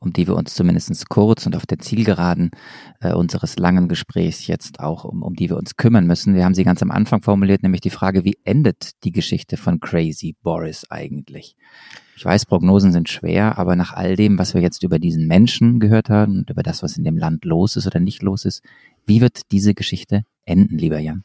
Um 0.00 0.12
die 0.12 0.26
wir 0.26 0.36
uns 0.36 0.54
zumindest 0.54 1.08
kurz 1.08 1.46
und 1.46 1.56
auf 1.56 1.66
der 1.66 1.78
Zielgeraden 1.78 2.50
äh, 3.00 3.12
unseres 3.12 3.58
langen 3.58 3.88
Gesprächs 3.88 4.46
jetzt 4.46 4.80
auch, 4.80 5.04
um, 5.04 5.22
um 5.22 5.34
die 5.34 5.50
wir 5.50 5.56
uns 5.56 5.76
kümmern 5.76 6.06
müssen. 6.06 6.34
Wir 6.34 6.44
haben 6.44 6.54
sie 6.54 6.64
ganz 6.64 6.82
am 6.82 6.90
Anfang 6.90 7.22
formuliert, 7.22 7.62
nämlich 7.62 7.80
die 7.80 7.90
Frage, 7.90 8.24
wie 8.24 8.38
endet 8.44 9.02
die 9.04 9.12
Geschichte 9.12 9.56
von 9.56 9.80
Crazy 9.80 10.36
Boris 10.42 10.90
eigentlich? 10.90 11.56
Ich 12.16 12.24
weiß, 12.24 12.46
Prognosen 12.46 12.92
sind 12.92 13.08
schwer, 13.08 13.58
aber 13.58 13.76
nach 13.76 13.92
all 13.92 14.16
dem, 14.16 14.38
was 14.38 14.54
wir 14.54 14.60
jetzt 14.60 14.82
über 14.82 14.98
diesen 14.98 15.26
Menschen 15.26 15.78
gehört 15.78 16.10
haben 16.10 16.38
und 16.38 16.50
über 16.50 16.62
das, 16.62 16.82
was 16.82 16.96
in 16.96 17.04
dem 17.04 17.16
Land 17.16 17.44
los 17.44 17.76
ist 17.76 17.86
oder 17.86 18.00
nicht 18.00 18.22
los 18.22 18.44
ist, 18.44 18.62
wie 19.06 19.20
wird 19.20 19.52
diese 19.52 19.74
Geschichte 19.74 20.24
enden, 20.44 20.78
lieber 20.78 20.98
Jan? 20.98 21.24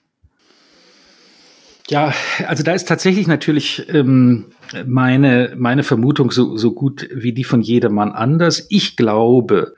Ja, 1.93 2.11
also 2.47 2.63
da 2.63 2.73
ist 2.73 2.87
tatsächlich 2.87 3.27
natürlich 3.27 3.87
ähm, 3.87 4.47
meine, 4.83 5.53
meine 5.55 5.83
Vermutung 5.83 6.31
so, 6.31 6.57
so 6.57 6.73
gut 6.73 7.07
wie 7.13 7.33
die 7.33 7.43
von 7.43 7.61
jedermann 7.61 8.11
anders. 8.11 8.65
Ich 8.69 8.97
glaube, 8.97 9.75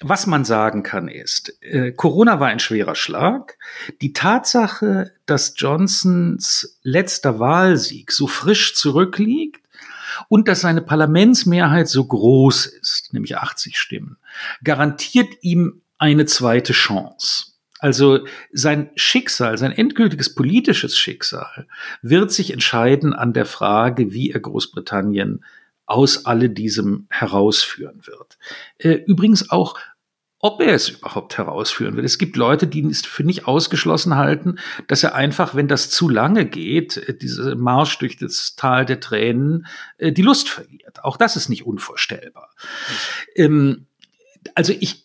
was 0.00 0.26
man 0.26 0.44
sagen 0.44 0.82
kann 0.82 1.06
ist, 1.06 1.56
äh, 1.62 1.92
Corona 1.92 2.40
war 2.40 2.48
ein 2.48 2.58
schwerer 2.58 2.96
Schlag. 2.96 3.56
Die 4.00 4.12
Tatsache, 4.12 5.12
dass 5.24 5.54
Johnsons 5.56 6.80
letzter 6.82 7.38
Wahlsieg 7.38 8.10
so 8.10 8.26
frisch 8.26 8.74
zurückliegt 8.74 9.60
und 10.28 10.48
dass 10.48 10.62
seine 10.62 10.82
Parlamentsmehrheit 10.82 11.86
so 11.86 12.04
groß 12.04 12.66
ist, 12.66 13.12
nämlich 13.12 13.36
80 13.36 13.78
Stimmen, 13.78 14.16
garantiert 14.64 15.32
ihm 15.42 15.82
eine 15.98 16.26
zweite 16.26 16.72
Chance. 16.72 17.51
Also 17.82 18.20
sein 18.52 18.90
Schicksal, 18.94 19.58
sein 19.58 19.72
endgültiges 19.72 20.36
politisches 20.36 20.96
Schicksal 20.96 21.66
wird 22.00 22.30
sich 22.30 22.52
entscheiden 22.52 23.12
an 23.12 23.32
der 23.32 23.44
Frage, 23.44 24.12
wie 24.12 24.30
er 24.30 24.38
Großbritannien 24.38 25.44
aus 25.84 26.24
alle 26.24 26.48
diesem 26.48 27.08
herausführen 27.10 28.06
wird. 28.06 28.38
Äh, 28.78 29.02
übrigens 29.06 29.50
auch, 29.50 29.76
ob 30.38 30.60
er 30.60 30.74
es 30.74 30.90
überhaupt 30.90 31.36
herausführen 31.36 31.96
wird. 31.96 32.06
Es 32.06 32.18
gibt 32.18 32.36
Leute, 32.36 32.68
die 32.68 32.86
es 32.86 33.04
für 33.04 33.24
nicht 33.24 33.48
ausgeschlossen 33.48 34.14
halten, 34.14 34.60
dass 34.86 35.02
er 35.02 35.16
einfach, 35.16 35.56
wenn 35.56 35.66
das 35.66 35.90
zu 35.90 36.08
lange 36.08 36.46
geht, 36.46 36.98
äh, 36.98 37.18
dieser 37.18 37.56
Marsch 37.56 37.98
durch 37.98 38.16
das 38.16 38.54
Tal 38.54 38.86
der 38.86 39.00
Tränen, 39.00 39.66
äh, 39.98 40.12
die 40.12 40.22
Lust 40.22 40.48
verliert. 40.48 41.02
Auch 41.02 41.16
das 41.16 41.34
ist 41.34 41.48
nicht 41.48 41.66
unvorstellbar. 41.66 42.54
Ähm, 43.34 43.86
also 44.54 44.72
ich 44.78 45.01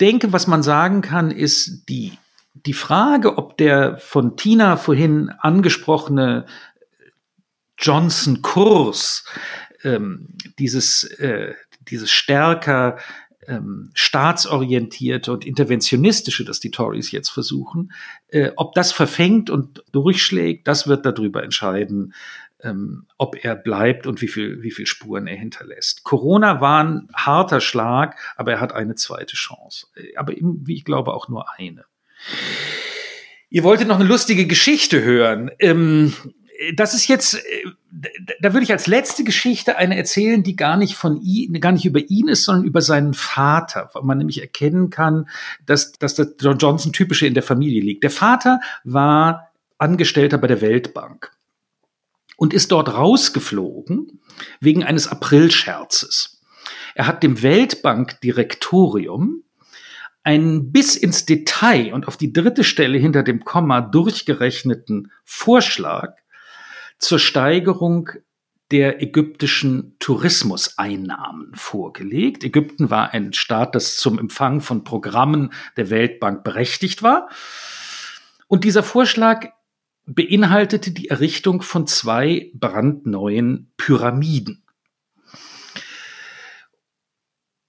denke, 0.00 0.32
was 0.32 0.46
man 0.46 0.62
sagen 0.62 1.00
kann, 1.00 1.30
ist 1.30 1.88
die, 1.88 2.12
die 2.54 2.72
Frage, 2.72 3.38
ob 3.38 3.56
der 3.56 3.96
von 3.98 4.36
Tina 4.36 4.76
vorhin 4.76 5.30
angesprochene 5.40 6.46
Johnson-Kurs, 7.78 9.24
ähm, 9.84 10.28
dieses, 10.58 11.04
äh, 11.04 11.54
dieses 11.80 12.10
stärker 12.10 12.98
ähm, 13.46 13.90
staatsorientierte 13.94 15.32
und 15.32 15.46
interventionistische, 15.46 16.44
das 16.44 16.60
die 16.60 16.70
Tories 16.70 17.10
jetzt 17.12 17.30
versuchen, 17.30 17.92
äh, 18.28 18.50
ob 18.56 18.74
das 18.74 18.92
verfängt 18.92 19.48
und 19.48 19.82
durchschlägt, 19.92 20.68
das 20.68 20.86
wird 20.86 21.06
darüber 21.06 21.42
entscheiden, 21.42 22.12
ähm, 22.62 23.06
ob 23.16 23.44
er 23.44 23.54
bleibt 23.54 24.06
und 24.06 24.20
wie 24.20 24.28
viel, 24.28 24.62
wie 24.62 24.70
viel 24.70 24.86
Spuren 24.86 25.26
er 25.26 25.36
hinterlässt. 25.36 26.04
Corona 26.04 26.60
war 26.60 26.84
ein 26.84 27.08
harter 27.14 27.60
Schlag, 27.60 28.16
aber 28.36 28.52
er 28.52 28.60
hat 28.60 28.72
eine 28.72 28.94
zweite 28.94 29.36
Chance. 29.36 29.86
Äh, 29.94 30.16
aber 30.16 30.36
eben, 30.36 30.66
wie 30.66 30.74
ich 30.74 30.84
glaube, 30.84 31.14
auch 31.14 31.28
nur 31.28 31.46
eine. 31.56 31.84
Ihr 33.50 33.64
wolltet 33.64 33.88
noch 33.88 33.98
eine 33.98 34.08
lustige 34.08 34.46
Geschichte 34.46 35.02
hören. 35.02 35.50
Ähm, 35.58 36.12
das 36.74 36.92
ist 36.92 37.06
jetzt, 37.06 37.34
äh, 37.34 37.64
da 38.40 38.52
würde 38.52 38.64
ich 38.64 38.72
als 38.72 38.88
letzte 38.88 39.22
Geschichte 39.22 39.76
eine 39.76 39.96
erzählen, 39.96 40.42
die 40.42 40.56
gar 40.56 40.76
nicht 40.76 40.96
von 40.96 41.20
ihn, 41.22 41.60
gar 41.60 41.72
nicht 41.72 41.84
über 41.84 42.00
ihn 42.00 42.28
ist, 42.28 42.44
sondern 42.44 42.64
über 42.64 42.82
seinen 42.82 43.14
Vater, 43.14 43.90
weil 43.92 44.02
man 44.02 44.18
nämlich 44.18 44.40
erkennen 44.40 44.90
kann, 44.90 45.28
dass, 45.64 45.92
dass 45.92 46.16
das 46.16 46.34
John 46.40 46.58
Johnson 46.58 46.92
typische 46.92 47.26
in 47.26 47.34
der 47.34 47.42
Familie 47.44 47.82
liegt. 47.82 48.02
Der 48.02 48.10
Vater 48.10 48.60
war 48.84 49.52
Angestellter 49.78 50.38
bei 50.38 50.48
der 50.48 50.60
Weltbank 50.60 51.30
und 52.38 52.54
ist 52.54 52.72
dort 52.72 52.94
rausgeflogen 52.94 54.20
wegen 54.60 54.84
eines 54.84 55.08
Aprilscherzes. 55.08 56.40
Er 56.94 57.08
hat 57.08 57.22
dem 57.22 57.42
Weltbankdirektorium 57.42 59.42
einen 60.22 60.70
bis 60.70 60.96
ins 60.96 61.26
Detail 61.26 61.92
und 61.92 62.06
auf 62.06 62.16
die 62.16 62.32
dritte 62.32 62.62
Stelle 62.62 62.96
hinter 62.96 63.24
dem 63.24 63.44
Komma 63.44 63.80
durchgerechneten 63.80 65.10
Vorschlag 65.24 66.14
zur 66.98 67.18
Steigerung 67.18 68.10
der 68.70 69.02
ägyptischen 69.02 69.96
Tourismuseinnahmen 69.98 71.54
vorgelegt. 71.54 72.44
Ägypten 72.44 72.90
war 72.90 73.14
ein 73.14 73.32
Staat, 73.32 73.74
das 73.74 73.96
zum 73.96 74.18
Empfang 74.18 74.60
von 74.60 74.84
Programmen 74.84 75.52
der 75.76 75.90
Weltbank 75.90 76.44
berechtigt 76.44 77.02
war. 77.02 77.30
Und 78.46 78.64
dieser 78.64 78.82
Vorschlag 78.82 79.48
beinhaltete 80.08 80.90
die 80.90 81.08
Errichtung 81.08 81.62
von 81.62 81.86
zwei 81.86 82.50
brandneuen 82.54 83.72
Pyramiden. 83.76 84.64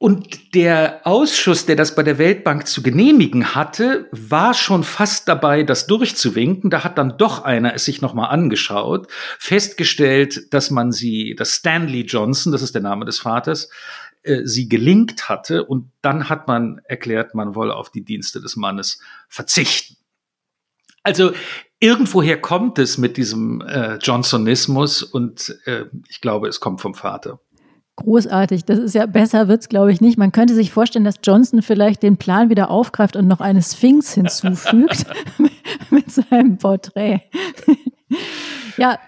Und 0.01 0.55
der 0.55 1.01
Ausschuss, 1.03 1.65
der 1.65 1.75
das 1.75 1.93
bei 1.93 2.03
der 2.03 2.17
Weltbank 2.17 2.67
zu 2.67 2.81
genehmigen 2.81 3.53
hatte, 3.53 4.07
war 4.13 4.53
schon 4.53 4.85
fast 4.85 5.27
dabei, 5.27 5.63
das 5.63 5.87
durchzuwinken. 5.87 6.69
Da 6.69 6.85
hat 6.85 6.97
dann 6.97 7.17
doch 7.17 7.43
einer 7.43 7.73
es 7.73 7.83
sich 7.83 8.01
nochmal 8.01 8.29
angeschaut, 8.29 9.07
festgestellt, 9.37 10.53
dass 10.53 10.71
man 10.71 10.93
sie, 10.93 11.35
dass 11.35 11.55
Stanley 11.55 12.03
Johnson, 12.03 12.53
das 12.53 12.61
ist 12.61 12.75
der 12.75 12.81
Name 12.81 13.03
des 13.03 13.19
Vaters, 13.19 13.69
äh, 14.23 14.43
sie 14.45 14.69
gelingt 14.69 15.27
hatte. 15.27 15.65
Und 15.65 15.91
dann 16.01 16.29
hat 16.29 16.47
man 16.47 16.79
erklärt, 16.85 17.35
man 17.35 17.53
wolle 17.53 17.75
auf 17.75 17.91
die 17.91 18.05
Dienste 18.05 18.39
des 18.39 18.55
Mannes 18.55 19.01
verzichten. 19.27 19.98
Also 21.09 21.31
irgendwoher 21.79 22.39
kommt 22.39 22.77
es 22.77 22.99
mit 22.99 23.17
diesem 23.17 23.61
äh, 23.61 23.95
Johnsonismus 23.95 25.01
und 25.01 25.57
äh, 25.65 25.85
ich 26.07 26.21
glaube, 26.21 26.47
es 26.47 26.59
kommt 26.59 26.81
vom 26.81 26.93
Vater. 26.93 27.39
Großartig. 27.95 28.63
Das 28.63 28.77
ist 28.77 28.93
ja 28.95 29.07
besser 29.07 29.47
wird's, 29.47 29.69
glaube 29.69 29.91
ich, 29.91 29.99
nicht. 29.99 30.17
Man 30.17 30.31
könnte 30.31 30.53
sich 30.53 30.71
vorstellen, 30.71 31.03
dass 31.03 31.15
Johnson 31.23 31.63
vielleicht 31.63 32.03
den 32.03 32.17
Plan 32.17 32.49
wieder 32.49 32.69
aufgreift 32.69 33.15
und 33.15 33.27
noch 33.27 33.41
eine 33.41 33.61
Sphinx 33.61 34.13
hinzufügt 34.13 35.05
mit 35.89 36.11
seinem 36.11 36.57
Porträt. 36.57 37.23
ja, 38.77 38.99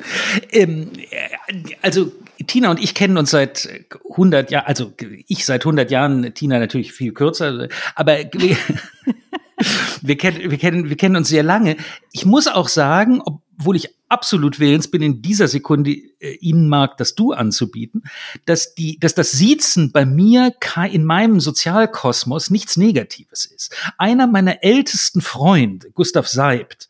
Ähm, 0.51 0.91
äh, 1.09 1.75
also 1.81 2.11
Tina 2.45 2.69
und 2.69 2.83
ich 2.83 2.93
kennen 2.93 3.17
uns 3.17 3.31
seit 3.31 3.85
100 4.11 4.51
Jahren, 4.51 4.65
also 4.65 4.93
ich 5.27 5.45
seit 5.45 5.61
100 5.61 5.89
Jahren, 5.89 6.33
Tina 6.33 6.59
natürlich 6.59 6.91
viel 6.91 7.13
kürzer, 7.13 7.69
aber 7.95 8.17
wir, 10.01 10.17
kennen, 10.17 10.51
wir, 10.51 10.57
kennen, 10.57 10.89
wir 10.89 10.97
kennen 10.97 11.15
uns 11.15 11.29
sehr 11.29 11.43
lange. 11.43 11.77
Ich 12.11 12.25
muss 12.25 12.47
auch 12.47 12.67
sagen, 12.67 13.21
obwohl 13.23 13.77
ich 13.77 13.89
absolut 14.09 14.59
willens 14.59 14.89
bin, 14.91 15.01
in 15.01 15.21
dieser 15.21 15.47
Sekunde 15.47 15.91
äh, 15.91 16.35
Ihnen 16.39 16.67
mag, 16.67 16.97
das 16.97 17.15
Du 17.15 17.31
anzubieten, 17.31 18.03
dass 18.45 18.75
die, 18.75 18.99
dass 18.99 19.15
das 19.15 19.31
Siezen 19.31 19.91
bei 19.91 20.05
mir 20.05 20.53
in 20.91 21.05
meinem 21.05 21.39
Sozialkosmos 21.39 22.49
nichts 22.49 22.77
Negatives 22.77 23.45
ist. 23.45 23.75
Einer 23.97 24.27
meiner 24.27 24.63
ältesten 24.63 25.21
Freunde, 25.21 25.91
Gustav 25.91 26.27
Seibt, 26.27 26.89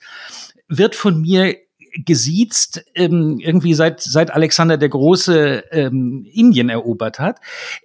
wird 0.67 0.95
von 0.95 1.21
mir 1.21 1.55
gesiezt, 2.03 2.83
ähm, 2.93 3.39
irgendwie 3.39 3.73
seit, 3.73 4.01
seit 4.01 4.31
Alexander 4.31 4.77
der 4.77 4.89
Große 4.89 5.63
ähm, 5.71 6.25
Indien 6.29 6.69
erobert 6.69 7.19
hat. 7.19 7.39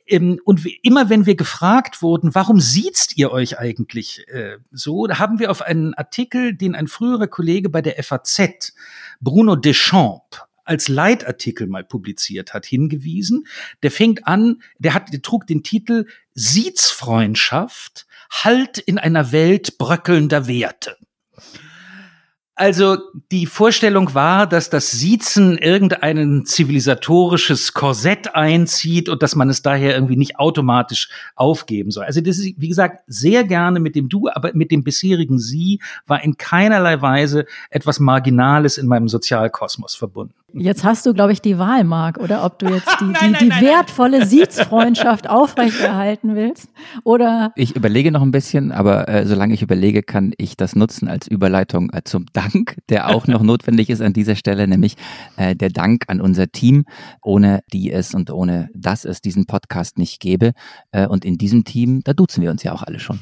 Ähm, 0.07 0.41
und 0.45 0.65
wie, 0.65 0.79
immer 0.83 1.09
wenn 1.09 1.27
wir 1.27 1.37
gefragt 1.37 2.03
wurden, 2.03 2.35
warum 2.35 2.61
siezt 2.61 3.17
ihr 3.17 3.31
euch 3.31 3.59
eigentlich 3.59 4.27
äh, 4.29 4.59
so, 4.73 5.07
da 5.07 5.19
haben 5.19 5.39
wir 5.39 5.51
auf 5.51 5.63
einen 5.63 5.95
Artikel, 5.95 6.55
den 6.55 6.75
ein 6.75 6.89
früherer 6.89 7.29
Kollege 7.29 7.69
bei 7.69 7.83
der 7.83 8.03
FAZ, 8.03 8.75
Bruno 9.21 9.55
Deschamps, 9.55 10.41
als 10.65 10.89
Leitartikel 10.89 11.67
mal 11.67 11.85
publiziert 11.85 12.55
hat, 12.55 12.65
hingewiesen. 12.65 13.47
Der 13.83 13.91
fängt 13.91 14.27
an, 14.27 14.63
der 14.79 14.95
hat, 14.95 15.13
der 15.13 15.23
trug 15.23 15.47
den 15.47 15.63
Titel 15.63 16.07
Siezfreundschaft, 16.35 18.07
Halt 18.31 18.79
in 18.79 18.99
einer 18.99 19.33
Welt 19.33 19.77
bröckelnder 19.77 20.47
Werte. 20.47 20.97
Also 22.61 22.99
die 23.33 23.47
Vorstellung 23.47 24.13
war, 24.13 24.47
dass 24.47 24.69
das 24.69 24.91
Siezen 24.91 25.57
irgendein 25.57 26.45
zivilisatorisches 26.45 27.73
Korsett 27.73 28.35
einzieht 28.35 29.09
und 29.09 29.23
dass 29.23 29.35
man 29.35 29.49
es 29.49 29.63
daher 29.63 29.95
irgendwie 29.95 30.19
nicht 30.19 30.39
automatisch 30.39 31.09
aufgeben 31.37 31.91
soll. 31.91 32.05
Also 32.05 32.21
das 32.21 32.37
ist, 32.37 32.61
wie 32.61 32.69
gesagt, 32.69 33.03
sehr 33.07 33.45
gerne 33.45 33.81
mit 33.81 33.97
dem 33.97 34.11
Du, 34.11 34.29
aber 34.29 34.51
mit 34.53 34.71
dem 34.73 34.85
bisherigen 34.85 35.39
Sie 35.39 35.81
war 36.07 36.23
in 36.23 36.37
keinerlei 36.37 37.01
Weise 37.01 37.47
etwas 37.71 37.99
Marginales 37.99 38.77
in 38.77 38.87
meinem 38.87 39.09
Sozialkosmos 39.09 39.95
verbunden. 39.95 40.35
Jetzt 40.53 40.85
hast 40.85 41.07
du, 41.07 41.15
glaube 41.15 41.33
ich, 41.33 41.41
die 41.41 41.59
Wahl, 41.59 41.85
Marc, 41.85 42.19
oder 42.19 42.45
ob 42.45 42.59
du 42.59 42.67
jetzt 42.67 42.89
die, 43.01 43.07
die, 43.07 43.13
nein, 43.13 43.33
nein, 43.33 43.37
die 43.41 43.49
nein, 43.49 43.63
wertvolle 43.63 44.27
Siezfreundschaft 44.27 45.29
aufrechterhalten 45.31 46.35
willst 46.35 46.71
oder. 47.05 47.53
Ich 47.57 47.77
überlege 47.77 48.11
noch 48.11 48.23
ein 48.23 48.31
bisschen, 48.31 48.73
aber 48.73 49.09
äh, 49.09 49.27
solange 49.27 49.55
ich 49.55 49.63
überlege, 49.63 50.03
kann 50.03 50.33
ich 50.39 50.57
das 50.57 50.75
nutzen 50.75 51.09
als 51.09 51.27
Überleitung 51.29 51.91
äh, 51.93 52.03
zum 52.05 52.27
Dank, 52.33 52.77
der 52.89 53.09
auch 53.11 53.27
noch 53.27 53.43
notwendig 53.51 53.91
ist 53.91 54.03
an 54.03 54.13
dieser 54.13 54.37
Stelle, 54.37 54.67
nämlich 54.67 54.97
äh, 55.37 55.55
der 55.55 55.71
Dank 55.71 56.05
an 56.09 56.21
unser 56.21 56.49
Team, 56.49 56.85
ohne 57.23 57.61
die 57.73 57.93
es 57.93 58.15
und 58.15 58.31
ohne 58.31 58.69
das 58.75 59.05
es 59.05 59.21
diesen 59.21 59.47
Podcast 59.47 59.99
nicht 59.99 60.21
gäbe. 60.21 60.53
Äh, 60.93 61.07
und 61.07 61.25
in 61.25 61.39
diesem 61.39 61.65
Team, 61.65 62.03
da 62.05 62.13
duzen 62.13 62.43
wir 62.43 62.51
uns 62.51 62.63
ja 62.63 62.73
auch 62.73 62.83
alle 62.83 62.99
schon. 62.99 63.21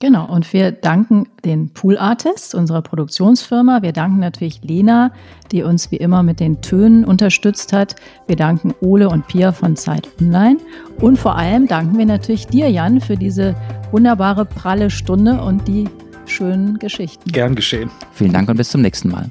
Genau, 0.00 0.26
und 0.26 0.52
wir 0.52 0.72
danken 0.72 1.28
den 1.44 1.72
Pool 1.72 1.96
Artists, 1.96 2.54
unserer 2.54 2.82
Produktionsfirma. 2.82 3.82
Wir 3.82 3.92
danken 3.92 4.18
natürlich 4.18 4.62
Lena, 4.62 5.12
die 5.52 5.62
uns 5.62 5.90
wie 5.90 5.96
immer 5.96 6.22
mit 6.22 6.40
den 6.40 6.60
Tönen 6.60 7.04
unterstützt 7.04 7.72
hat. 7.72 7.96
Wir 8.26 8.36
danken 8.36 8.74
Ole 8.80 9.08
und 9.08 9.26
Pia 9.28 9.52
von 9.52 9.76
Zeit 9.76 10.08
Online. 10.20 10.58
Und 11.00 11.18
vor 11.18 11.36
allem 11.36 11.66
danken 11.66 11.96
wir 11.96 12.06
natürlich 12.06 12.46
dir, 12.46 12.70
Jan, 12.70 13.00
für 13.00 13.16
diese 13.16 13.54
wunderbare, 13.92 14.44
pralle 14.44 14.90
Stunde 14.90 15.40
und 15.40 15.66
die 15.68 15.88
schönen 16.26 16.78
Geschichten. 16.78 17.30
Gern 17.30 17.54
geschehen. 17.54 17.90
Vielen 18.12 18.32
Dank 18.32 18.48
und 18.48 18.56
bis 18.56 18.70
zum 18.70 18.82
nächsten 18.82 19.10
Mal. 19.10 19.30